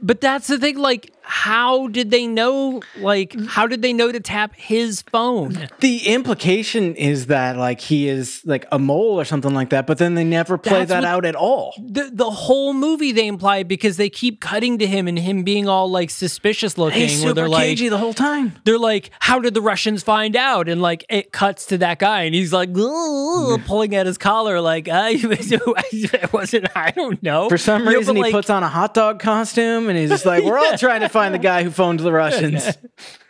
But 0.00 0.20
that's 0.20 0.46
the 0.46 0.58
thing, 0.58 0.78
like, 0.78 1.12
how 1.30 1.88
did 1.88 2.10
they 2.10 2.26
know 2.26 2.80
like 3.00 3.38
how 3.48 3.66
did 3.66 3.82
they 3.82 3.92
know 3.92 4.10
to 4.10 4.18
tap 4.18 4.54
his 4.54 5.02
phone? 5.02 5.68
The 5.80 6.06
implication 6.06 6.94
is 6.94 7.26
that 7.26 7.58
like 7.58 7.82
he 7.82 8.08
is 8.08 8.40
like 8.46 8.66
a 8.72 8.78
mole 8.78 9.20
or 9.20 9.26
something 9.26 9.52
like 9.52 9.68
that, 9.68 9.86
but 9.86 9.98
then 9.98 10.14
they 10.14 10.24
never 10.24 10.56
play 10.56 10.86
That's 10.86 10.88
that 10.88 11.04
out 11.04 11.26
at 11.26 11.36
all. 11.36 11.74
The 11.78 12.10
the 12.10 12.30
whole 12.30 12.72
movie 12.72 13.12
they 13.12 13.26
imply 13.26 13.62
because 13.62 13.98
they 13.98 14.08
keep 14.08 14.40
cutting 14.40 14.78
to 14.78 14.86
him 14.86 15.06
and 15.06 15.18
him 15.18 15.42
being 15.42 15.68
all 15.68 15.90
like 15.90 16.08
suspicious 16.08 16.78
looking 16.78 17.02
He's 17.02 17.20
where 17.20 17.28
super 17.28 17.34
they're 17.34 17.48
like 17.50 17.64
cagey 17.64 17.90
the 17.90 17.98
whole 17.98 18.14
time. 18.14 18.54
they're 18.64 18.78
like, 18.78 19.10
how 19.20 19.38
did 19.38 19.52
the 19.52 19.60
Russians 19.60 20.02
find 20.02 20.34
out? 20.34 20.66
And 20.66 20.80
like, 20.80 21.04
it 21.10 21.30
cuts 21.30 21.66
to 21.66 21.78
that 21.78 21.98
guy, 21.98 22.22
and 22.22 22.34
he's 22.34 22.54
like, 22.54 22.72
pulling 22.72 23.94
at 23.94 24.06
his 24.06 24.16
collar, 24.16 24.62
like, 24.62 24.88
I, 24.88 25.10
I 25.10 26.28
wasn't, 26.32 26.68
I 26.74 26.90
don't 26.92 27.22
know. 27.22 27.50
For 27.50 27.58
some 27.58 27.86
reason, 27.86 28.16
he 28.16 28.32
puts 28.32 28.48
on 28.48 28.62
a 28.62 28.68
hot 28.68 28.94
dog 28.94 29.20
costume, 29.20 29.87
and 29.88 29.98
he's 29.98 30.10
just 30.10 30.26
like, 30.26 30.44
"We're 30.44 30.58
all 30.58 30.76
trying 30.78 31.00
to 31.00 31.08
find 31.08 31.34
the 31.34 31.38
guy 31.38 31.62
who 31.64 31.70
phoned 31.70 32.00
the 32.00 32.12
Russians." 32.12 32.64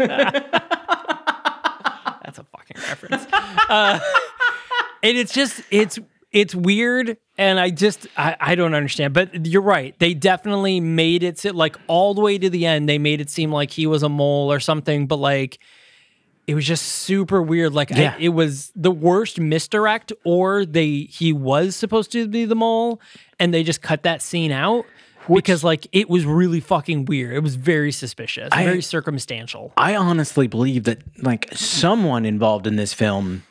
That's 2.24 2.38
a 2.38 2.44
fucking 2.44 2.76
reference. 2.76 3.26
uh, 3.32 3.98
and 5.02 5.16
it's 5.16 5.32
just, 5.32 5.62
it's, 5.70 5.98
it's 6.32 6.54
weird. 6.54 7.16
And 7.38 7.58
I 7.58 7.70
just, 7.70 8.06
I, 8.16 8.36
I 8.40 8.54
don't 8.54 8.74
understand. 8.74 9.14
But 9.14 9.46
you're 9.46 9.62
right. 9.62 9.98
They 9.98 10.12
definitely 10.12 10.80
made 10.80 11.22
it 11.22 11.38
sit 11.38 11.54
like 11.54 11.76
all 11.86 12.12
the 12.14 12.20
way 12.20 12.36
to 12.36 12.50
the 12.50 12.66
end. 12.66 12.88
They 12.88 12.98
made 12.98 13.20
it 13.20 13.30
seem 13.30 13.50
like 13.52 13.70
he 13.70 13.86
was 13.86 14.02
a 14.02 14.08
mole 14.08 14.52
or 14.52 14.60
something. 14.60 15.06
But 15.06 15.16
like, 15.16 15.58
it 16.46 16.54
was 16.54 16.66
just 16.66 16.84
super 16.84 17.40
weird. 17.42 17.72
Like 17.72 17.92
I- 17.92 18.16
it 18.18 18.30
was 18.30 18.72
the 18.74 18.90
worst 18.90 19.38
misdirect, 19.40 20.12
or 20.24 20.66
they 20.66 21.06
he 21.10 21.32
was 21.32 21.76
supposed 21.76 22.10
to 22.12 22.26
be 22.26 22.44
the 22.44 22.54
mole, 22.56 23.00
and 23.38 23.54
they 23.54 23.62
just 23.62 23.80
cut 23.82 24.02
that 24.02 24.20
scene 24.20 24.50
out 24.52 24.84
because 25.36 25.62
like 25.64 25.86
it 25.92 26.08
was 26.08 26.24
really 26.24 26.60
fucking 26.60 27.04
weird. 27.04 27.34
It 27.34 27.40
was 27.42 27.54
very 27.56 27.92
suspicious, 27.92 28.48
I- 28.52 28.64
very 28.64 28.82
circumstantial. 28.82 29.72
I 29.76 29.96
honestly 29.96 30.46
believe 30.46 30.84
that 30.84 30.98
like 31.22 31.48
someone 31.54 32.24
involved 32.24 32.66
in 32.66 32.76
this 32.76 32.92
film 32.94 33.42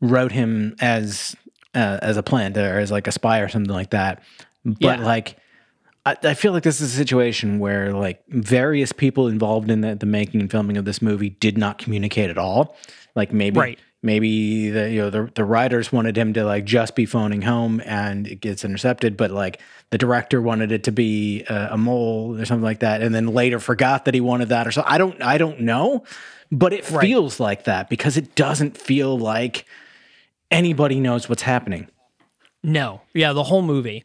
wrote 0.00 0.32
him 0.32 0.74
as 0.80 1.36
uh, 1.74 1.98
as 2.02 2.16
a 2.16 2.22
plant 2.22 2.56
or 2.56 2.78
as 2.78 2.90
like 2.90 3.06
a 3.06 3.12
spy 3.12 3.40
or 3.40 3.48
something 3.48 3.72
like 3.72 3.90
that. 3.90 4.22
But 4.64 4.98
Yeah. 5.00 5.04
like, 5.06 5.36
I, 6.04 6.16
I 6.24 6.34
feel 6.34 6.52
like 6.52 6.64
this 6.64 6.80
is 6.80 6.92
a 6.92 6.96
situation 6.96 7.58
where 7.60 7.92
like 7.92 8.22
various 8.28 8.90
people 8.92 9.28
involved 9.28 9.70
in 9.70 9.82
the, 9.82 9.94
the 9.94 10.06
making 10.06 10.40
and 10.40 10.50
filming 10.50 10.76
of 10.76 10.84
this 10.84 11.00
movie 11.00 11.30
did 11.30 11.56
not 11.56 11.78
communicate 11.78 12.28
at 12.30 12.38
all. 12.38 12.76
Like 13.14 13.32
maybe. 13.32 13.58
Right. 13.60 13.78
Maybe 14.02 14.70
the 14.70 14.90
you 14.90 14.98
know 15.00 15.10
the, 15.10 15.30
the 15.34 15.44
writers 15.44 15.92
wanted 15.92 16.16
him 16.16 16.32
to 16.32 16.44
like 16.44 16.64
just 16.64 16.94
be 16.94 17.04
phoning 17.04 17.42
home 17.42 17.82
and 17.84 18.26
it 18.26 18.40
gets 18.40 18.64
intercepted, 18.64 19.16
but 19.16 19.30
like 19.30 19.60
the 19.90 19.98
director 19.98 20.40
wanted 20.40 20.72
it 20.72 20.84
to 20.84 20.92
be 20.92 21.44
a, 21.50 21.70
a 21.72 21.76
mole 21.76 22.40
or 22.40 22.44
something 22.46 22.64
like 22.64 22.80
that, 22.80 23.02
and 23.02 23.14
then 23.14 23.26
later 23.26 23.60
forgot 23.60 24.06
that 24.06 24.14
he 24.14 24.20
wanted 24.20 24.48
that 24.48 24.66
or 24.66 24.72
so. 24.72 24.82
I 24.86 24.96
don't 24.96 25.20
I 25.22 25.36
don't 25.36 25.60
know, 25.60 26.04
but 26.50 26.72
it 26.72 26.84
feels 26.84 27.38
like 27.38 27.64
that 27.64 27.90
because 27.90 28.16
it 28.16 28.34
doesn't 28.34 28.78
feel 28.78 29.18
like 29.18 29.66
anybody 30.50 30.98
knows 30.98 31.28
what's 31.28 31.42
happening. 31.42 31.86
No, 32.62 33.02
yeah, 33.14 33.32
the 33.34 33.44
whole 33.44 33.62
movie. 33.62 34.04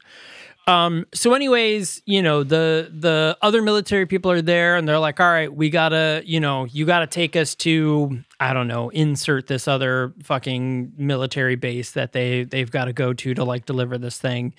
Um, 0.67 1.05
so 1.13 1.33
anyways, 1.35 2.01
you 2.05 2.23
know, 2.23 2.43
the 2.43 2.89
the 2.91 3.37
other 3.43 3.61
military 3.61 4.07
people 4.07 4.31
are 4.31 4.41
there 4.41 4.77
and 4.77 4.87
they're 4.87 4.97
like, 4.97 5.19
all 5.19 5.29
right, 5.29 5.53
we 5.53 5.69
gotta, 5.69 6.23
you 6.25 6.39
know, 6.39 6.65
you 6.65 6.87
gotta 6.87 7.05
take 7.05 7.35
us 7.35 7.53
to, 7.55 8.23
I 8.39 8.51
don't 8.53 8.67
know, 8.67 8.89
insert 8.89 9.45
this 9.45 9.67
other 9.67 10.13
fucking 10.23 10.93
military 10.97 11.55
base 11.55 11.91
that 11.91 12.13
they 12.13 12.45
they've 12.45 12.71
gotta 12.71 12.93
go 12.93 13.13
to 13.13 13.33
to 13.35 13.43
like 13.43 13.65
deliver 13.67 13.99
this 13.99 14.17
thing. 14.17 14.55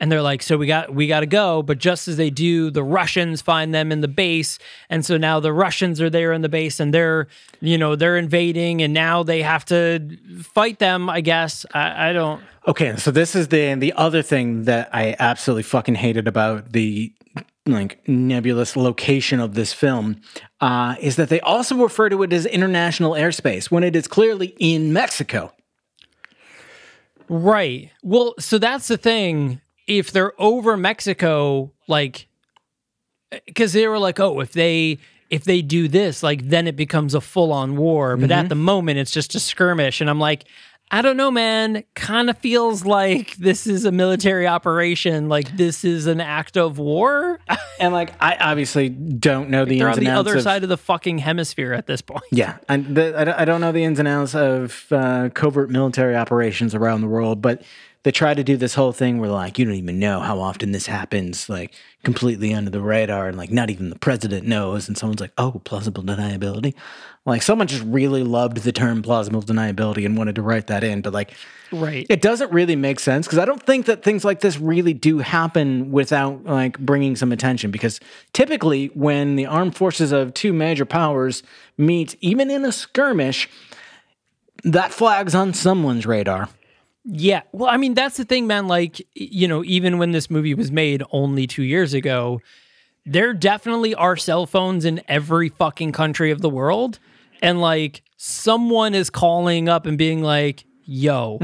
And 0.00 0.10
they're 0.10 0.22
like, 0.22 0.42
so 0.42 0.56
we 0.56 0.66
got 0.66 0.94
we 0.94 1.06
got 1.06 1.20
to 1.20 1.26
go, 1.26 1.62
but 1.62 1.78
just 1.78 2.08
as 2.08 2.16
they 2.16 2.30
do, 2.30 2.70
the 2.70 2.82
Russians 2.82 3.42
find 3.42 3.74
them 3.74 3.92
in 3.92 4.00
the 4.00 4.08
base, 4.08 4.58
and 4.88 5.04
so 5.04 5.18
now 5.18 5.40
the 5.40 5.52
Russians 5.52 6.00
are 6.00 6.08
there 6.08 6.32
in 6.32 6.40
the 6.40 6.48
base, 6.48 6.80
and 6.80 6.94
they're, 6.94 7.28
you 7.60 7.76
know, 7.76 7.96
they're 7.96 8.16
invading, 8.16 8.80
and 8.80 8.94
now 8.94 9.22
they 9.22 9.42
have 9.42 9.66
to 9.66 10.16
fight 10.42 10.78
them. 10.78 11.10
I 11.10 11.20
guess 11.20 11.66
I, 11.74 12.08
I 12.08 12.12
don't. 12.14 12.42
Okay, 12.66 12.96
so 12.96 13.10
this 13.10 13.34
is 13.34 13.48
the 13.48 13.74
the 13.74 13.92
other 13.92 14.22
thing 14.22 14.64
that 14.64 14.88
I 14.92 15.16
absolutely 15.18 15.64
fucking 15.64 15.96
hated 15.96 16.26
about 16.26 16.72
the 16.72 17.12
like 17.66 18.06
nebulous 18.08 18.76
location 18.76 19.38
of 19.38 19.54
this 19.54 19.72
film 19.72 20.20
uh, 20.60 20.96
is 21.00 21.16
that 21.16 21.28
they 21.28 21.40
also 21.40 21.76
refer 21.76 22.08
to 22.08 22.22
it 22.22 22.32
as 22.32 22.46
international 22.46 23.12
airspace 23.12 23.70
when 23.70 23.84
it 23.84 23.94
is 23.94 24.08
clearly 24.08 24.54
in 24.58 24.92
Mexico. 24.92 25.52
Right. 27.28 27.90
Well, 28.02 28.34
so 28.38 28.58
that's 28.58 28.88
the 28.88 28.96
thing. 28.96 29.60
If 29.90 30.12
they're 30.12 30.40
over 30.40 30.76
Mexico, 30.76 31.72
like, 31.88 32.28
because 33.44 33.72
they 33.72 33.88
were 33.88 33.98
like, 33.98 34.20
oh, 34.20 34.40
if 34.40 34.52
they 34.52 34.98
if 35.30 35.44
they 35.44 35.62
do 35.62 35.88
this, 35.88 36.22
like, 36.22 36.48
then 36.48 36.66
it 36.66 36.76
becomes 36.76 37.14
a 37.14 37.20
full 37.20 37.52
on 37.52 37.76
war. 37.76 38.16
But 38.16 38.30
at 38.30 38.48
the 38.48 38.56
moment, 38.56 38.98
it's 38.98 39.12
just 39.12 39.34
a 39.34 39.40
skirmish, 39.40 40.00
and 40.00 40.08
I'm 40.08 40.20
like. 40.20 40.44
I 40.92 41.02
don't 41.02 41.16
know, 41.16 41.30
man. 41.30 41.84
Kind 41.94 42.28
of 42.28 42.38
feels 42.38 42.84
like 42.84 43.36
this 43.36 43.68
is 43.68 43.84
a 43.84 43.92
military 43.92 44.48
operation. 44.48 45.28
Like 45.28 45.56
this 45.56 45.84
is 45.84 46.08
an 46.08 46.20
act 46.20 46.56
of 46.56 46.78
war. 46.78 47.38
And 47.80 47.94
like, 47.94 48.12
I 48.20 48.36
obviously 48.36 48.90
don't 48.90 49.48
know 49.48 49.64
the 49.64 49.78
They're 49.78 49.88
ins 49.88 49.96
on 49.96 50.04
the 50.04 50.10
other 50.10 50.36
of, 50.36 50.42
side 50.42 50.64
of 50.64 50.68
the 50.68 50.76
fucking 50.76 51.16
hemisphere 51.16 51.72
at 51.72 51.86
this 51.86 52.02
point. 52.02 52.24
Yeah, 52.30 52.58
and 52.68 52.94
the, 52.94 53.18
I, 53.18 53.24
don't, 53.24 53.38
I 53.38 53.44
don't 53.46 53.62
know 53.62 53.72
the 53.72 53.84
ins 53.84 53.98
and 53.98 54.06
outs 54.06 54.34
of 54.34 54.86
uh, 54.90 55.30
covert 55.32 55.70
military 55.70 56.14
operations 56.14 56.74
around 56.74 57.00
the 57.00 57.06
world, 57.06 57.40
but 57.40 57.62
they 58.02 58.10
try 58.10 58.32
to 58.32 58.42
do 58.42 58.56
this 58.56 58.74
whole 58.74 58.92
thing 58.92 59.18
where 59.18 59.30
like 59.30 59.58
you 59.58 59.64
don't 59.64 59.74
even 59.74 59.98
know 59.98 60.20
how 60.20 60.40
often 60.40 60.72
this 60.72 60.86
happens, 60.86 61.48
like 61.48 61.74
completely 62.02 62.54
under 62.54 62.70
the 62.70 62.80
radar, 62.80 63.28
and 63.28 63.36
like 63.36 63.50
not 63.50 63.68
even 63.70 63.90
the 63.90 63.98
president 63.98 64.46
knows. 64.46 64.88
And 64.88 64.96
someone's 64.96 65.20
like, 65.20 65.32
"Oh, 65.36 65.60
plausible 65.64 66.02
deniability." 66.02 66.74
Like 67.26 67.42
someone 67.42 67.66
just 67.66 67.84
really 67.84 68.22
loved 68.22 68.58
the 68.58 68.72
term 68.72 69.02
plausible 69.02 69.42
deniability 69.42 70.06
and 70.06 70.16
wanted 70.16 70.36
to 70.36 70.42
write 70.42 70.68
that 70.68 70.82
in, 70.82 71.02
but 71.02 71.12
like 71.12 71.32
Right. 71.70 72.06
it 72.08 72.22
doesn't 72.22 72.50
really 72.50 72.74
make 72.76 72.98
sense 72.98 73.26
because 73.26 73.38
I 73.38 73.44
don't 73.44 73.62
think 73.62 73.84
that 73.86 74.02
things 74.02 74.24
like 74.24 74.40
this 74.40 74.58
really 74.58 74.94
do 74.94 75.18
happen 75.18 75.92
without 75.92 76.44
like 76.44 76.78
bringing 76.78 77.16
some 77.16 77.30
attention. 77.32 77.70
Because 77.70 78.00
typically, 78.32 78.86
when 78.94 79.36
the 79.36 79.44
armed 79.44 79.76
forces 79.76 80.10
of 80.12 80.32
two 80.32 80.54
major 80.54 80.86
powers 80.86 81.42
meet, 81.76 82.16
even 82.22 82.50
in 82.50 82.64
a 82.64 82.72
skirmish, 82.72 83.48
that 84.64 84.90
flags 84.92 85.34
on 85.34 85.52
someone's 85.52 86.06
radar. 86.06 86.48
Yeah. 87.12 87.42
Well, 87.50 87.68
I 87.68 87.76
mean, 87.76 87.94
that's 87.94 88.16
the 88.16 88.24
thing, 88.24 88.46
man. 88.46 88.68
Like, 88.68 89.04
you 89.14 89.48
know, 89.48 89.64
even 89.64 89.98
when 89.98 90.12
this 90.12 90.30
movie 90.30 90.54
was 90.54 90.70
made 90.70 91.02
only 91.10 91.46
two 91.48 91.64
years 91.64 91.92
ago, 91.92 92.40
there 93.04 93.32
definitely 93.34 93.94
are 93.96 94.16
cell 94.16 94.46
phones 94.46 94.84
in 94.84 95.02
every 95.08 95.48
fucking 95.48 95.90
country 95.90 96.30
of 96.30 96.40
the 96.40 96.48
world. 96.50 97.00
And 97.42 97.60
like, 97.60 98.02
someone 98.16 98.94
is 98.94 99.10
calling 99.10 99.68
up 99.68 99.86
and 99.86 99.98
being 99.98 100.22
like, 100.22 100.64
yo, 100.84 101.38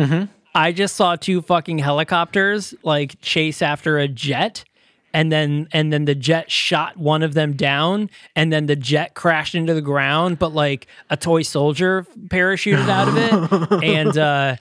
I 0.54 0.70
just 0.70 0.94
saw 0.94 1.16
two 1.16 1.42
fucking 1.42 1.78
helicopters 1.78 2.74
like 2.84 3.20
chase 3.20 3.60
after 3.60 3.98
a 3.98 4.06
jet. 4.06 4.64
And 5.12 5.32
then, 5.32 5.66
and 5.72 5.90
then 5.92 6.04
the 6.04 6.14
jet 6.14 6.50
shot 6.50 6.98
one 6.98 7.22
of 7.22 7.32
them 7.32 7.54
down, 7.54 8.10
and 8.34 8.52
then 8.52 8.66
the 8.66 8.76
jet 8.76 9.14
crashed 9.14 9.54
into 9.54 9.72
the 9.72 9.80
ground. 9.80 10.38
But 10.38 10.52
like 10.52 10.88
a 11.08 11.16
toy 11.16 11.40
soldier 11.40 12.06
parachuted 12.26 12.86
out 12.90 13.08
of 13.08 13.16
it, 13.16 13.82
and 13.82 14.18
uh, 14.18 14.56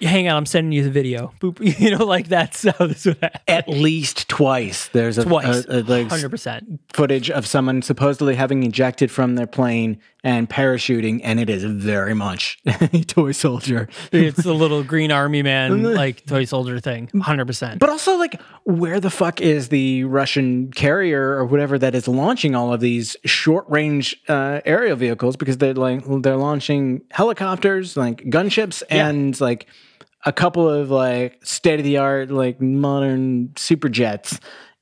hang 0.00 0.28
on, 0.28 0.36
I'm 0.36 0.46
sending 0.46 0.72
you 0.72 0.82
the 0.84 0.90
video. 0.90 1.32
Boop. 1.40 1.58
You 1.80 1.96
know, 1.96 2.04
like 2.04 2.28
that's 2.28 2.62
how 2.78 2.86
this 2.86 3.06
would 3.06 3.18
happen. 3.22 3.40
At 3.48 3.68
least 3.68 4.28
twice, 4.28 4.88
there's 4.88 5.18
a, 5.18 5.24
Twice. 5.24 5.64
a- 5.66 5.80
a, 5.80 5.82
like, 5.82 6.08
Hundred 6.08 6.30
percent. 6.30 6.80
footage 6.92 7.30
of 7.30 7.46
someone 7.46 7.82
supposedly 7.82 8.34
having 8.34 8.62
ejected 8.64 9.10
from 9.10 9.34
their 9.36 9.46
plane 9.46 9.98
and 10.22 10.48
parachuting, 10.48 11.20
and 11.24 11.40
it 11.40 11.48
is 11.50 11.64
very 11.64 12.14
much 12.14 12.58
a 12.66 13.04
toy 13.06 13.32
soldier. 13.32 13.88
It's 14.12 14.42
the 14.42 14.54
little 14.54 14.82
green 14.82 15.10
army 15.12 15.42
man, 15.42 15.82
like 15.94 16.24
toy 16.26 16.44
soldier 16.44 16.80
thing. 16.80 17.08
Hundred 17.20 17.46
percent. 17.46 17.80
But 17.80 17.88
also, 17.88 18.16
like, 18.16 18.40
where 18.64 19.00
the 19.00 19.10
fuck 19.10 19.40
is 19.40 19.68
the 19.68 20.04
Russian 20.04 20.70
carrier 20.72 21.36
or 21.36 21.44
whatever 21.44 21.78
that 21.78 21.94
is 21.94 22.08
launching 22.08 22.54
all 22.54 22.72
of 22.72 22.80
these 22.80 23.16
short 23.24 23.64
range 23.68 24.16
uh, 24.28 24.60
aerial 24.64 24.96
vehicles? 24.96 25.36
Because 25.36 25.58
they're 25.58 25.74
like 25.74 26.04
they're 26.22 26.36
launching 26.36 27.02
helicopters, 27.10 27.96
like 27.96 28.24
gunships, 28.24 28.82
and 28.90 29.40
like 29.40 29.66
a 30.24 30.32
couple 30.32 30.68
of 30.68 30.90
like 30.90 31.44
state 31.44 31.80
of 31.80 31.84
the 31.84 31.96
art, 31.98 32.30
like 32.30 32.60
modern 32.60 33.52
super 33.56 33.88
jets. 33.88 34.38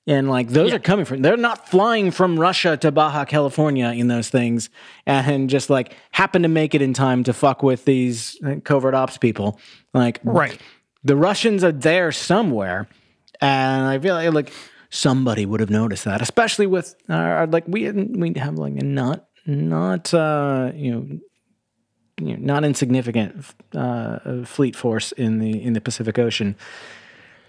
And 0.08 0.30
like 0.30 0.48
those 0.48 0.72
are 0.72 0.78
coming 0.78 1.04
from, 1.04 1.20
they're 1.20 1.36
not 1.36 1.68
flying 1.68 2.10
from 2.10 2.40
Russia 2.40 2.76
to 2.78 2.90
Baja 2.90 3.26
California 3.26 3.88
in 3.90 4.08
those 4.08 4.30
things 4.30 4.70
and 5.04 5.50
just 5.50 5.68
like 5.68 5.94
happen 6.12 6.42
to 6.42 6.48
make 6.48 6.74
it 6.74 6.80
in 6.80 6.94
time 6.94 7.22
to 7.24 7.32
fuck 7.34 7.62
with 7.62 7.84
these 7.84 8.36
uh, 8.44 8.56
covert 8.64 8.94
ops 8.94 9.18
people. 9.18 9.60
Like, 9.92 10.18
Right. 10.24 10.58
the 11.04 11.14
Russians 11.14 11.62
are 11.62 11.72
there 11.72 12.10
somewhere, 12.10 12.88
and 13.40 13.86
I 13.86 13.98
feel 13.98 14.14
like, 14.14 14.32
like 14.32 14.52
somebody 14.88 15.44
would 15.44 15.60
have 15.60 15.70
noticed 15.70 16.04
that, 16.06 16.22
especially 16.22 16.66
with 16.66 16.94
our, 17.10 17.46
like 17.46 17.64
we 17.68 17.90
we 17.90 18.32
have 18.36 18.54
like 18.56 18.76
a 18.80 18.84
not 18.84 19.26
not 19.46 20.12
uh, 20.14 20.72
you 20.74 20.90
know. 20.90 21.18
You 22.20 22.36
know, 22.36 22.52
not 22.52 22.64
insignificant 22.64 23.46
uh, 23.76 24.44
fleet 24.44 24.74
force 24.74 25.12
in 25.12 25.38
the 25.38 25.62
in 25.62 25.74
the 25.74 25.80
Pacific 25.80 26.18
Ocean, 26.18 26.56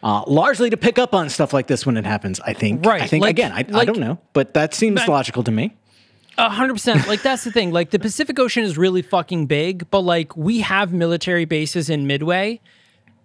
uh, 0.03 0.23
largely 0.27 0.69
to 0.69 0.77
pick 0.77 0.97
up 0.99 1.13
on 1.13 1.29
stuff 1.29 1.53
like 1.53 1.67
this 1.67 1.85
when 1.85 1.97
it 1.97 2.05
happens. 2.05 2.39
I 2.39 2.53
think. 2.53 2.85
Right. 2.85 3.01
I 3.01 3.07
think 3.07 3.23
like- 3.23 3.31
again. 3.31 3.51
I, 3.51 3.65
I 3.73 3.85
don't 3.85 3.99
know, 3.99 4.19
but 4.33 4.53
that 4.53 4.73
seems 4.73 5.07
logical 5.07 5.43
to 5.43 5.51
me. 5.51 5.75
A 6.37 6.49
hundred 6.49 6.73
percent. 6.75 7.05
Like 7.07 7.21
that's 7.21 7.43
the 7.43 7.51
thing. 7.51 7.71
Like 7.71 7.89
the 7.89 7.99
Pacific 7.99 8.39
Ocean 8.39 8.63
is 8.63 8.77
really 8.77 9.01
fucking 9.01 9.47
big, 9.47 9.89
but 9.91 10.01
like 10.01 10.37
we 10.37 10.61
have 10.61 10.93
military 10.93 11.43
bases 11.43 11.89
in 11.89 12.07
Midway, 12.07 12.61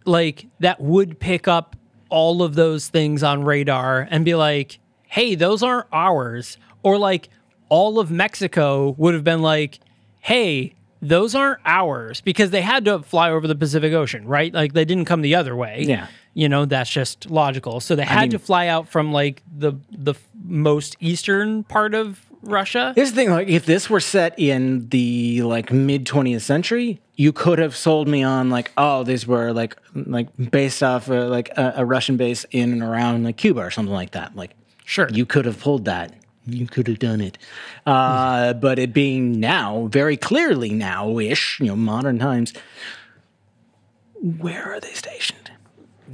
like 0.05 0.47
that 0.59 0.81
would 0.81 1.21
pick 1.21 1.47
up 1.47 1.77
all 2.09 2.43
of 2.43 2.55
those 2.57 2.89
things 2.89 3.23
on 3.23 3.45
radar 3.45 4.09
and 4.11 4.25
be 4.25 4.35
like, 4.35 4.81
"Hey, 5.07 5.37
those 5.37 5.63
aren't 5.63 5.87
ours." 5.93 6.59
Or 6.83 6.99
like 6.99 7.29
all 7.69 8.01
of 8.01 8.11
Mexico 8.11 8.97
would 8.99 9.15
have 9.15 9.23
been 9.25 9.43
like, 9.43 9.79
"Hey, 10.21 10.75
those 11.01 11.37
aren't 11.37 11.61
ours," 11.65 12.21
because 12.21 12.51
they 12.51 12.63
had 12.63 12.85
to 12.87 12.99
fly 12.99 13.31
over 13.31 13.47
the 13.47 13.55
Pacific 13.55 13.93
Ocean, 13.93 14.27
right? 14.27 14.53
Like 14.53 14.73
they 14.73 14.85
didn't 14.85 15.05
come 15.05 15.23
the 15.23 15.37
other 15.37 15.55
way. 15.55 15.85
Yeah. 15.87 16.09
You 16.35 16.49
know, 16.49 16.65
that's 16.65 16.91
just 16.91 17.31
logical. 17.31 17.81
So 17.81 17.95
they 17.97 18.05
had 18.05 18.33
to 18.33 18.39
fly 18.39 18.67
out 18.67 18.89
from 18.89 19.13
like 19.13 19.43
the 19.57 19.73
the 19.91 20.13
f- 20.15 20.23
most 20.45 20.97
eastern 21.01 21.63
part 21.65 21.95
of 21.95 22.21
Russia. 22.43 22.93
Here's 22.97 23.11
the 23.11 23.17
thing: 23.17 23.31
like, 23.31 23.49
if 23.49 23.67
this 23.67 23.89
were 23.89 24.01
set 24.01 24.37
in 24.39 24.89
the 24.89 25.43
like 25.43 25.73
mid 25.73 26.05
20th 26.07 26.41
century, 26.43 27.01
you 27.15 27.33
could 27.33 27.59
have 27.61 27.77
sold 27.77 28.09
me 28.09 28.25
on 28.25 28.51
like, 28.51 28.73
oh, 28.77 29.05
these 29.05 29.27
were 29.27 29.53
like 29.53 29.77
like 29.95 30.27
based 30.51 30.83
off 30.83 31.09
uh, 31.09 31.27
like 31.29 31.51
a, 31.57 31.75
a 31.77 31.85
Russian 31.85 32.17
base 32.17 32.45
in 32.51 32.73
and 32.73 32.83
around 32.83 33.23
like 33.25 33.37
Cuba 33.37 33.61
or 33.61 33.71
something 33.71 33.95
like 33.95 34.11
that. 34.11 34.35
Like, 34.35 34.57
Sure. 34.85 35.09
you 35.13 35.25
could 35.25 35.45
have 35.47 35.61
pulled 35.61 35.85
that. 35.85 36.15
You 36.47 36.67
could 36.67 36.89
have 36.89 36.99
done 36.99 37.21
it. 37.23 37.39
Uh, 37.87 38.53
but 38.67 38.79
it 38.79 38.93
being 38.93 39.41
now, 39.41 39.87
very 39.91 40.17
clearly 40.19 40.71
now-ish, 40.71 41.59
you 41.61 41.67
know, 41.69 41.77
modern 41.77 42.19
times. 42.19 42.53
Where 44.21 44.73
are 44.73 44.81
they 44.81 44.93
stationed? 44.93 45.51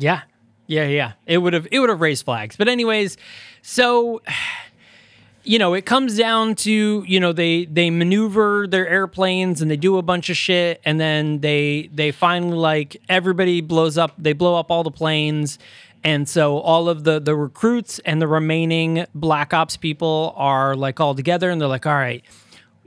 Yeah. 0.00 0.22
Yeah, 0.66 0.86
yeah. 0.86 1.12
It 1.26 1.38
would 1.38 1.52
have 1.52 1.66
it 1.70 1.78
would 1.80 1.88
have 1.88 2.00
raised 2.00 2.24
flags. 2.24 2.56
But 2.56 2.68
anyways, 2.68 3.16
so 3.62 4.22
you 5.42 5.58
know, 5.58 5.74
it 5.74 5.86
comes 5.86 6.16
down 6.16 6.54
to, 6.54 7.04
you 7.06 7.18
know, 7.18 7.32
they 7.32 7.64
they 7.64 7.90
maneuver 7.90 8.66
their 8.68 8.86
airplanes 8.86 9.62
and 9.62 9.70
they 9.70 9.76
do 9.76 9.96
a 9.96 10.02
bunch 10.02 10.30
of 10.30 10.36
shit 10.36 10.80
and 10.84 11.00
then 11.00 11.40
they 11.40 11.90
they 11.92 12.12
finally 12.12 12.56
like 12.56 13.00
everybody 13.08 13.60
blows 13.60 13.98
up, 13.98 14.12
they 14.18 14.32
blow 14.32 14.56
up 14.56 14.70
all 14.70 14.82
the 14.84 14.90
planes. 14.90 15.58
And 16.04 16.28
so 16.28 16.58
all 16.58 16.88
of 16.88 17.04
the 17.04 17.20
the 17.20 17.34
recruits 17.34 17.98
and 18.00 18.22
the 18.22 18.28
remaining 18.28 19.06
black 19.14 19.52
ops 19.52 19.76
people 19.76 20.34
are 20.36 20.76
like 20.76 21.00
all 21.00 21.14
together 21.14 21.50
and 21.50 21.60
they're 21.60 21.68
like, 21.68 21.84
"All 21.86 21.94
right, 21.94 22.24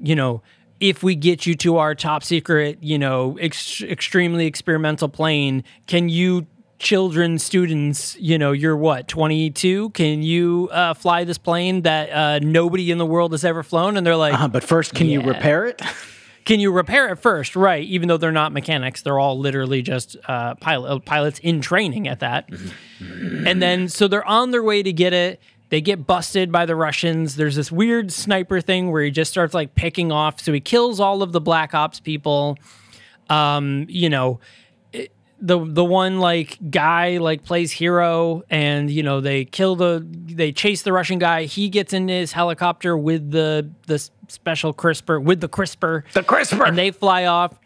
you 0.01 0.15
know, 0.15 0.41
if 0.79 1.03
we 1.03 1.15
get 1.15 1.45
you 1.45 1.55
to 1.55 1.77
our 1.77 1.95
top 1.95 2.23
secret, 2.23 2.77
you 2.81 2.97
know, 2.97 3.37
ex- 3.39 3.81
extremely 3.81 4.45
experimental 4.47 5.09
plane, 5.09 5.63
can 5.85 6.09
you 6.09 6.47
children 6.79 7.39
students, 7.39 8.15
you 8.19 8.37
know, 8.37 8.51
you're 8.51 8.75
what, 8.75 9.07
22? 9.07 9.91
Can 9.91 10.21
you 10.21 10.69
uh, 10.71 10.93
fly 10.93 11.23
this 11.23 11.37
plane 11.37 11.83
that 11.83 12.09
uh, 12.09 12.39
nobody 12.39 12.91
in 12.91 12.97
the 12.97 13.05
world 13.05 13.31
has 13.31 13.45
ever 13.45 13.63
flown? 13.63 13.95
And 13.97 14.05
they're 14.05 14.15
like, 14.17 14.33
Uh, 14.33 14.47
but 14.47 14.63
first, 14.63 14.93
can 14.93 15.07
you 15.07 15.21
repair 15.21 15.65
it? 15.65 15.81
can 16.45 16.59
you 16.59 16.71
repair 16.71 17.09
it 17.09 17.17
first? 17.19 17.55
Right. 17.55 17.83
Even 17.85 18.07
though 18.09 18.17
they're 18.17 18.31
not 18.31 18.51
mechanics, 18.51 19.01
they're 19.01 19.19
all 19.19 19.39
literally 19.39 19.81
just 19.81 20.17
uh, 20.27 20.55
pilot, 20.55 21.05
pilots 21.05 21.39
in 21.39 21.61
training 21.61 22.07
at 22.07 22.19
that. 22.19 22.49
and 22.99 23.61
then, 23.61 23.87
so 23.87 24.07
they're 24.07 24.27
on 24.27 24.51
their 24.51 24.63
way 24.63 24.83
to 24.83 24.91
get 24.91 25.13
it. 25.13 25.39
They 25.69 25.81
get 25.81 26.05
busted 26.05 26.51
by 26.51 26.65
the 26.67 26.75
Russians. 26.75 27.35
There's 27.35 27.55
this 27.55 27.71
weird 27.71 28.11
sniper 28.11 28.61
thing 28.61 28.91
where 28.91 29.01
he 29.03 29.09
just 29.09 29.31
starts 29.31 29.53
like 29.55 29.73
picking 29.73 30.11
off. 30.11 30.39
So 30.39 30.53
he 30.53 30.59
kills 30.59 30.99
all 30.99 31.23
of 31.23 31.31
the 31.31 31.41
Black 31.41 31.73
Ops 31.73 31.99
people. 31.99 32.59
Um, 33.29 33.85
you 33.89 34.09
know, 34.09 34.39
the 35.45 35.59
the 35.63 35.83
one 35.83 36.19
like 36.19 36.57
guy 36.71 37.17
like 37.17 37.43
plays 37.43 37.69
hero 37.71 38.43
and 38.49 38.89
you 38.89 39.03
know 39.03 39.19
they 39.19 39.43
kill 39.43 39.75
the 39.75 40.01
they 40.07 40.53
chase 40.53 40.83
the 40.83 40.93
Russian 40.93 41.19
guy 41.19 41.43
he 41.43 41.67
gets 41.67 41.91
in 41.91 42.07
his 42.07 42.31
helicopter 42.31 42.97
with 42.97 43.31
the 43.31 43.69
the 43.87 43.99
special 44.29 44.73
CRISPR 44.73 45.21
with 45.21 45.41
the 45.41 45.49
CRISPR 45.49 46.09
The 46.13 46.23
CRISPR. 46.23 46.69
and 46.69 46.77
they 46.77 46.91
fly 46.91 47.25
off 47.25 47.59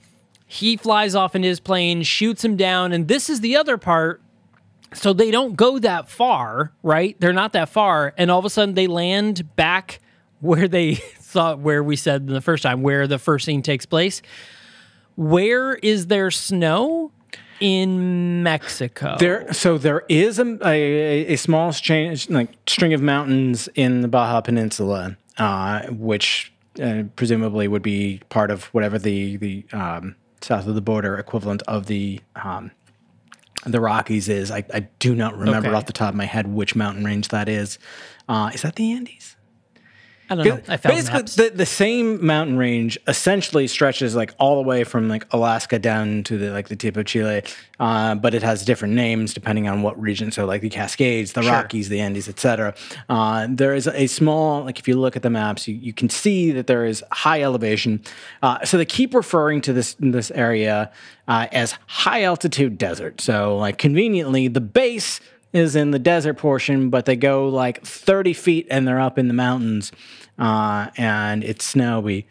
he 0.48 0.76
flies 0.76 1.14
off 1.14 1.36
in 1.36 1.44
his 1.44 1.60
plane 1.60 2.02
shoots 2.02 2.44
him 2.44 2.58
down 2.58 2.92
and 2.94 3.08
this 3.08 3.30
is 3.30 3.42
the 3.42 3.56
other 3.56 3.78
part 3.78 4.22
so 4.94 5.14
they 5.14 5.32
don't 5.32 5.56
go 5.56 5.80
that 5.80 6.10
far, 6.10 6.72
right? 6.82 7.16
They're 7.20 7.34
not 7.34 7.52
that 7.54 7.68
far, 7.68 8.14
and 8.18 8.32
all 8.32 8.40
of 8.40 8.46
a 8.46 8.50
sudden 8.50 8.74
they 8.74 8.88
land 8.88 9.56
back 9.58 10.00
where 10.40 10.68
they 10.70 10.96
thought 11.20 11.60
where 11.60 11.84
we 11.84 11.98
said 11.98 12.26
the 12.26 12.40
first 12.40 12.64
time 12.64 12.82
where 12.82 13.06
the 13.06 13.20
first 13.20 13.46
scene 13.46 13.62
takes 13.62 13.86
place. 13.86 14.22
Where 15.16 15.74
is 15.76 16.08
there 16.08 16.32
snow? 16.32 17.12
In 17.60 18.44
Mexico. 18.44 19.16
There, 19.20 19.52
so 19.54 19.78
there 19.78 20.04
is 20.10 20.40
a, 20.40 20.58
a, 20.68 21.34
a 21.34 21.36
small 21.38 21.72
change, 21.74 22.30
like 22.30 22.50
string 22.68 22.94
of 22.94 23.02
mountains 23.02 23.68
in 23.76 24.02
the 24.02 24.08
Baja 24.08 24.42
Peninsula, 24.42 25.18
uh, 25.38 25.88
which 25.88 26.52
uh, 26.82 27.04
presumably 27.16 27.68
would 27.68 27.82
be 27.82 28.22
part 28.30 28.52
of 28.52 28.66
whatever 28.66 29.00
the 29.00 29.38
the 29.38 29.66
um, 29.74 30.16
south 30.42 30.68
of 30.68 30.76
the 30.76 30.82
border 30.82 31.18
equivalent 31.18 31.64
of 31.64 31.86
the 31.88 32.20
um, 32.36 32.72
the 33.66 33.80
Rockies 33.80 34.30
is. 34.30 34.52
I, 34.52 34.64
I 34.74 34.82
do 35.00 35.16
not 35.16 35.36
remember 35.38 35.70
Okay. 35.70 35.76
off 35.78 35.86
the 35.88 35.94
top 35.94 36.10
of 36.10 36.16
my 36.16 36.26
head 36.26 36.48
which 36.54 36.76
mountain 36.76 37.04
range 37.06 37.30
that 37.30 37.50
is. 37.50 37.80
Uh, 38.30 38.52
is 38.54 38.62
that 38.62 38.76
the 38.76 38.92
Andes? 38.94 39.37
I 40.30 40.36
don't 40.36 40.46
know. 40.46 40.62
I 40.68 40.78
found 40.78 40.96
Basically, 40.96 41.20
maps. 41.20 41.36
the, 41.36 41.50
the 41.50 41.66
same 41.66 42.26
mountain 42.26 42.58
range 42.58 42.98
essentially 43.08 43.68
stretches 43.68 44.16
like 44.16 44.34
all 44.40 44.62
the 44.62 44.68
way 44.68 44.84
from 44.84 45.08
like 45.08 45.26
Alaska 45.34 45.80
down 45.80 46.24
to 46.24 46.38
the 46.38 46.52
like 46.52 46.68
the 46.68 46.76
tip 46.76 46.98
of 46.98 47.06
Chile, 47.06 47.44
uh, 47.80 48.16
but 48.16 48.34
it 48.34 48.44
has 48.44 48.66
different 48.66 48.94
names 48.94 49.34
depending 49.34 49.68
on 49.68 49.82
what 49.84 50.00
region. 50.00 50.32
So 50.32 50.46
like 50.46 50.62
the 50.62 50.70
Cascades, 50.70 51.34
the 51.34 51.44
Rockies, 51.44 51.90
the 51.90 52.02
Andes, 52.02 52.28
etc. 52.28 52.76
Uh, 53.08 53.48
there 53.50 53.74
is 53.74 53.88
a 53.88 54.08
small 54.08 54.64
like 54.64 54.80
if 54.80 54.88
you 54.88 55.00
look 55.00 55.16
at 55.16 55.24
the 55.24 55.30
maps, 55.30 55.68
you, 55.68 55.76
you 55.76 55.94
can 55.94 56.10
see 56.10 56.52
that 56.52 56.68
there 56.68 56.86
is 56.86 57.04
high 57.12 57.42
elevation. 57.42 58.02
Uh, 58.44 58.64
so 58.66 58.78
they 58.78 58.86
keep 58.86 59.14
referring 59.14 59.62
to 59.62 59.74
this 59.74 59.96
this 60.00 60.30
area 60.32 60.92
uh, 61.28 61.48
as 61.52 61.78
high 61.88 62.24
altitude 62.24 62.78
desert. 62.78 63.22
So 63.22 63.58
like 63.58 63.78
conveniently, 63.78 64.48
the 64.48 64.62
base 64.62 65.22
is 65.54 65.76
in 65.76 65.92
the 65.92 66.00
desert 66.00 66.36
portion, 66.36 66.90
but 66.90 67.06
they 67.06 67.16
go 67.16 67.48
like 67.48 67.84
30 67.86 68.34
feet 68.34 68.68
and 68.70 68.88
they're 68.88 69.00
up 69.00 69.18
in 69.18 69.28
the 69.28 69.34
mountains, 69.34 69.92
uh, 70.38 70.90
and 70.98 71.44
it's 71.44 71.66
snowy, 71.66 72.28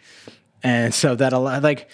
and 0.62 0.94
so 0.94 1.14
that 1.14 1.32
allow 1.32 1.60
like. 1.60 1.88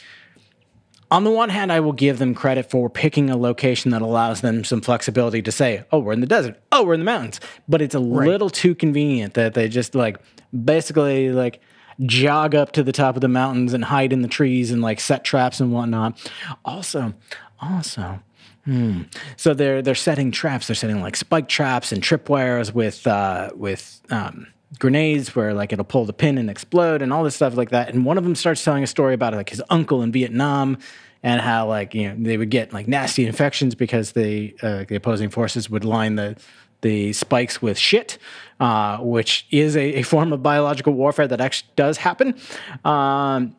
On 1.11 1.25
the 1.25 1.31
one 1.31 1.51
hand, 1.51 1.71
I 1.71 1.81
will 1.81 1.93
give 1.93 2.19
them 2.19 2.35
credit 2.35 2.71
for 2.71 2.89
picking 2.89 3.29
a 3.29 3.37
location 3.37 3.91
that 3.91 4.01
allows 4.01 4.41
them 4.41 4.65
some 4.65 4.81
flexibility 4.81 5.43
to 5.43 5.53
say, 5.53 5.85
"Oh, 5.93 5.99
we're 5.99 6.15
in 6.15 6.21
the 6.21 6.27
desert. 6.27 6.59
Oh, 6.73 6.85
we're 6.85 6.95
in 6.95 7.01
the 7.01 7.05
mountains." 7.05 7.39
But 7.69 7.83
it's 7.83 7.95
a 7.95 8.01
little 8.01 8.49
too 8.49 8.75
convenient 8.75 9.35
that 9.35 9.53
they 9.53 9.69
just 9.69 9.95
like 9.95 10.17
basically 10.65 11.29
like 11.29 11.61
jog 12.07 12.55
up 12.55 12.73
to 12.73 12.83
the 12.83 12.93
top 12.93 13.15
of 13.15 13.21
the 13.21 13.29
mountains 13.29 13.75
and 13.75 13.85
hide 13.85 14.11
in 14.13 14.23
the 14.23 14.29
trees 14.29 14.71
and 14.71 14.81
like 14.81 15.01
set 15.01 15.23
traps 15.23 15.61
and 15.61 15.71
whatnot. 15.71 16.19
Also, 16.65 17.13
also, 17.61 18.21
Hmm. 18.65 19.03
So 19.37 19.55
they're 19.55 19.83
they're 19.83 19.95
setting 19.95 20.31
traps. 20.31 20.69
They're 20.69 20.77
setting 20.77 21.01
like 21.01 21.17
spike 21.17 21.49
traps 21.49 21.93
and 21.93 22.03
tripwires 22.03 22.73
with 22.73 23.07
uh, 23.07 23.51
with 23.55 24.01
um, 24.11 24.47
grenades 24.79 25.35
where 25.35 25.53
like 25.53 25.73
it'll 25.73 25.85
pull 25.85 26.05
the 26.05 26.13
pin 26.13 26.39
and 26.39 26.49
explode 26.49 27.03
and 27.03 27.13
all 27.13 27.25
this 27.25 27.35
stuff 27.35 27.57
like 27.57 27.71
that. 27.71 27.93
And 27.93 28.05
one 28.05 28.19
of 28.19 28.25
them 28.25 28.35
starts 28.35 28.63
telling 28.63 28.85
a 28.85 28.87
story 28.87 29.15
about 29.15 29.35
like 29.35 29.51
his 29.51 29.63
uncle 29.69 30.03
in 30.03 30.13
Vietnam 30.13 30.79
and 31.23 31.41
how 31.41 31.67
like 31.67 31.95
you 31.95 32.09
know 32.09 32.17
they 32.19 32.37
would 32.37 32.51
get 32.51 32.73
like 32.73 32.87
nasty 32.87 33.27
infections 33.27 33.75
because 33.75 34.13
the 34.13 34.55
uh, 34.63 34.85
the 34.89 34.95
opposing 34.95 35.31
forces 35.31 35.69
would 35.69 35.85
line 35.85 36.15
the 36.17 36.37
the 36.83 37.13
spikes 37.13 37.63
with 37.63 37.79
shit, 37.79 38.19
uh, 38.61 38.99
which 38.99 39.47
is 39.51 39.77
a, 39.77 40.01
a 40.01 40.03
form 40.03 40.33
of 40.33 40.43
biological 40.43 40.93
warfare 40.93 41.29
that 41.29 41.41
actually 41.41 41.71
does 41.77 41.97
happen. 41.97 42.35
Um, 42.85 43.57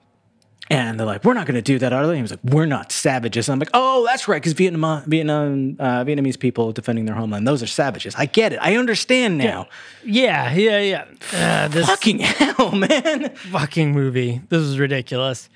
and 0.69 0.99
they're 0.99 1.05
like, 1.05 1.23
"We're 1.23 1.33
not 1.33 1.45
going 1.45 1.55
to 1.55 1.61
do 1.61 1.77
that, 1.79 1.91
are 1.93 2.07
they?" 2.07 2.15
He 2.15 2.21
was 2.21 2.31
like, 2.31 2.43
"We're 2.43 2.65
not 2.65 2.91
savages." 2.91 3.47
And 3.49 3.53
I'm 3.53 3.59
like, 3.59 3.69
"Oh, 3.73 4.05
that's 4.05 4.27
right, 4.27 4.41
because 4.41 4.53
Vietnam, 4.53 5.03
Vietnam, 5.05 5.75
uh, 5.79 6.03
Vietnamese 6.05 6.39
people 6.39 6.71
defending 6.71 7.05
their 7.05 7.15
homeland, 7.15 7.47
those 7.47 7.61
are 7.61 7.67
savages. 7.67 8.15
I 8.15 8.25
get 8.25 8.53
it. 8.53 8.59
I 8.61 8.75
understand 8.77 9.37
now. 9.37 9.67
yeah, 10.05 10.53
yeah, 10.53 10.79
yeah. 10.79 11.05
Uh, 11.33 11.67
this 11.67 11.85
Fucking 11.87 12.19
hell, 12.19 12.71
man! 12.71 13.35
fucking 13.35 13.91
movie. 13.91 14.41
This 14.49 14.61
is 14.61 14.79
ridiculous. 14.79 15.49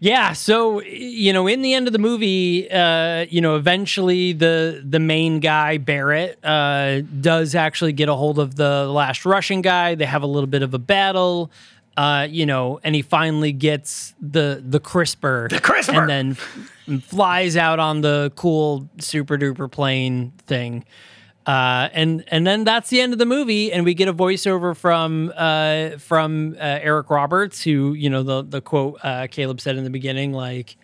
Yeah, 0.00 0.32
so 0.32 0.82
you 0.82 1.32
know, 1.32 1.46
in 1.46 1.62
the 1.62 1.74
end 1.74 1.86
of 1.86 1.92
the 1.92 2.00
movie, 2.00 2.68
uh, 2.68 3.26
you 3.30 3.40
know, 3.40 3.54
eventually 3.54 4.32
the 4.32 4.82
the 4.84 4.98
main 4.98 5.38
guy 5.38 5.78
Barrett 5.78 6.44
uh, 6.44 7.02
does 7.20 7.54
actually 7.54 7.92
get 7.92 8.08
a 8.08 8.14
hold 8.14 8.40
of 8.40 8.56
the 8.56 8.86
last 8.88 9.24
Russian 9.24 9.62
guy. 9.62 9.94
They 9.94 10.06
have 10.06 10.24
a 10.24 10.26
little 10.26 10.48
bit 10.48 10.62
of 10.62 10.74
a 10.74 10.78
battle, 10.80 11.52
uh, 11.96 12.26
you 12.30 12.46
know, 12.46 12.80
and 12.82 12.94
he 12.94 13.02
finally 13.02 13.52
gets 13.52 14.14
the 14.20 14.62
the 14.66 14.80
CRISPR, 14.80 15.50
the 15.50 15.58
CRISPR! 15.58 15.98
and 15.98 16.08
then 16.08 16.30
f- 16.32 17.02
flies 17.04 17.56
out 17.56 17.78
on 17.78 18.00
the 18.00 18.32
cool 18.36 18.88
super 18.98 19.36
duper 19.36 19.70
plane 19.70 20.32
thing. 20.46 20.84
Uh, 21.46 21.88
and 21.92 22.24
and 22.28 22.46
then 22.46 22.62
that's 22.64 22.88
the 22.88 23.00
end 23.00 23.12
of 23.12 23.18
the 23.18 23.26
movie, 23.26 23.72
and 23.72 23.84
we 23.84 23.94
get 23.94 24.06
a 24.08 24.14
voiceover 24.14 24.76
from 24.76 25.32
uh, 25.36 25.98
from 25.98 26.54
uh, 26.54 26.78
Eric 26.80 27.10
Roberts, 27.10 27.62
who 27.62 27.94
you 27.94 28.08
know 28.08 28.22
the 28.22 28.42
the 28.42 28.60
quote 28.60 28.98
uh, 29.02 29.26
Caleb 29.28 29.60
said 29.60 29.76
in 29.76 29.82
the 29.82 29.90
beginning, 29.90 30.32
like, 30.32 30.76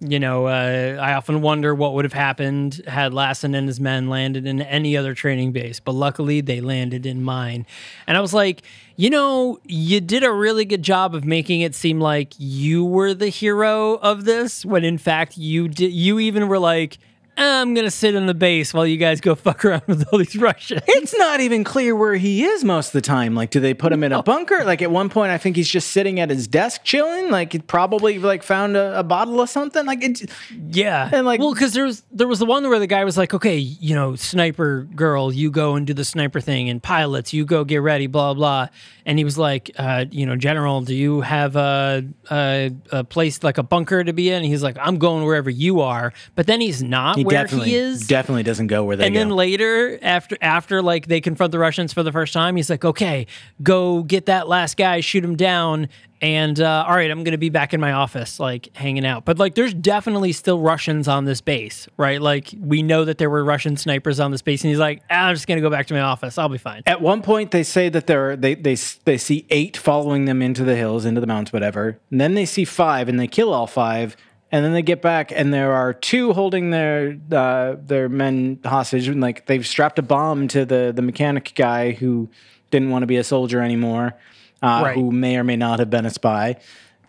you 0.00 0.20
know, 0.20 0.46
uh, 0.46 0.96
I 1.00 1.14
often 1.14 1.40
wonder 1.40 1.74
what 1.74 1.94
would 1.94 2.04
have 2.04 2.12
happened 2.12 2.82
had 2.86 3.12
Lassen 3.12 3.54
and 3.54 3.66
his 3.66 3.80
men 3.80 4.08
landed 4.08 4.46
in 4.46 4.62
any 4.62 4.96
other 4.96 5.12
training 5.12 5.50
base, 5.52 5.80
but 5.80 5.92
luckily 5.92 6.40
they 6.40 6.60
landed 6.60 7.04
in 7.04 7.22
mine. 7.22 7.66
And 8.06 8.16
I 8.16 8.20
was 8.20 8.32
like, 8.32 8.62
you 8.96 9.10
know, 9.10 9.58
you 9.64 10.00
did 10.00 10.22
a 10.22 10.30
really 10.30 10.64
good 10.64 10.82
job 10.82 11.14
of 11.14 11.24
making 11.24 11.62
it 11.62 11.74
seem 11.74 12.00
like 12.00 12.34
you 12.38 12.84
were 12.84 13.12
the 13.12 13.28
hero 13.28 13.94
of 13.94 14.24
this, 14.24 14.64
when 14.64 14.84
in 14.84 14.98
fact 14.98 15.36
you 15.36 15.68
did. 15.68 15.92
You 15.92 16.18
even 16.18 16.48
were 16.48 16.58
like. 16.58 16.98
I'm 17.38 17.74
gonna 17.74 17.90
sit 17.90 18.14
in 18.14 18.26
the 18.26 18.34
base 18.34 18.74
while 18.74 18.86
you 18.86 18.96
guys 18.96 19.20
go 19.20 19.34
fuck 19.36 19.64
around 19.64 19.82
with 19.86 20.06
all 20.12 20.18
these 20.18 20.36
Russians. 20.36 20.82
It's 20.86 21.16
not 21.16 21.40
even 21.40 21.64
clear 21.64 21.94
where 21.94 22.14
he 22.16 22.44
is 22.44 22.64
most 22.64 22.88
of 22.88 22.92
the 22.94 23.00
time. 23.00 23.34
Like, 23.34 23.50
do 23.50 23.60
they 23.60 23.74
put 23.74 23.92
him 23.92 24.02
in 24.02 24.12
a 24.12 24.22
bunker? 24.22 24.64
Like 24.64 24.82
at 24.82 24.90
one 24.90 25.08
point, 25.08 25.30
I 25.30 25.38
think 25.38 25.56
he's 25.56 25.68
just 25.68 25.90
sitting 25.92 26.20
at 26.20 26.30
his 26.30 26.46
desk 26.48 26.82
chilling. 26.84 27.30
Like, 27.30 27.52
he 27.52 27.58
probably 27.60 28.18
like 28.18 28.42
found 28.42 28.76
a, 28.76 28.98
a 28.98 29.02
bottle 29.02 29.40
of 29.40 29.48
something. 29.48 29.86
Like, 29.86 30.02
it, 30.02 30.30
Yeah, 30.70 31.08
And, 31.12 31.26
like- 31.26 31.40
well, 31.40 31.54
because 31.54 31.72
there 31.72 31.84
was 31.84 32.02
there 32.10 32.28
was 32.28 32.38
the 32.40 32.46
one 32.46 32.68
where 32.68 32.78
the 32.78 32.86
guy 32.86 33.04
was 33.04 33.16
like, 33.16 33.32
okay, 33.34 33.56
you 33.56 33.94
know, 33.94 34.16
sniper 34.16 34.88
girl, 34.94 35.32
you 35.32 35.50
go 35.50 35.74
and 35.76 35.86
do 35.86 35.94
the 35.94 36.04
sniper 36.04 36.40
thing, 36.40 36.68
and 36.68 36.82
pilots, 36.82 37.32
you 37.32 37.44
go 37.44 37.64
get 37.64 37.78
ready, 37.82 38.06
blah 38.06 38.34
blah. 38.34 38.68
And 39.06 39.16
he 39.18 39.24
was 39.24 39.38
like, 39.38 39.70
uh, 39.78 40.04
you 40.10 40.26
know, 40.26 40.36
general, 40.36 40.82
do 40.82 40.94
you 40.94 41.22
have 41.22 41.56
a, 41.56 42.04
a 42.30 42.70
a 42.92 43.04
place 43.04 43.42
like 43.42 43.56
a 43.56 43.62
bunker 43.62 44.04
to 44.04 44.12
be 44.12 44.28
in? 44.28 44.36
And 44.36 44.44
he's 44.44 44.62
like, 44.62 44.76
I'm 44.80 44.98
going 44.98 45.24
wherever 45.24 45.48
you 45.48 45.80
are. 45.80 46.12
But 46.34 46.46
then 46.46 46.60
he's 46.60 46.82
not 46.82 47.16
he 47.16 47.24
where 47.28 47.42
definitely 47.42 47.70
he 47.70 47.76
is. 47.76 48.06
definitely 48.06 48.42
doesn't 48.42 48.66
go 48.66 48.84
where 48.84 48.96
they 48.96 49.06
and 49.06 49.14
go. 49.14 49.20
then 49.20 49.30
later, 49.30 49.98
after 50.02 50.36
after 50.40 50.82
like 50.82 51.06
they 51.06 51.20
confront 51.20 51.52
the 51.52 51.58
Russians 51.58 51.92
for 51.92 52.02
the 52.02 52.12
first 52.12 52.32
time, 52.32 52.56
he's 52.56 52.70
like, 52.70 52.84
"Okay, 52.84 53.26
go 53.62 54.02
get 54.02 54.26
that 54.26 54.48
last 54.48 54.76
guy, 54.76 55.00
shoot 55.00 55.24
him 55.24 55.36
down, 55.36 55.88
and 56.20 56.60
uh, 56.60 56.84
all 56.88 56.94
right, 56.96 57.10
I'm 57.10 57.22
gonna 57.24 57.38
be 57.38 57.48
back 57.50 57.72
in 57.72 57.80
my 57.80 57.92
office, 57.92 58.40
like 58.40 58.74
hanging 58.76 59.06
out." 59.06 59.24
But 59.24 59.38
like, 59.38 59.54
there's 59.54 59.74
definitely 59.74 60.32
still 60.32 60.58
Russians 60.60 61.06
on 61.08 61.24
this 61.24 61.40
base, 61.40 61.88
right? 61.96 62.20
Like, 62.20 62.52
we 62.60 62.82
know 62.82 63.04
that 63.04 63.18
there 63.18 63.30
were 63.30 63.44
Russian 63.44 63.76
snipers 63.76 64.18
on 64.20 64.30
this 64.30 64.42
base, 64.42 64.62
and 64.64 64.70
he's 64.70 64.78
like, 64.80 65.02
"Ah, 65.10 65.28
"I'm 65.28 65.34
just 65.34 65.46
gonna 65.46 65.60
go 65.60 65.70
back 65.70 65.86
to 65.88 65.94
my 65.94 66.00
office. 66.00 66.38
I'll 66.38 66.48
be 66.48 66.58
fine." 66.58 66.82
At 66.86 67.00
one 67.00 67.22
point, 67.22 67.50
they 67.50 67.62
say 67.62 67.88
that 67.88 68.06
there 68.06 68.30
are, 68.30 68.36
they 68.36 68.54
they 68.54 68.76
they 69.04 69.18
see 69.18 69.46
eight 69.50 69.76
following 69.76 70.24
them 70.24 70.42
into 70.42 70.64
the 70.64 70.76
hills, 70.76 71.04
into 71.04 71.20
the 71.20 71.26
mountains, 71.26 71.52
whatever. 71.52 71.98
And 72.10 72.20
then 72.20 72.34
they 72.34 72.46
see 72.46 72.64
five, 72.64 73.08
and 73.08 73.18
they 73.20 73.28
kill 73.28 73.52
all 73.52 73.66
five. 73.66 74.16
And 74.50 74.64
then 74.64 74.72
they 74.72 74.80
get 74.82 75.02
back, 75.02 75.30
and 75.30 75.52
there 75.52 75.72
are 75.72 75.92
two 75.92 76.32
holding 76.32 76.70
their 76.70 77.18
uh, 77.30 77.76
their 77.84 78.08
men 78.08 78.58
hostage. 78.64 79.06
And 79.08 79.20
like 79.20 79.44
they've 79.46 79.66
strapped 79.66 79.98
a 79.98 80.02
bomb 80.02 80.48
to 80.48 80.64
the 80.64 80.90
the 80.94 81.02
mechanic 81.02 81.52
guy 81.54 81.92
who 81.92 82.30
didn't 82.70 82.88
want 82.90 83.02
to 83.02 83.06
be 83.06 83.16
a 83.18 83.24
soldier 83.24 83.60
anymore, 83.60 84.14
uh, 84.62 84.80
Right. 84.84 84.94
who 84.94 85.10
may 85.12 85.36
or 85.36 85.44
may 85.44 85.56
not 85.56 85.78
have 85.80 85.90
been 85.90 86.06
a 86.06 86.10
spy. 86.10 86.56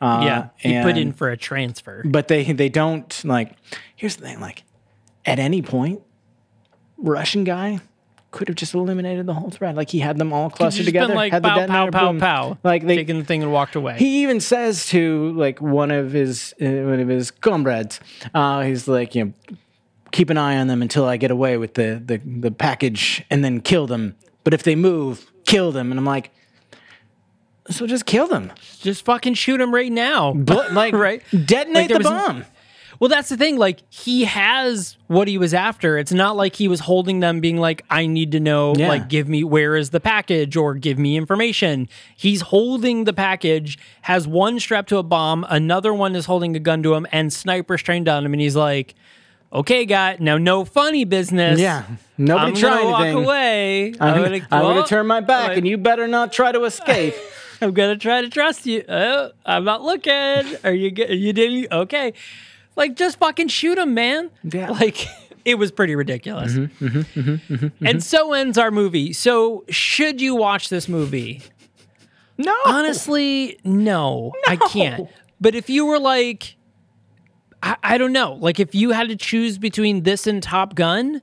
Uh, 0.01 0.21
yeah, 0.23 0.47
he 0.57 0.81
put 0.81 0.97
in 0.97 1.11
for 1.13 1.29
a 1.29 1.37
transfer. 1.37 2.01
but 2.05 2.27
they 2.27 2.43
they 2.51 2.69
don't 2.69 3.21
like. 3.23 3.53
Here's 3.95 4.17
the 4.17 4.25
thing: 4.25 4.39
like 4.41 4.63
at 5.25 5.39
any 5.39 5.61
point, 5.61 6.01
Russian 6.97 7.43
guy 7.45 7.79
could 8.31 8.47
have 8.47 8.55
just 8.57 8.73
eliminated 8.73 9.25
the 9.25 9.33
whole 9.33 9.49
threat. 9.49 9.75
Like 9.75 9.89
he 9.89 9.99
had 9.99 10.17
them 10.17 10.31
all 10.33 10.49
clustered 10.49 10.85
Just 10.85 10.93
been 10.93 11.01
together, 11.01 11.15
like 11.15 11.31
had 11.31 11.43
the 11.43 11.49
pow 11.49 11.65
pow 11.67 11.89
pow 11.89 12.11
boom. 12.11 12.19
pow, 12.19 12.57
Like 12.63 12.85
they, 12.85 12.97
taking 12.97 13.19
the 13.19 13.25
thing 13.25 13.41
and 13.43 13.51
walked 13.51 13.75
away. 13.75 13.97
he 13.97 14.21
even 14.23 14.39
says 14.39 14.85
to 14.87 15.31
like 15.33 15.59
one 15.61 15.91
of 15.91 16.11
his 16.11 16.53
uh, 16.61 16.65
one 16.65 16.99
of 16.99 17.07
his 17.07 17.31
comrades, 17.31 17.99
uh, 18.33 18.61
he's 18.61 18.87
like, 18.87 19.15
you 19.15 19.25
know, 19.25 19.33
keep 20.11 20.29
an 20.29 20.37
eye 20.37 20.57
on 20.57 20.67
them 20.67 20.81
until 20.81 21.05
I 21.05 21.17
get 21.17 21.31
away 21.31 21.57
with 21.57 21.73
the 21.73 22.01
the 22.05 22.17
the 22.17 22.51
package, 22.51 23.23
and 23.29 23.43
then 23.43 23.61
kill 23.61 23.87
them. 23.87 24.15
But 24.43 24.53
if 24.53 24.63
they 24.63 24.75
move, 24.75 25.31
kill 25.45 25.71
them. 25.71 25.91
And 25.91 25.99
I'm 25.99 26.05
like. 26.05 26.31
So 27.71 27.85
just 27.85 28.07
kill 28.07 28.25
them, 28.25 28.51
just 28.81 29.05
fucking 29.05 29.35
shoot 29.35 29.59
them 29.59 29.71
right 29.71 29.91
now. 29.91 30.33
but 30.33 30.73
like 30.73 30.91
Right. 31.07 31.21
detonate 31.45 31.91
Like, 31.91 31.97
the 31.99 31.99
bomb. 31.99 32.45
Well, 32.99 33.07
that's 33.07 33.29
the 33.29 33.37
thing. 33.37 33.57
Like, 33.57 33.81
he 33.89 34.25
has 34.25 34.97
what 35.07 35.29
he 35.29 35.37
was 35.37 35.53
after. 35.53 35.97
It's 35.97 36.11
not 36.11 36.35
like 36.35 36.55
he 36.57 36.67
was 36.67 36.81
holding 36.81 37.21
them, 37.21 37.39
being 37.39 37.55
like, 37.57 37.83
I 37.89 38.05
need 38.07 38.33
to 38.33 38.41
know, 38.41 38.73
Yeah. 38.75 38.89
like, 38.89 39.07
give 39.07 39.29
me 39.29 39.43
where 39.43 39.77
is 39.77 39.91
the 39.91 40.01
package 40.01 40.57
or 40.57 40.73
give 40.73 40.99
me 40.99 41.15
information. 41.15 41.87
He's 42.17 42.41
holding 42.41 43.05
the 43.05 43.13
package, 43.13 43.79
has 44.01 44.27
one 44.27 44.59
strapped 44.59 44.89
to 44.89 44.97
a 44.97 45.03
bomb, 45.03 45.45
another 45.49 45.93
one 45.93 46.13
is 46.13 46.25
holding 46.25 46.55
a 46.57 46.59
gun 46.59 46.83
to 46.83 46.93
him, 46.93 47.07
and 47.11 47.31
snipers 47.31 47.81
trained 47.81 48.09
on 48.09 48.25
him. 48.25 48.33
And 48.33 48.41
he's 48.41 48.57
like, 48.57 48.95
okay, 49.53 49.85
guy, 49.85 50.17
now 50.19 50.37
no 50.37 50.65
funny 50.65 51.05
business. 51.05 51.57
Yeah. 51.57 51.83
Nobody 52.17 52.47
I'm 52.51 52.55
try 52.55 52.69
gonna 52.79 52.89
walk 52.91 53.01
anything. 53.01 53.23
away. 53.23 53.85
I'm 53.87 53.93
gonna, 54.23 54.39
gonna- 54.41 54.47
I'm 54.51 54.61
gonna 54.61 54.85
turn 54.85 55.07
my 55.07 55.21
back, 55.21 55.51
oh, 55.51 55.53
and 55.53 55.65
you 55.65 55.77
better 55.77 56.05
not 56.07 56.33
try 56.33 56.51
to 56.51 56.65
escape. 56.65 57.13
I'm 57.61 57.71
gonna 57.73 57.97
try 57.97 58.21
to 58.21 58.29
trust 58.29 58.65
you. 58.65 58.83
Oh, 58.89 59.31
I'm 59.45 59.63
not 59.63 59.81
looking. 59.83 60.11
Are 60.65 60.73
you? 60.73 60.91
Get, 60.91 61.09
you 61.11 61.31
didn't? 61.33 61.71
Okay. 61.71 62.13
Like, 62.79 62.95
just 62.95 63.19
fucking 63.19 63.49
shoot 63.49 63.77
him, 63.77 63.93
man. 63.93 64.31
Yeah. 64.43 64.69
Like, 64.79 65.05
it 65.43 65.55
was 65.55 65.69
pretty 65.71 65.95
ridiculous. 65.95 66.53
Mm-hmm, 66.53 66.85
mm-hmm, 66.85 67.19
mm-hmm, 67.19 67.53
mm-hmm, 67.53 67.85
and 67.85 68.01
so 68.03 68.31
ends 68.33 68.57
our 68.57 68.71
movie. 68.71 69.11
So, 69.13 69.65
should 69.69 70.21
you 70.21 70.33
watch 70.35 70.69
this 70.69 70.87
movie? 70.87 71.41
no, 72.37 72.55
Honestly, 72.65 73.59
no, 73.65 74.31
I 74.47 74.55
can't. 74.55 75.09
But 75.41 75.55
if 75.55 75.69
you 75.69 75.85
were 75.85 75.99
like, 75.99 76.55
I, 77.61 77.75
I 77.83 77.97
don't 77.97 78.13
know, 78.13 78.33
like 78.33 78.59
if 78.59 78.73
you 78.73 78.91
had 78.91 79.09
to 79.09 79.15
choose 79.17 79.57
between 79.57 80.03
this 80.03 80.25
and 80.25 80.41
Top 80.41 80.75
Gun, 80.75 81.21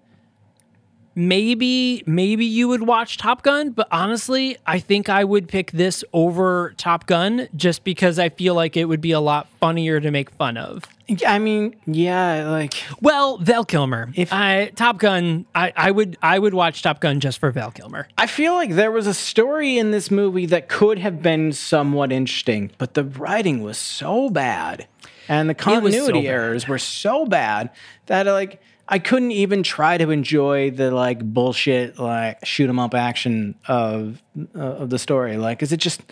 maybe 1.17 2.05
maybe 2.07 2.45
you 2.45 2.69
would 2.69 2.83
watch 2.83 3.17
Top 3.19 3.43
Gun. 3.43 3.71
But 3.71 3.89
honestly, 3.91 4.57
I 4.67 4.79
think 4.79 5.09
I 5.09 5.25
would 5.25 5.49
pick 5.49 5.73
this 5.73 6.05
over 6.13 6.75
Top 6.77 7.07
Gun 7.07 7.49
just 7.57 7.83
because 7.83 8.21
I 8.21 8.29
feel 8.29 8.55
like 8.55 8.77
it 8.77 8.85
would 8.85 9.01
be 9.01 9.11
a 9.11 9.19
lot 9.21 9.49
funnier 9.59 9.99
to 10.01 10.11
make 10.13 10.31
fun 10.31 10.57
of. 10.57 10.85
I 11.27 11.39
mean, 11.39 11.77
yeah, 11.87 12.49
like 12.49 12.75
Well, 13.01 13.39
Val 13.39 13.65
Kilmer. 13.65 14.11
If- 14.15 14.33
I 14.33 14.73
Top 14.77 14.99
Gun, 14.99 15.47
I, 15.55 15.73
I 15.77 15.91
would 15.91 16.17
I 16.23 16.39
would 16.39 16.55
watch 16.55 16.83
Top 16.83 17.01
Gun 17.01 17.19
just 17.21 17.39
for 17.39 17.51
Val 17.51 17.71
Kilmer. 17.73 18.07
I 18.19 18.27
feel 18.27 18.55
like 18.55 18.75
there 18.75 18.93
was 18.93 19.07
a 19.07 19.15
story 19.15 19.79
in 19.79 19.91
this 19.91 20.11
movie 20.11 20.47
that 20.47 20.69
could 20.69 20.99
have 20.99 21.23
been 21.23 21.53
somewhat 21.53 22.13
interesting, 22.13 22.71
but 22.79 22.95
the 22.95 23.05
writing 23.05 23.63
was 23.63 23.79
so 23.79 24.31
bad 24.31 24.87
and 25.29 25.49
the 25.49 25.55
so 25.59 25.65
continuity 25.65 26.23
bad. 26.23 26.29
errors 26.29 26.69
were 26.69 26.79
so 26.79 27.25
bad 27.25 27.71
that 28.07 28.27
like 28.27 28.61
I 28.89 28.99
couldn't 28.99 29.33
even 29.33 29.63
try 29.63 29.99
to 29.99 30.11
enjoy 30.11 30.71
the 30.71 30.91
like 30.91 31.19
bullshit 31.21 31.99
like 31.99 32.45
shoot 32.45 32.69
'em 32.69 32.79
up 32.79 32.95
action 32.95 33.57
of 33.67 34.23
uh, 34.55 34.59
of 34.59 34.91
the 34.91 34.99
story. 34.99 35.37
Like, 35.37 35.63
is 35.63 35.73
it 35.73 35.79
just 35.79 36.03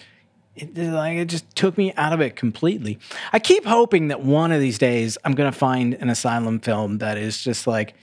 it, 0.56 0.76
like 0.76 1.16
it 1.16 1.26
just 1.26 1.54
took 1.54 1.78
me 1.78 1.92
out 1.94 2.12
of 2.12 2.20
it 2.20 2.36
completely. 2.36 2.98
I 3.32 3.38
keep 3.38 3.64
hoping 3.64 4.08
that 4.08 4.22
one 4.22 4.52
of 4.52 4.60
these 4.60 4.78
days 4.78 5.18
I'm 5.24 5.34
gonna 5.34 5.52
find 5.52 5.94
an 5.94 6.10
asylum 6.10 6.60
film 6.60 6.98
that 6.98 7.16
is 7.16 7.42
just 7.42 7.66
like 7.66 7.94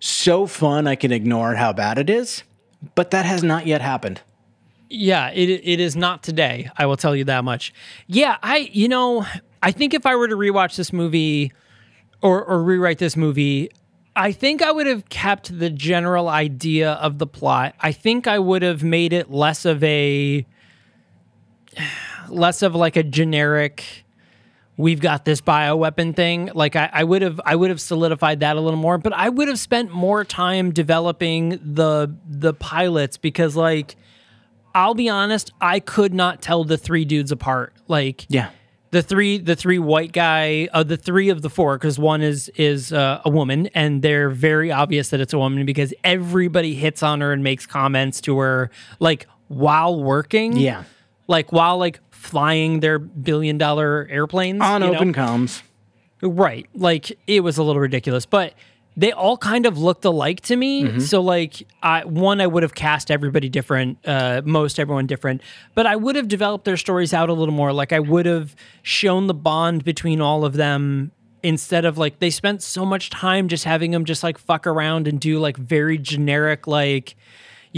so 0.00 0.46
fun 0.46 0.86
I 0.86 0.94
can 0.94 1.10
ignore 1.12 1.54
how 1.54 1.72
bad 1.72 1.98
it 1.98 2.08
is, 2.08 2.44
but 2.94 3.10
that 3.10 3.24
has 3.24 3.42
not 3.42 3.66
yet 3.66 3.80
happened. 3.80 4.20
Yeah, 4.90 5.30
it 5.30 5.48
it 5.48 5.80
is 5.80 5.96
not 5.96 6.22
today. 6.22 6.70
I 6.76 6.86
will 6.86 6.96
tell 6.96 7.14
you 7.16 7.24
that 7.24 7.44
much. 7.44 7.72
Yeah, 8.06 8.36
I 8.42 8.70
you 8.72 8.88
know 8.88 9.26
I 9.62 9.72
think 9.72 9.94
if 9.94 10.06
I 10.06 10.14
were 10.16 10.28
to 10.28 10.36
rewatch 10.36 10.76
this 10.76 10.92
movie 10.92 11.52
or 12.22 12.44
or 12.44 12.62
rewrite 12.62 12.98
this 12.98 13.16
movie, 13.16 13.70
I 14.18 14.32
think 14.32 14.62
I 14.62 14.72
would 14.72 14.88
have 14.88 15.08
kept 15.08 15.56
the 15.56 15.70
general 15.70 16.28
idea 16.28 16.92
of 16.94 17.18
the 17.18 17.26
plot. 17.26 17.76
I 17.80 17.92
think 17.92 18.26
I 18.26 18.40
would 18.40 18.62
have 18.62 18.82
made 18.82 19.12
it 19.12 19.30
less 19.30 19.64
of 19.64 19.82
a 19.84 20.44
less 22.28 22.62
of 22.62 22.74
like 22.74 22.96
a 22.96 23.02
generic 23.04 24.04
we've 24.76 25.00
got 25.00 25.24
this 25.24 25.40
bioweapon 25.40 26.14
thing 26.14 26.50
like 26.54 26.76
I, 26.76 26.88
I 26.92 27.02
would 27.04 27.22
have 27.22 27.40
i 27.44 27.56
would 27.56 27.70
have 27.70 27.80
solidified 27.80 28.40
that 28.40 28.56
a 28.56 28.60
little 28.60 28.78
more 28.78 28.96
but 28.98 29.12
i 29.12 29.28
would 29.28 29.48
have 29.48 29.58
spent 29.58 29.90
more 29.90 30.24
time 30.24 30.72
developing 30.72 31.58
the 31.62 32.14
the 32.28 32.52
pilots 32.54 33.16
because 33.16 33.56
like 33.56 33.96
i'll 34.74 34.94
be 34.94 35.08
honest 35.08 35.52
i 35.60 35.80
could 35.80 36.14
not 36.14 36.42
tell 36.42 36.64
the 36.64 36.76
three 36.78 37.04
dudes 37.04 37.32
apart 37.32 37.72
like 37.88 38.26
Yeah. 38.28 38.50
The 38.90 39.02
three 39.02 39.38
the 39.38 39.54
three 39.56 39.78
white 39.78 40.12
guy 40.12 40.68
uh, 40.72 40.82
the 40.82 40.96
three 40.96 41.28
of 41.28 41.42
the 41.42 41.50
four 41.50 41.76
because 41.76 41.98
one 41.98 42.22
is 42.22 42.48
is 42.56 42.92
uh, 42.92 43.20
a 43.24 43.30
woman 43.30 43.66
and 43.74 44.00
they're 44.02 44.30
very 44.30 44.70
obvious 44.72 45.10
that 45.10 45.20
it's 45.20 45.32
a 45.32 45.38
woman 45.38 45.66
because 45.66 45.92
everybody 46.04 46.74
hits 46.74 47.02
on 47.02 47.20
her 47.20 47.32
and 47.32 47.42
makes 47.44 47.66
comments 47.66 48.20
to 48.22 48.38
her 48.38 48.70
like 48.98 49.26
while 49.48 50.02
working 50.02 50.56
Yeah. 50.56 50.84
like 51.26 51.52
while 51.52 51.76
like 51.78 52.00
flying 52.10 52.80
their 52.80 52.98
billion 52.98 53.58
dollar 53.58 54.06
airplanes 54.10 54.60
On 54.62 54.82
you 54.82 54.88
know? 54.88 54.94
open 54.94 55.12
comms. 55.14 55.62
Right. 56.20 56.66
Like 56.74 57.16
it 57.26 57.40
was 57.40 57.58
a 57.58 57.62
little 57.62 57.80
ridiculous, 57.80 58.26
but 58.26 58.54
they 58.98 59.12
all 59.12 59.36
kind 59.38 59.64
of 59.64 59.78
looked 59.78 60.04
alike 60.04 60.40
to 60.42 60.56
me. 60.56 60.82
So 61.00 61.22
like 61.22 61.66
I 61.82 62.04
one 62.04 62.40
I 62.40 62.46
would 62.48 62.64
have 62.64 62.74
cast 62.74 63.10
everybody 63.10 63.48
different, 63.48 63.98
uh 64.04 64.42
most 64.44 64.78
everyone 64.80 65.06
different, 65.06 65.40
but 65.74 65.86
I 65.86 65.94
would 65.94 66.16
have 66.16 66.26
developed 66.26 66.64
their 66.64 66.76
stories 66.76 67.14
out 67.14 67.28
a 67.30 67.32
little 67.32 67.54
more. 67.54 67.72
Like 67.72 67.92
I 67.92 68.00
would 68.00 68.26
have 68.26 68.56
shown 68.82 69.28
the 69.28 69.34
bond 69.34 69.84
between 69.84 70.20
all 70.20 70.44
of 70.44 70.54
them 70.54 71.12
instead 71.44 71.84
of 71.84 71.96
like 71.96 72.18
they 72.18 72.30
spent 72.30 72.60
so 72.62 72.84
much 72.84 73.10
time 73.10 73.46
just 73.46 73.64
having 73.64 73.92
them 73.92 74.04
just 74.04 74.24
like 74.24 74.36
fuck 74.36 74.66
around 74.66 75.06
and 75.06 75.20
do 75.20 75.38
like 75.38 75.56
very 75.56 75.96
generic 75.96 76.66
like 76.66 77.14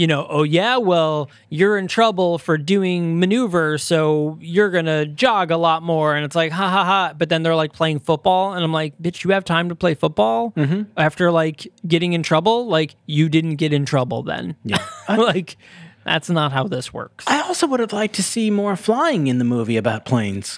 you 0.01 0.07
know, 0.07 0.25
oh 0.31 0.41
yeah, 0.41 0.77
well, 0.77 1.29
you're 1.49 1.77
in 1.77 1.87
trouble 1.87 2.39
for 2.39 2.57
doing 2.57 3.19
maneuver, 3.19 3.77
so 3.77 4.35
you're 4.41 4.71
gonna 4.71 5.05
jog 5.05 5.51
a 5.51 5.57
lot 5.57 5.83
more. 5.83 6.15
And 6.15 6.25
it's 6.25 6.35
like, 6.35 6.51
ha 6.51 6.71
ha 6.71 6.83
ha. 6.83 7.13
But 7.15 7.29
then 7.29 7.43
they're 7.43 7.55
like 7.55 7.71
playing 7.71 7.99
football, 7.99 8.53
and 8.53 8.63
I'm 8.63 8.73
like, 8.73 8.97
bitch, 8.97 9.23
you 9.23 9.29
have 9.29 9.45
time 9.45 9.69
to 9.69 9.75
play 9.75 9.93
football 9.93 10.53
mm-hmm. 10.57 10.89
after 10.97 11.31
like 11.31 11.71
getting 11.87 12.13
in 12.13 12.23
trouble? 12.23 12.65
Like, 12.65 12.95
you 13.05 13.29
didn't 13.29 13.57
get 13.57 13.73
in 13.73 13.85
trouble 13.85 14.23
then. 14.23 14.55
Yeah. 14.63 14.83
like, 15.07 15.55
that's 16.03 16.31
not 16.31 16.51
how 16.51 16.63
this 16.63 16.91
works. 16.91 17.23
I 17.27 17.41
also 17.41 17.67
would 17.67 17.79
have 17.79 17.93
liked 17.93 18.15
to 18.15 18.23
see 18.23 18.49
more 18.49 18.75
flying 18.75 19.27
in 19.27 19.37
the 19.37 19.45
movie 19.45 19.77
about 19.77 20.03
planes. 20.03 20.57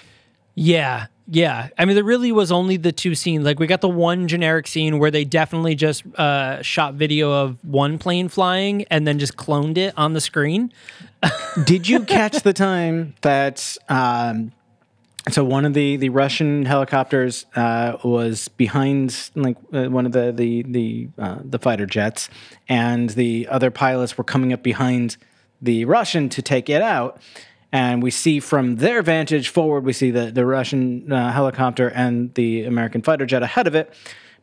Yeah, 0.54 1.08
yeah. 1.26 1.68
I 1.78 1.84
mean, 1.84 1.94
there 1.94 2.04
really 2.04 2.32
was 2.32 2.52
only 2.52 2.76
the 2.76 2.92
two 2.92 3.14
scenes. 3.14 3.44
Like, 3.44 3.58
we 3.58 3.66
got 3.66 3.80
the 3.80 3.88
one 3.88 4.28
generic 4.28 4.66
scene 4.66 4.98
where 4.98 5.10
they 5.10 5.24
definitely 5.24 5.74
just 5.74 6.04
uh, 6.16 6.60
shot 6.62 6.94
video 6.94 7.32
of 7.32 7.56
one 7.64 7.98
plane 7.98 8.28
flying 8.28 8.84
and 8.84 9.06
then 9.06 9.18
just 9.18 9.36
cloned 9.36 9.78
it 9.78 9.94
on 9.96 10.12
the 10.12 10.20
screen. 10.20 10.72
Did 11.64 11.88
you 11.88 12.00
catch 12.00 12.42
the 12.42 12.52
time 12.52 13.14
that 13.22 13.76
um, 13.88 14.52
so 15.30 15.42
one 15.42 15.64
of 15.64 15.72
the 15.72 15.96
the 15.96 16.10
Russian 16.10 16.66
helicopters 16.66 17.46
uh, 17.56 17.96
was 18.04 18.48
behind 18.48 19.30
like 19.34 19.56
uh, 19.72 19.86
one 19.86 20.04
of 20.04 20.12
the 20.12 20.32
the 20.32 20.62
the 20.64 21.08
uh, 21.18 21.38
the 21.42 21.58
fighter 21.58 21.86
jets, 21.86 22.28
and 22.68 23.08
the 23.10 23.48
other 23.48 23.70
pilots 23.70 24.18
were 24.18 24.24
coming 24.24 24.52
up 24.52 24.62
behind 24.62 25.16
the 25.62 25.86
Russian 25.86 26.28
to 26.28 26.42
take 26.42 26.68
it 26.68 26.82
out. 26.82 27.22
And 27.74 28.04
we 28.04 28.12
see 28.12 28.38
from 28.38 28.76
their 28.76 29.02
vantage 29.02 29.48
forward, 29.48 29.84
we 29.84 29.92
see 29.92 30.12
the 30.12 30.30
the 30.30 30.46
Russian 30.46 31.10
uh, 31.12 31.32
helicopter 31.32 31.88
and 31.90 32.32
the 32.34 32.62
American 32.66 33.02
fighter 33.02 33.26
jet 33.26 33.42
ahead 33.42 33.66
of 33.66 33.74
it. 33.74 33.92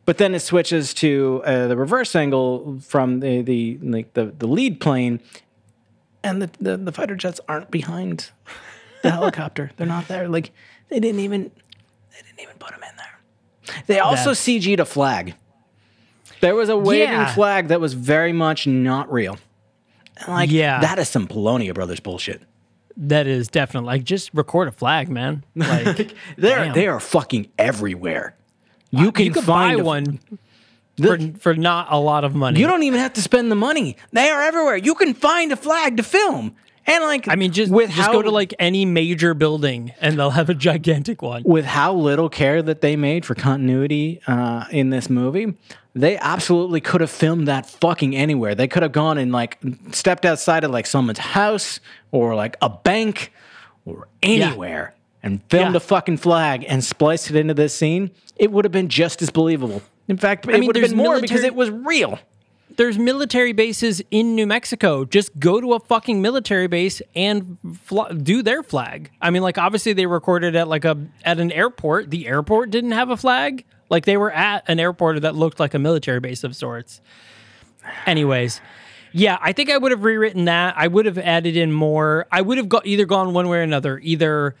But 0.04 0.18
then 0.18 0.34
it 0.34 0.40
switches 0.40 0.92
to 0.94 1.40
uh, 1.46 1.66
the 1.68 1.76
reverse 1.78 2.14
angle 2.14 2.78
from 2.82 3.20
the 3.20 3.40
the 3.40 3.78
like 3.80 4.12
the, 4.12 4.26
the 4.26 4.46
lead 4.46 4.80
plane, 4.80 5.20
and 6.22 6.42
the, 6.42 6.50
the, 6.60 6.76
the 6.76 6.92
fighter 6.92 7.16
jets 7.16 7.40
aren't 7.48 7.70
behind 7.70 8.30
the 9.02 9.10
helicopter. 9.18 9.70
They're 9.78 9.86
not 9.86 10.08
there. 10.08 10.28
Like 10.28 10.50
they 10.90 11.00
didn't 11.00 11.20
even 11.20 11.44
they 12.10 12.18
didn't 12.26 12.40
even 12.42 12.56
put 12.58 12.72
them 12.72 12.82
in 12.82 12.96
there. 12.98 13.82
They 13.86 13.98
also 13.98 14.34
That's- 14.34 14.44
CG'd 14.46 14.78
a 14.80 14.84
flag. 14.84 15.34
There 16.42 16.54
was 16.54 16.68
a 16.68 16.76
waving 16.76 17.08
Yeah. 17.08 17.32
flag 17.34 17.68
that 17.68 17.80
was 17.80 17.94
very 17.94 18.34
much 18.34 18.66
not 18.66 19.10
real. 19.10 19.38
And 20.18 20.28
like 20.28 20.50
Yeah. 20.50 20.80
that 20.82 20.98
is 20.98 21.08
some 21.08 21.26
Polonia 21.26 21.72
Brothers 21.72 22.00
bullshit. 22.00 22.42
That 22.96 23.26
is 23.26 23.48
definitely 23.48 23.86
like 23.86 24.04
just 24.04 24.30
record 24.34 24.68
a 24.68 24.72
flag, 24.72 25.08
man. 25.08 25.44
Like 25.56 26.14
They're 26.36 26.64
Damn. 26.64 26.74
they 26.74 26.86
are 26.86 27.00
fucking 27.00 27.48
everywhere. 27.58 28.34
You 28.90 29.08
uh, 29.08 29.10
can 29.12 29.24
you 29.26 29.32
could 29.32 29.44
find 29.44 29.78
buy 29.78 29.82
a- 29.82 29.84
one 29.84 30.20
for, 31.00 31.18
for 31.38 31.54
not 31.54 31.88
a 31.90 31.98
lot 31.98 32.24
of 32.24 32.34
money. 32.34 32.60
You 32.60 32.66
don't 32.66 32.82
even 32.82 33.00
have 33.00 33.14
to 33.14 33.22
spend 33.22 33.50
the 33.50 33.54
money. 33.56 33.96
They 34.12 34.28
are 34.28 34.42
everywhere. 34.42 34.76
You 34.76 34.94
can 34.94 35.14
find 35.14 35.50
a 35.52 35.56
flag 35.56 35.96
to 35.96 36.02
film. 36.02 36.54
And 36.86 37.04
like 37.04 37.28
I 37.28 37.36
mean, 37.36 37.52
just 37.52 37.70
with 37.70 37.90
just 37.90 38.00
how, 38.00 38.12
go 38.12 38.22
to 38.22 38.30
like 38.30 38.54
any 38.58 38.84
major 38.84 39.34
building 39.34 39.92
and 40.00 40.18
they'll 40.18 40.30
have 40.30 40.50
a 40.50 40.54
gigantic 40.54 41.22
one. 41.22 41.42
with 41.44 41.64
how 41.64 41.94
little 41.94 42.28
care 42.28 42.60
that 42.62 42.80
they 42.80 42.96
made 42.96 43.24
for 43.24 43.34
continuity 43.34 44.20
uh, 44.26 44.64
in 44.70 44.90
this 44.90 45.08
movie, 45.08 45.54
they 45.94 46.16
absolutely 46.18 46.80
could 46.80 47.00
have 47.00 47.10
filmed 47.10 47.46
that 47.48 47.66
fucking 47.66 48.16
anywhere. 48.16 48.54
They 48.54 48.66
could 48.66 48.82
have 48.82 48.92
gone 48.92 49.16
and 49.18 49.30
like 49.30 49.58
stepped 49.92 50.24
outside 50.24 50.64
of 50.64 50.70
like 50.72 50.86
someone's 50.86 51.18
house 51.20 51.78
or 52.10 52.34
like 52.34 52.56
a 52.60 52.68
bank 52.68 53.32
or 53.84 54.08
anywhere 54.22 54.94
and 55.22 55.40
filmed 55.50 55.72
Yeah. 55.74 55.76
a 55.76 55.80
fucking 55.80 56.16
flag 56.16 56.64
and 56.68 56.82
spliced 56.82 57.30
it 57.30 57.36
into 57.36 57.54
this 57.54 57.74
scene. 57.74 58.10
It 58.36 58.50
would 58.50 58.64
have 58.64 58.72
been 58.72 58.88
just 58.88 59.22
as 59.22 59.30
believable. 59.30 59.82
In 60.08 60.16
fact, 60.16 60.46
it 60.48 60.52
mean, 60.58 60.66
would 60.66 60.74
have 60.76 60.88
been 60.88 60.96
more 60.96 61.20
because 61.20 61.44
it 61.44 61.54
was 61.54 61.70
real. 61.70 62.18
There's 62.76 62.98
military 62.98 63.52
bases 63.52 64.02
in 64.10 64.34
New 64.34 64.46
Mexico. 64.46 65.04
Just 65.04 65.38
go 65.38 65.60
to 65.60 65.74
a 65.74 65.80
fucking 65.80 66.22
military 66.22 66.66
base 66.66 67.02
and 67.14 67.58
fl- 67.82 68.12
do 68.12 68.42
their 68.42 68.62
flag. 68.62 69.10
I 69.20 69.30
mean, 69.30 69.42
like 69.42 69.58
obviously 69.58 69.92
they 69.92 70.06
recorded 70.06 70.56
at 70.56 70.68
like 70.68 70.84
a 70.84 70.96
at 71.24 71.38
an 71.38 71.52
airport. 71.52 72.10
The 72.10 72.26
airport 72.26 72.70
didn't 72.70 72.92
have 72.92 73.10
a 73.10 73.16
flag. 73.16 73.64
Like 73.90 74.04
they 74.06 74.16
were 74.16 74.32
at 74.32 74.64
an 74.68 74.80
airport 74.80 75.20
that 75.22 75.34
looked 75.34 75.60
like 75.60 75.74
a 75.74 75.78
military 75.78 76.20
base 76.20 76.44
of 76.44 76.56
sorts. 76.56 77.00
Anyways, 78.06 78.60
yeah, 79.12 79.38
I 79.40 79.52
think 79.52 79.70
I 79.70 79.76
would 79.76 79.90
have 79.90 80.04
rewritten 80.04 80.46
that. 80.46 80.74
I 80.76 80.88
would 80.88 81.04
have 81.04 81.18
added 81.18 81.56
in 81.56 81.72
more. 81.72 82.26
I 82.32 82.40
would 82.40 82.56
have 82.56 82.68
got 82.68 82.86
either 82.86 83.04
gone 83.04 83.34
one 83.34 83.48
way 83.48 83.58
or 83.58 83.62
another. 83.62 83.98
Either 84.02 84.54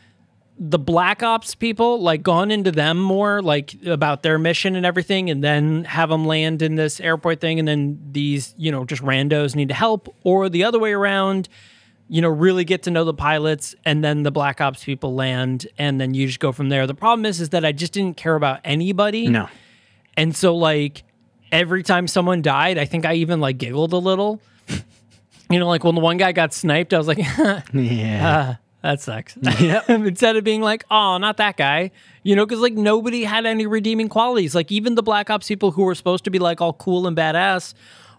the 0.58 0.78
black 0.78 1.22
ops 1.22 1.54
people 1.54 2.00
like 2.00 2.22
gone 2.22 2.50
into 2.50 2.70
them 2.70 2.98
more 3.00 3.40
like 3.42 3.74
about 3.86 4.22
their 4.22 4.38
mission 4.38 4.76
and 4.76 4.84
everything 4.86 5.30
and 5.30 5.42
then 5.42 5.82
have 5.84 6.08
them 6.10 6.26
land 6.26 6.62
in 6.62 6.74
this 6.76 7.00
airport 7.00 7.40
thing 7.40 7.58
and 7.58 7.66
then 7.66 7.98
these 8.12 8.54
you 8.58 8.70
know 8.70 8.84
just 8.84 9.02
randos 9.02 9.56
need 9.56 9.68
to 9.68 9.74
help 9.74 10.14
or 10.24 10.48
the 10.48 10.62
other 10.62 10.78
way 10.78 10.92
around 10.92 11.48
you 12.08 12.20
know 12.20 12.28
really 12.28 12.64
get 12.64 12.82
to 12.82 12.90
know 12.90 13.02
the 13.04 13.14
pilots 13.14 13.74
and 13.86 14.04
then 14.04 14.22
the 14.24 14.30
black 14.30 14.60
ops 14.60 14.84
people 14.84 15.14
land 15.14 15.66
and 15.78 16.00
then 16.00 16.12
you 16.12 16.26
just 16.26 16.38
go 16.38 16.52
from 16.52 16.68
there 16.68 16.86
the 16.86 16.94
problem 16.94 17.24
is 17.24 17.40
is 17.40 17.48
that 17.48 17.64
i 17.64 17.72
just 17.72 17.92
didn't 17.94 18.16
care 18.18 18.34
about 18.36 18.60
anybody 18.62 19.28
No. 19.28 19.48
and 20.18 20.36
so 20.36 20.54
like 20.54 21.02
every 21.50 21.82
time 21.82 22.06
someone 22.06 22.42
died 22.42 22.76
i 22.76 22.84
think 22.84 23.06
i 23.06 23.14
even 23.14 23.40
like 23.40 23.56
giggled 23.56 23.94
a 23.94 23.98
little 23.98 24.40
you 25.50 25.58
know 25.58 25.66
like 25.66 25.82
when 25.82 25.94
the 25.94 26.00
one 26.02 26.18
guy 26.18 26.32
got 26.32 26.52
sniped 26.52 26.92
i 26.92 26.98
was 26.98 27.08
like 27.08 27.18
Yeah. 27.72 28.20
Ah, 28.22 28.58
that 28.82 29.00
sucks. 29.00 29.36
Instead 29.88 30.36
of 30.36 30.44
being 30.44 30.60
like, 30.60 30.84
oh, 30.90 31.18
not 31.18 31.36
that 31.38 31.56
guy, 31.56 31.90
you 32.22 32.36
know, 32.36 32.44
because 32.44 32.60
like 32.60 32.74
nobody 32.74 33.24
had 33.24 33.46
any 33.46 33.66
redeeming 33.66 34.08
qualities. 34.08 34.54
Like 34.54 34.70
even 34.72 34.94
the 34.94 35.02
Black 35.02 35.30
Ops 35.30 35.48
people 35.48 35.70
who 35.72 35.84
were 35.84 35.94
supposed 35.94 36.24
to 36.24 36.30
be 36.30 36.38
like 36.38 36.60
all 36.60 36.72
cool 36.72 37.06
and 37.06 37.16
badass 37.16 37.74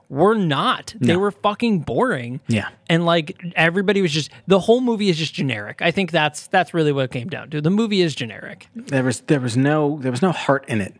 were 0.10 0.36
not. 0.36 0.94
They 1.00 1.16
were 1.16 1.32
fucking 1.32 1.80
boring. 1.80 2.40
Yeah. 2.48 2.70
And 2.88 3.06
like 3.06 3.36
everybody 3.56 4.02
was 4.02 4.12
just 4.12 4.30
the 4.48 4.60
whole 4.60 4.80
movie 4.82 5.10
is 5.10 5.18
just 5.18 5.34
generic. 5.34 5.82
I 5.82 5.92
think 5.92 6.12
that's 6.12 6.48
that's 6.48 6.74
really 6.74 6.92
what 6.92 7.06
it 7.06 7.12
came 7.12 7.30
down 7.30 7.50
to. 7.52 7.62
The 7.62 7.72
movie 7.72 8.02
is 8.02 8.14
generic. 8.14 8.68
there 8.76 9.04
was 9.04 9.22
there 9.22 9.40
was 9.40 9.58
no 9.58 9.98
there 10.02 10.12
was 10.12 10.22
no 10.22 10.32
heart 10.32 10.66
in 10.68 10.82
it. 10.82 10.94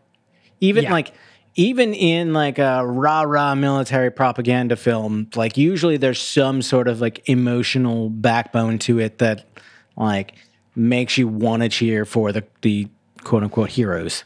Even 0.60 0.84
Yeah. 0.84 0.92
like 0.92 1.12
even 1.56 1.94
in 1.94 2.32
like 2.32 2.58
a 2.58 2.84
rah 2.84 3.22
rah 3.22 3.54
military 3.54 4.10
propaganda 4.10 4.76
film, 4.76 5.28
like 5.36 5.56
usually 5.56 5.96
there's 5.96 6.20
some 6.20 6.62
sort 6.62 6.88
of 6.88 7.00
like 7.00 7.28
emotional 7.28 8.10
backbone 8.10 8.78
to 8.80 8.98
it 8.98 9.18
that 9.18 9.46
like 9.96 10.34
makes 10.74 11.16
you 11.16 11.28
want 11.28 11.62
to 11.62 11.68
cheer 11.68 12.04
for 12.04 12.32
the 12.32 12.44
the 12.62 12.88
quote 13.22 13.42
unquote 13.42 13.70
heroes. 13.70 14.24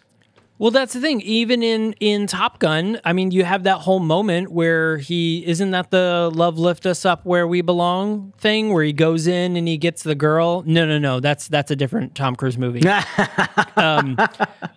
Well, 0.59 0.73
that's 0.73 0.93
the 0.93 1.01
thing. 1.01 1.21
Even 1.21 1.63
in 1.63 1.93
in 2.01 2.27
Top 2.27 2.59
Gun, 2.59 3.01
I 3.05 3.13
mean, 3.13 3.31
you 3.31 3.45
have 3.45 3.63
that 3.63 3.79
whole 3.79 4.01
moment 4.01 4.51
where 4.51 4.99
he 4.99 5.47
isn't 5.47 5.71
that 5.71 5.91
the 5.91 6.31
"Love 6.35 6.59
Lift 6.59 6.85
Us 6.85 7.05
Up 7.05 7.25
Where 7.25 7.47
We 7.47 7.61
Belong" 7.61 8.33
thing, 8.39 8.73
where 8.73 8.83
he 8.83 8.93
goes 8.93 9.29
in 9.29 9.57
and 9.57 9.69
he 9.69 9.77
gets 9.77 10.03
the 10.03 10.17
girl. 10.17 10.65
No, 10.67 10.85
no, 10.85 10.99
no. 10.99 11.21
That's 11.21 11.47
that's 11.47 11.71
a 11.71 11.77
different 11.77 12.17
Tom 12.17 12.35
Cruise 12.35 12.59
movie. 12.59 12.83
um, 13.77 14.17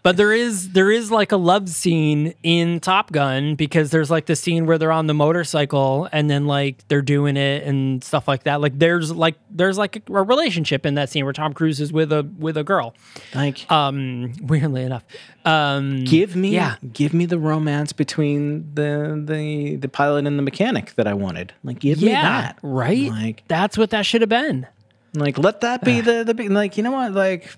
but 0.04 0.18
there 0.18 0.34
is 0.34 0.70
there 0.70 0.92
is 0.92 1.10
like 1.10 1.32
a 1.32 1.38
love 1.38 1.68
scene 1.68 2.36
in 2.44 2.80
Top 2.80 3.12
Gun 3.12 3.56
because 3.56 3.90
there's 3.90 4.12
like 4.12 4.28
the 4.28 4.36
scene 4.36 4.68
where 4.68 4.78
they're 4.78 4.92
on 4.92 5.08
the 5.08 5.16
motorcycle 5.16 6.08
and 6.12 6.30
then 6.30 6.46
like 6.46 6.88
they're 6.90 7.02
doing 7.02 7.38
it 7.38 7.64
and 7.64 8.04
stuff 8.04 8.28
like 8.28 8.44
that. 8.44 8.62
Like 8.62 8.78
there's 8.78 9.12
like 9.12 9.36
there's 9.50 9.78
like 9.80 9.96
a, 9.96 10.14
a 10.14 10.22
relationship 10.24 10.86
in 10.86 10.94
that 10.96 11.10
scene 11.10 11.24
where 11.24 11.34
Tom 11.34 11.54
Cruise 11.54 11.82
is 11.82 11.92
with 11.92 12.12
a 12.12 12.30
with 12.38 12.56
a 12.58 12.64
girl. 12.64 12.94
Like 13.34 13.70
Um, 13.72 14.34
weirdly 14.42 14.84
enough. 14.84 15.04
Um, 15.46 16.04
give 16.04 16.36
me 16.36 16.50
yeah. 16.50 16.76
give 16.94 17.14
me 17.14 17.26
the 17.26 17.40
romance 17.40 17.94
between 17.94 18.74
the 18.76 19.22
the 19.26 19.76
the 19.78 19.88
pilot 19.90 20.28
and 20.28 20.38
the 20.38 20.44
mechanic 20.44 20.94
that 20.96 21.08
I 21.08 21.14
wanted. 21.14 21.54
Like 21.64 21.80
give 21.80 22.02
me 22.02 22.10
that. 22.12 22.60
right. 22.62 23.10
Like 23.10 23.44
That's 23.48 23.78
what 23.78 23.90
that 23.92 24.06
should 24.06 24.22
have 24.22 24.30
been. 24.30 24.68
Like, 25.14 25.38
let 25.38 25.62
that 25.62 25.84
be 25.84 26.00
the 26.02 26.24
the 26.24 26.48
like 26.50 26.78
you 26.78 26.84
know 26.84 26.92
what 26.92 27.12
like 27.14 27.50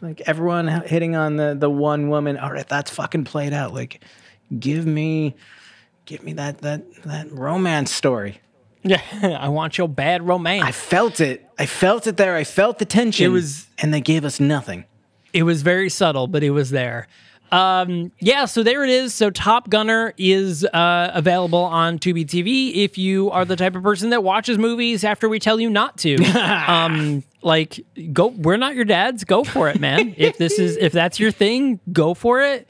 like 0.00 0.20
everyone 0.26 0.66
hitting 0.86 1.16
on 1.16 1.36
the 1.36 1.54
the 1.58 1.70
one 1.70 2.08
woman. 2.08 2.36
All 2.36 2.52
right, 2.52 2.68
that's 2.68 2.90
fucking 2.90 3.24
played 3.24 3.52
out. 3.52 3.72
Like, 3.72 4.02
give 4.58 4.86
me 4.86 5.34
give 6.04 6.22
me 6.22 6.32
that 6.34 6.58
that 6.62 6.82
that 7.04 7.30
romance 7.30 7.92
story. 7.92 8.40
Yeah, 8.82 9.00
I 9.40 9.48
want 9.48 9.78
your 9.78 9.88
bad 9.88 10.26
romance. 10.26 10.64
I 10.64 10.72
felt 10.72 11.20
it. 11.20 11.48
I 11.58 11.66
felt 11.66 12.06
it 12.06 12.16
there. 12.16 12.34
I 12.34 12.44
felt 12.44 12.78
the 12.78 12.84
tension. 12.84 13.24
It 13.26 13.28
was- 13.28 13.66
and 13.78 13.92
they 13.94 14.00
gave 14.00 14.24
us 14.24 14.38
nothing. 14.40 14.84
It 15.34 15.42
was 15.42 15.62
very 15.62 15.90
subtle, 15.90 16.26
but 16.28 16.42
it 16.42 16.50
was 16.50 16.70
there. 16.70 17.08
Um, 17.52 18.10
yeah, 18.20 18.46
so 18.46 18.62
there 18.62 18.82
it 18.84 18.90
is. 18.90 19.14
So 19.14 19.30
Top 19.30 19.68
Gunner 19.68 20.14
is 20.16 20.64
uh, 20.64 21.10
available 21.14 21.62
on 21.62 21.98
Tubi 21.98 22.24
TV 22.24 22.74
if 22.74 22.96
you 22.96 23.30
are 23.30 23.44
the 23.44 23.56
type 23.56 23.76
of 23.76 23.82
person 23.82 24.10
that 24.10 24.24
watches 24.24 24.58
movies 24.58 25.04
after 25.04 25.28
we 25.28 25.38
tell 25.38 25.60
you 25.60 25.70
not 25.70 25.98
to. 25.98 26.16
um, 26.66 27.22
like, 27.42 27.84
go. 28.12 28.28
We're 28.28 28.56
not 28.56 28.74
your 28.74 28.86
dads. 28.86 29.24
Go 29.24 29.44
for 29.44 29.68
it, 29.68 29.78
man. 29.78 30.14
if 30.16 30.38
this 30.38 30.58
is 30.58 30.76
if 30.78 30.92
that's 30.92 31.20
your 31.20 31.30
thing, 31.30 31.80
go 31.92 32.14
for 32.14 32.40
it. 32.40 32.68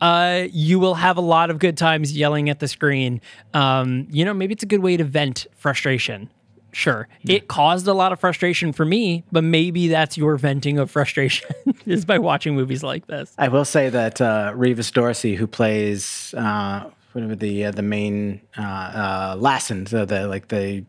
Uh, 0.00 0.48
you 0.50 0.78
will 0.78 0.94
have 0.94 1.16
a 1.16 1.22
lot 1.22 1.48
of 1.48 1.58
good 1.58 1.78
times 1.78 2.14
yelling 2.14 2.50
at 2.50 2.58
the 2.58 2.68
screen. 2.68 3.22
Um, 3.54 4.06
you 4.10 4.24
know, 4.24 4.34
maybe 4.34 4.52
it's 4.52 4.62
a 4.62 4.66
good 4.66 4.82
way 4.82 4.96
to 4.98 5.04
vent 5.04 5.46
frustration. 5.56 6.28
Sure. 6.76 7.08
It 7.26 7.48
caused 7.48 7.86
a 7.86 7.94
lot 7.94 8.12
of 8.12 8.20
frustration 8.20 8.70
for 8.74 8.84
me, 8.84 9.24
but 9.32 9.42
maybe 9.42 9.88
that's 9.88 10.18
your 10.18 10.36
venting 10.36 10.78
of 10.78 10.90
frustration 10.90 11.48
is 11.86 12.04
by 12.04 12.18
watching 12.18 12.54
movies 12.54 12.82
like 12.82 13.06
this. 13.06 13.32
I 13.38 13.48
will 13.48 13.64
say 13.64 13.88
that 13.88 14.20
uh, 14.20 14.52
Revis 14.54 14.92
Dorsey, 14.92 15.36
who 15.36 15.46
plays 15.46 16.34
uh, 16.36 16.84
whatever 17.12 17.34
the 17.34 17.64
uh, 17.64 17.70
the 17.70 17.80
main 17.80 18.42
uh, 18.58 18.62
uh, 18.62 19.36
Lassen, 19.38 19.86
so 19.86 20.04
the 20.04 20.28
like 20.28 20.48
the 20.48 20.84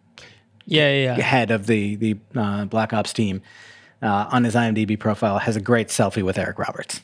Yeah, 0.65 0.91
yeah, 0.91 1.15
yeah. 1.17 1.23
head 1.23 1.51
of 1.51 1.67
the 1.67 1.95
the 1.95 2.17
uh, 2.35 2.65
Black 2.65 2.91
Ops 2.91 3.13
team, 3.13 3.41
uh, 4.01 4.27
on 4.29 4.43
his 4.43 4.55
IMDb 4.55 4.99
profile 4.99 5.39
has 5.39 5.55
a 5.55 5.61
great 5.61 5.87
selfie 5.87 6.21
with 6.21 6.37
Eric 6.37 6.59
Roberts. 6.59 7.01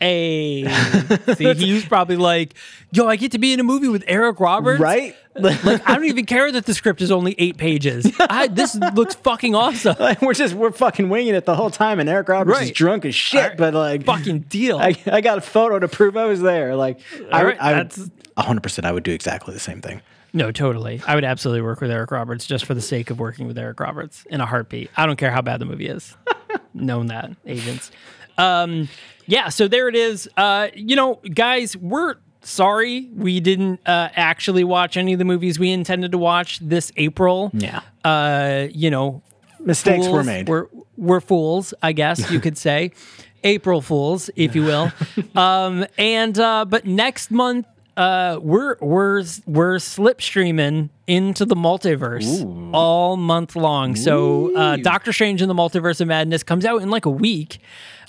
Hey, 0.00 0.64
see, 1.36 1.54
he 1.54 1.72
was 1.72 1.84
probably 1.84 2.16
like, 2.16 2.54
"Yo, 2.92 3.06
I 3.06 3.16
get 3.16 3.32
to 3.32 3.38
be 3.38 3.52
in 3.52 3.60
a 3.60 3.64
movie 3.64 3.88
with 3.88 4.04
Eric 4.06 4.40
Roberts, 4.40 4.80
Right? 4.80 5.14
Like, 5.36 5.64
I 5.88 5.94
don't 5.94 6.04
even 6.04 6.26
care 6.26 6.52
that 6.52 6.64
the 6.66 6.74
script 6.74 7.00
is 7.02 7.10
only 7.10 7.34
eight 7.38 7.56
pages. 7.56 8.10
I, 8.20 8.46
this 8.46 8.76
looks 8.94 9.14
fucking 9.16 9.54
awesome. 9.54 9.96
we're 10.22 10.34
just 10.34 10.54
we're 10.54 10.70
fucking 10.72 11.08
winging 11.08 11.34
it 11.34 11.44
the 11.44 11.56
whole 11.56 11.70
time, 11.70 11.98
and 12.00 12.08
Eric 12.08 12.28
Roberts 12.28 12.60
is 12.62 12.70
drunk 12.70 13.04
as 13.04 13.14
shit. 13.14 13.56
But 13.56 13.74
like, 13.74 14.04
Fucking 14.04 14.40
deal. 14.40 14.78
I, 14.78 14.94
I 15.06 15.20
got 15.20 15.38
a 15.38 15.40
photo 15.40 15.78
to 15.80 15.88
prove 15.88 16.16
I 16.16 16.26
was 16.26 16.40
there. 16.40 16.76
Like, 16.76 17.00
I, 17.12 17.16
All 17.18 17.44
would- 17.44 17.46
right, 17.48 17.56
I 17.62 17.72
that's- 17.72 18.10
hundred 18.36 18.62
percent, 18.62 18.86
I 18.86 18.92
would 18.92 19.02
do 19.04 19.12
exactly 19.12 19.54
the 19.54 19.60
same 19.60 19.80
thing. 19.80 20.02
No, 20.32 20.50
totally. 20.50 21.00
I 21.06 21.14
would 21.14 21.22
absolutely 21.24 21.62
work 21.62 21.80
with 21.80 21.90
Eric 21.92 22.10
Roberts 22.10 22.44
just 22.46 22.64
for 22.64 22.74
the 22.74 22.80
sake 22.80 23.10
of 23.10 23.20
working 23.20 23.46
with 23.46 23.56
Eric 23.56 23.78
Roberts 23.78 24.24
in 24.30 24.40
a 24.40 24.46
heartbeat. 24.46 24.90
I 24.96 25.06
don't 25.06 25.14
care 25.16 25.30
how 25.30 25.42
bad 25.42 25.60
the 25.60 25.64
movie 25.64 25.86
is. 25.86 26.16
Known 26.74 27.06
that, 27.06 27.30
agents. 27.46 27.92
Um, 28.36 28.88
yeah, 29.26 29.48
so 29.48 29.68
there 29.68 29.88
it 29.88 29.96
is. 29.96 30.28
Uh, 30.36 30.68
you 30.74 30.96
know, 30.96 31.20
guys, 31.34 31.76
we're 31.76 32.16
sorry 32.42 33.08
we 33.14 33.40
didn't 33.40 33.80
uh, 33.86 34.08
actually 34.14 34.64
watch 34.64 34.96
any 34.96 35.12
of 35.14 35.18
the 35.18 35.24
movies 35.24 35.58
we 35.58 35.70
intended 35.70 36.12
to 36.12 36.18
watch 36.18 36.58
this 36.60 36.92
April. 36.96 37.50
Yeah, 37.54 37.80
Uh, 38.04 38.68
you 38.72 38.90
know, 38.90 39.22
mistakes 39.60 40.06
were 40.08 40.24
made. 40.24 40.48
We're 40.48 40.66
we're 40.96 41.20
fools, 41.20 41.74
I 41.82 41.92
guess 41.92 42.30
you 42.30 42.38
could 42.40 42.56
say, 42.58 42.92
April 43.44 43.80
fools, 43.80 44.30
if 44.36 44.54
you 44.54 44.62
will. 44.62 44.92
um, 45.34 45.86
and 45.98 46.38
uh, 46.38 46.64
but 46.64 46.86
next 46.86 47.30
month, 47.30 47.66
uh, 47.96 48.38
we're 48.42 48.76
we're 48.80 49.22
we're 49.46 49.76
slipstreaming 49.76 50.90
into 51.06 51.44
the 51.44 51.54
multiverse 51.54 52.72
all 52.72 53.16
month 53.16 53.56
long. 53.56 53.96
So 53.96 54.56
uh, 54.56 54.76
Doctor 54.76 55.12
Strange 55.12 55.42
in 55.42 55.48
the 55.48 55.54
Multiverse 55.54 56.00
of 56.00 56.08
Madness 56.08 56.42
comes 56.42 56.64
out 56.64 56.82
in 56.82 56.90
like 56.90 57.06
a 57.06 57.10
week, 57.10 57.58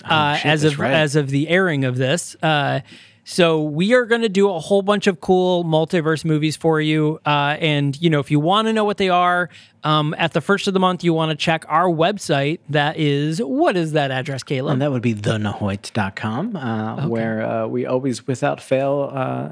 uh, 0.04 0.36
shit, 0.36 0.46
as 0.46 0.64
of 0.64 0.78
right. 0.78 0.92
as 0.92 1.16
of 1.16 1.30
the 1.30 1.48
airing 1.48 1.84
of 1.84 1.96
this. 1.96 2.36
So 3.28 3.60
we 3.60 3.92
are 3.92 4.04
going 4.04 4.20
to 4.20 4.28
do 4.28 4.48
a 4.50 4.60
whole 4.60 4.82
bunch 4.82 5.08
of 5.08 5.20
cool 5.20 5.64
multiverse 5.64 6.24
movies 6.24 6.56
for 6.56 6.80
you. 6.80 7.18
Uh, 7.26 7.56
and 7.58 8.00
you 8.00 8.08
know, 8.08 8.20
if 8.20 8.30
you 8.30 8.38
want 8.38 8.68
to 8.68 8.72
know 8.72 8.84
what 8.84 8.98
they 8.98 9.08
are, 9.08 9.50
um, 9.86 10.16
at 10.18 10.32
the 10.32 10.40
first 10.40 10.66
of 10.66 10.74
the 10.74 10.80
month, 10.80 11.04
you 11.04 11.14
want 11.14 11.30
to 11.30 11.36
check 11.36 11.64
our 11.68 11.86
website. 11.86 12.58
That 12.68 12.96
is 12.96 13.38
what 13.38 13.76
is 13.76 13.92
that 13.92 14.10
address, 14.10 14.42
Caleb? 14.42 14.72
And 14.72 14.82
that 14.82 14.90
would 14.90 15.00
be 15.00 15.14
thenhoit.com, 15.14 16.56
uh, 16.56 17.06
where 17.06 17.42
uh, 17.42 17.66
we 17.68 17.86
always, 17.86 18.26
without 18.26 18.60
fail, 18.60 19.12
uh, 19.14 19.50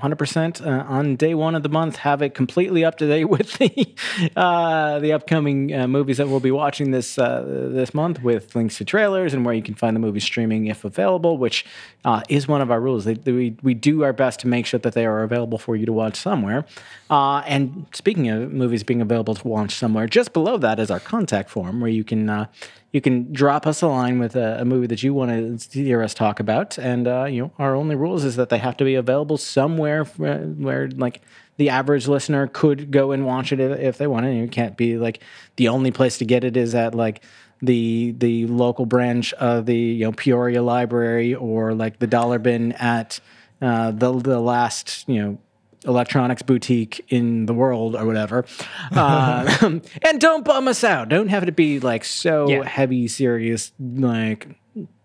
100% 0.00 0.66
uh, 0.66 0.84
on 0.88 1.14
day 1.14 1.32
one 1.34 1.54
of 1.54 1.62
the 1.62 1.68
month, 1.68 1.94
have 1.96 2.22
it 2.22 2.34
completely 2.34 2.84
up 2.84 2.98
to 2.98 3.06
date 3.06 3.24
with 3.36 3.52
the 3.58 3.94
uh, 4.34 4.98
the 4.98 5.12
upcoming 5.12 5.72
uh, 5.72 5.86
movies 5.86 6.16
that 6.16 6.28
we'll 6.28 6.40
be 6.40 6.50
watching 6.50 6.90
this 6.90 7.16
uh, 7.16 7.44
this 7.46 7.94
month, 7.94 8.20
with 8.20 8.56
links 8.56 8.78
to 8.78 8.84
trailers 8.84 9.32
and 9.32 9.44
where 9.44 9.54
you 9.54 9.62
can 9.62 9.74
find 9.74 9.94
the 9.94 10.00
movies 10.00 10.24
streaming 10.24 10.66
if 10.66 10.84
available, 10.84 11.38
which 11.38 11.64
uh, 12.04 12.20
is 12.28 12.48
one 12.48 12.60
of 12.60 12.72
our 12.72 12.80
rules. 12.80 13.06
They, 13.14 13.32
we, 13.32 13.56
we 13.62 13.74
do 13.74 14.02
our 14.04 14.12
best 14.12 14.40
to 14.40 14.48
make 14.48 14.66
sure 14.66 14.80
that 14.80 14.94
they 14.94 15.06
are 15.06 15.22
available 15.22 15.58
for 15.58 15.76
you 15.76 15.86
to 15.86 15.92
watch 15.92 16.16
somewhere. 16.16 16.64
Uh, 17.10 17.42
and 17.46 17.86
speaking 17.92 18.28
of 18.28 18.52
movies 18.52 18.82
being 18.82 19.00
available 19.00 19.34
to 19.34 19.48
watch 19.48 19.74
somewhere, 19.74 20.06
just 20.06 20.32
below 20.32 20.58
that 20.58 20.78
is 20.78 20.90
our 20.90 21.00
contact 21.00 21.50
form 21.50 21.80
where 21.80 21.90
you 21.90 22.04
can 22.04 22.28
uh, 22.28 22.46
you 22.92 23.02
can 23.02 23.30
drop 23.32 23.66
us 23.66 23.82
a 23.82 23.86
line 23.86 24.18
with 24.18 24.34
a, 24.34 24.60
a 24.60 24.64
movie 24.64 24.86
that 24.86 25.02
you 25.02 25.12
want 25.12 25.60
to 25.60 25.82
hear 25.82 26.02
us 26.02 26.14
talk 26.14 26.40
about, 26.40 26.78
and 26.78 27.06
uh, 27.06 27.24
you 27.24 27.42
know 27.42 27.52
our 27.58 27.74
only 27.74 27.96
rules 27.96 28.24
is 28.24 28.36
that 28.36 28.48
they 28.48 28.58
have 28.58 28.76
to 28.78 28.84
be 28.84 28.94
available 28.94 29.36
somewhere 29.36 30.04
where, 30.04 30.38
where 30.38 30.88
like 30.88 31.20
the 31.58 31.68
average 31.68 32.08
listener 32.08 32.46
could 32.46 32.90
go 32.90 33.10
and 33.10 33.26
watch 33.26 33.52
it 33.52 33.60
if, 33.60 33.98
they 33.98 34.06
want 34.06 34.24
it. 34.24 34.30
And 34.30 34.44
it 34.44 34.52
can't 34.52 34.76
be 34.76 34.96
like 34.96 35.22
the 35.56 35.68
only 35.68 35.90
place 35.90 36.16
to 36.18 36.24
get 36.24 36.44
it 36.44 36.56
is 36.56 36.74
at 36.74 36.94
like 36.94 37.22
the 37.62 38.14
the 38.18 38.46
local 38.46 38.86
branch 38.86 39.32
of 39.34 39.66
the 39.66 39.76
you 39.76 40.04
know 40.04 40.12
Peoria 40.12 40.62
Library 40.62 41.34
or 41.34 41.74
like 41.74 41.98
the 41.98 42.06
dollar 42.06 42.38
bin 42.38 42.72
at 42.72 43.20
uh, 43.60 43.90
the 43.90 44.12
the 44.18 44.40
last 44.40 45.08
you 45.08 45.22
know 45.22 45.38
electronics 45.84 46.42
boutique 46.42 47.04
in 47.08 47.46
the 47.46 47.54
world 47.54 47.94
or 47.96 48.04
whatever. 48.04 48.44
Uh, 48.92 49.78
and 50.02 50.20
don't 50.20 50.44
bum 50.44 50.66
us 50.66 50.82
out. 50.82 51.08
Don't 51.08 51.28
have 51.28 51.42
it 51.46 51.54
be 51.54 51.78
like 51.78 52.04
so 52.04 52.48
Yeah. 52.48 52.64
heavy, 52.64 53.06
serious, 53.06 53.72
like 53.78 54.48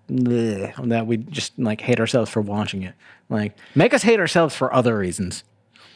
bleh, 0.10 0.89
that 0.89 1.06
we 1.08 1.18
just 1.18 1.58
like 1.60 1.82
hate 1.82 1.99
ourselves 1.99 2.30
for 2.32 2.41
watching 2.41 2.84
it. 2.84 2.93
Like 3.30 3.58
make 3.76 3.93
us 3.93 4.04
hate 4.04 4.20
ourselves 4.20 4.56
for 4.56 4.74
other 4.74 4.97
reasons. 4.97 5.43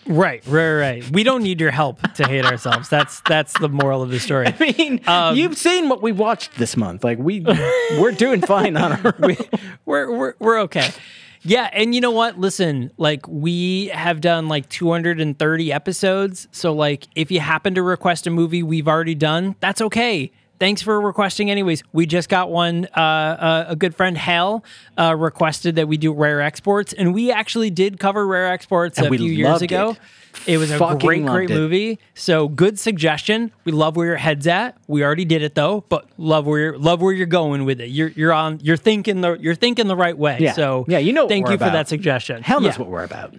Right, 0.08 0.42
right, 0.48 0.74
right. 0.74 1.10
We 1.12 1.24
don't 1.24 1.44
need 1.44 1.60
your 1.60 1.72
help 1.72 2.02
to 2.14 2.28
hate 2.28 2.46
ourselves. 2.46 2.90
That's 2.90 3.22
that's 3.22 3.54
the 3.60 3.70
moral 3.70 4.02
of 4.02 4.10
the 4.10 4.20
story. 4.20 4.48
I 4.60 4.74
mean, 4.78 5.02
Um, 5.08 5.36
you've 5.36 5.58
seen 5.58 5.90
what 5.90 6.02
we 6.02 6.12
watched 6.12 6.56
this 6.58 6.78
month. 6.78 7.04
Like 7.04 7.18
we 7.20 7.42
we're 8.00 8.12
doing 8.14 8.42
fine 8.42 8.78
on 8.78 8.94
our 8.94 9.16
we, 9.20 9.38
we're, 9.86 10.12
we're 10.12 10.34
we're 10.40 10.60
okay. 10.62 10.90
Yeah, 11.44 11.70
and 11.72 11.94
you 11.96 12.02
know 12.02 12.12
what? 12.12 12.40
Listen, 12.40 12.92
like 12.98 13.26
we 13.28 13.88
have 13.88 14.20
done 14.22 14.48
like 14.50 14.68
230 14.70 15.72
episodes, 15.72 16.48
so 16.52 16.74
like 16.74 17.08
if 17.16 17.32
you 17.32 17.40
happen 17.40 17.76
to 17.76 17.84
request 17.84 18.28
a 18.28 18.32
movie 18.32 18.64
we've 18.64 18.88
already 18.88 19.16
done, 19.16 19.56
that's 19.60 19.82
okay. 19.82 20.32
Thanks 20.60 20.82
for 20.82 21.00
requesting, 21.00 21.52
anyways. 21.52 21.84
We 21.94 22.06
just 22.06 22.30
got 22.30 22.50
one. 22.50 22.88
Uh, 22.96 23.00
uh, 23.00 23.66
a 23.70 23.76
good 23.76 23.94
friend 23.96 24.18
Hal 24.18 24.64
uh, 24.98 25.16
requested 25.16 25.76
that 25.76 25.88
we 25.88 25.98
do 25.98 26.14
rare 26.14 26.42
exports, 26.42 26.94
and 26.94 27.14
we 27.14 27.32
actually 27.32 27.70
did 27.70 28.00
cover 28.00 28.26
rare 28.26 28.48
exports 28.48 28.98
And 28.98 29.08
a 29.08 29.18
few 29.18 29.30
years 29.32 29.62
ago. 29.62 29.92
it. 29.92 30.00
It 30.46 30.58
was 30.58 30.70
a 30.70 30.78
Fucking 30.78 31.00
great, 31.00 31.26
great 31.26 31.50
it. 31.50 31.54
movie. 31.56 32.00
So 32.14 32.48
good 32.48 32.78
suggestion. 32.78 33.52
We 33.66 33.72
love 33.72 33.96
where 33.96 34.06
your 34.08 34.18
head's 34.18 34.46
at. 34.46 34.78
We 34.88 35.04
already 35.04 35.26
did 35.26 35.42
it 35.42 35.56
though, 35.56 35.84
but 35.90 36.08
love 36.18 36.46
where 36.46 36.60
you're 36.60 36.78
love 36.78 37.02
where 37.02 37.12
you're 37.12 37.26
going 37.26 37.66
with 37.66 37.82
it. 37.82 37.88
You're 37.90 38.10
you're 38.10 38.34
on 38.34 38.60
you're 38.62 38.78
thinking 38.78 39.22
the 39.22 39.34
you're 39.40 39.56
thinking 39.56 39.88
the 39.88 39.96
right 39.96 40.16
way. 40.18 40.38
Yeah. 40.40 40.54
So 40.54 40.86
Yeah, 40.88 41.00
you 41.00 41.12
know 41.12 41.28
Thank 41.28 41.50
you 41.50 41.58
for 41.58 41.66
that 41.66 41.88
suggestion. 41.88 42.44
hell 42.44 42.62
knows 42.62 42.76
yeah. 42.76 42.80
what 42.82 42.90
we're 42.90 43.04
about. 43.04 43.34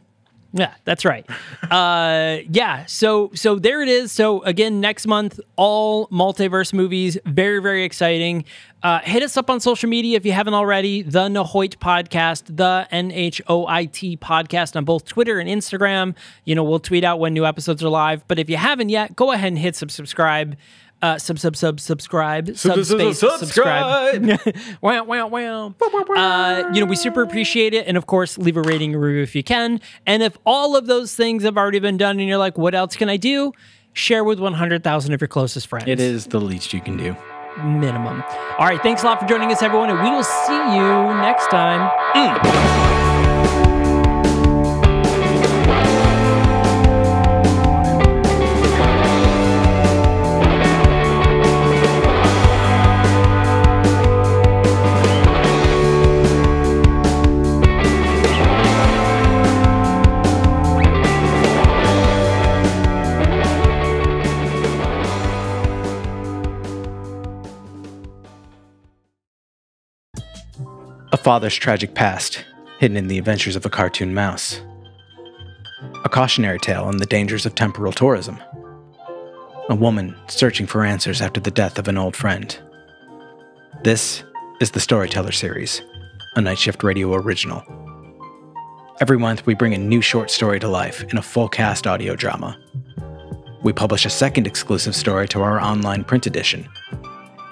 Yeah, 0.53 0.75
that's 0.85 1.05
right. 1.05 1.27
uh, 1.71 2.39
yeah, 2.51 2.87
so 2.87 3.31
so 3.35 3.59
there 3.59 3.83
it 3.83 3.89
is. 3.89 4.13
So 4.13 4.43
again, 4.43 4.81
next 4.81 5.07
month, 5.07 5.39
all 5.57 6.09
multiverse 6.09 6.73
movies. 6.73 7.19
Very 7.27 7.61
very 7.61 7.85
exciting. 7.85 8.45
Uh, 8.83 9.01
hit 9.01 9.23
us 9.25 9.37
up 9.37 9.51
on 9.51 9.59
social 9.61 9.89
media 9.89 10.17
if 10.17 10.25
you 10.25 10.33
haven't 10.33 10.55
already. 10.55 11.03
The 11.03 11.29
Nahoit 11.29 11.77
podcast, 11.79 12.57
the 12.57 12.87
N 12.91 13.11
H 13.11 13.43
O 13.49 13.67
I 13.67 13.85
T 13.87 14.17
podcast 14.17 14.75
on 14.77 14.85
both 14.85 15.05
Twitter 15.05 15.39
and 15.39 15.51
Instagram. 15.51 16.15
You 16.45 16.55
know, 16.55 16.65
we'll 16.65 16.79
tweet 16.79 17.05
out 17.05 17.19
when 17.19 17.35
new 17.35 17.45
episodes 17.45 17.83
are 17.83 17.89
live. 17.89 18.27
But 18.27 18.39
if 18.39 18.49
you 18.49 18.57
haven't 18.57 18.89
yet, 18.89 19.17
go 19.17 19.33
ahead 19.33 19.49
and 19.49 19.59
hit 19.59 19.77
sub 19.77 19.91
subscribe. 19.91 20.57
Uh, 21.01 21.17
sub 21.17 21.39
sub 21.39 21.55
sub 21.55 21.79
subscribe. 21.79 22.57
Sub 22.57 22.85
space 22.85 23.21
subscribe. 23.21 24.41
wow 24.81 25.05
wow 25.05 25.27
wow. 25.29 25.75
Uh, 26.17 26.65
you 26.75 26.81
know 26.81 26.87
we 26.87 26.97
super 26.97 27.23
appreciate 27.23 27.73
it. 27.73 27.87
And 27.87 27.97
of 27.97 28.07
course 28.07 28.37
leave 28.37 28.57
a 28.57 28.63
rating 28.63 28.95
and 28.95 29.03
review 29.03 29.23
if 29.23 29.37
you 29.37 29.45
can. 29.45 29.81
And 30.07 30.23
if 30.25 30.37
all 30.45 30.75
of 30.77 30.87
those 30.87 31.15
things 31.15 31.45
have 31.45 31.57
already 31.57 31.79
been 31.79 31.99
done 31.99 32.19
and 32.19 32.29
you're 32.29 32.37
like 32.39 32.59
what 32.59 32.75
else 32.75 32.97
can 32.97 33.09
i 33.09 33.17
do? 33.17 33.53
Share 33.93 34.25
with 34.25 34.41
100000 34.41 35.13
of 35.15 35.21
your 35.21 35.29
closest 35.29 35.69
friends. 35.69 35.87
It 35.89 36.01
is 36.01 36.27
the 36.27 36.41
least 36.41 36.73
you 36.73 36.81
can 36.81 36.97
do. 36.97 37.17
minimum. 37.63 38.25
All 38.59 38.67
right 38.67 38.83
thanks 38.83 39.03
a 39.05 39.07
lot 39.07 39.21
for 39.21 39.27
joining 39.27 39.53
us 39.53 39.63
everyone 39.63 39.91
and 39.91 40.01
we 40.03 40.11
will 40.11 40.25
see 40.25 40.53
you 40.75 41.15
next 41.23 41.47
time 41.49 42.98
A 71.11 71.17
father's 71.17 71.55
tragic 71.55 71.95
past, 71.95 72.45
hidden 72.79 72.99
in 72.99 73.09
the 73.09 73.17
adventures 73.17 73.57
of 73.57 73.65
a 73.65 73.71
cartoon 73.71 74.13
mouse. 74.13 74.61
A 76.05 76.09
cautionary 76.11 76.59
tale 76.59 76.85
on 76.85 76.99
the 76.99 77.07
dangers 77.07 77.47
of 77.47 77.55
temporal 77.55 77.93
tourism. 77.93 78.39
A 79.71 79.75
woman 79.75 80.15
searching 80.27 80.67
for 80.67 80.85
answers 80.85 81.23
after 81.23 81.41
the 81.41 81.51
death 81.51 81.79
of 81.79 81.89
an 81.89 81.97
old 81.97 82.15
friend. 82.15 82.59
This 83.85 84.23
is 84.61 84.73
the 84.73 84.81
Storyteller 84.81 85.33
series, 85.33 85.81
a 86.37 86.43
Night 86.43 86.59
Shift 86.59 86.85
Radio 86.85 87.15
original. 87.15 87.65
Every 89.01 89.19
month, 89.19 89.47
we 89.47 89.55
bring 89.55 89.73
a 89.73 89.79
new 89.79 90.03
short 90.03 90.31
story 90.31 90.61
to 90.61 90.69
life 90.69 91.05
in 91.05 91.17
a 91.17 91.23
full 91.23 91.49
cast 91.49 91.87
audio 91.87 92.17
drama. 92.17 92.59
We 93.63 93.73
publish 93.73 94.05
a 94.05 94.11
second 94.11 94.47
exclusive 94.47 94.95
story 94.95 95.27
to 95.29 95.41
our 95.41 95.59
online 95.59 96.05
print 96.05 96.27
edition, 96.27 96.69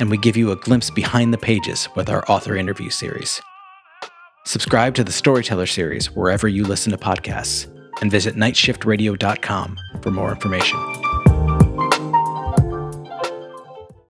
and 0.00 0.10
we 0.10 0.18
give 0.18 0.36
you 0.36 0.50
a 0.50 0.56
glimpse 0.56 0.90
behind 0.90 1.32
the 1.32 1.38
pages 1.38 1.88
with 1.94 2.08
our 2.08 2.24
author 2.28 2.56
interview 2.56 2.90
series. 2.90 3.40
Subscribe 4.44 4.94
to 4.94 5.04
the 5.04 5.12
Storyteller 5.12 5.66
series 5.66 6.14
wherever 6.14 6.46
you 6.46 6.64
listen 6.64 6.92
to 6.92 6.98
podcasts 6.98 7.66
and 8.00 8.10
visit 8.10 8.36
nightshiftradio.com 8.36 9.78
for 10.02 10.10
more 10.10 10.30
information. 10.30 11.05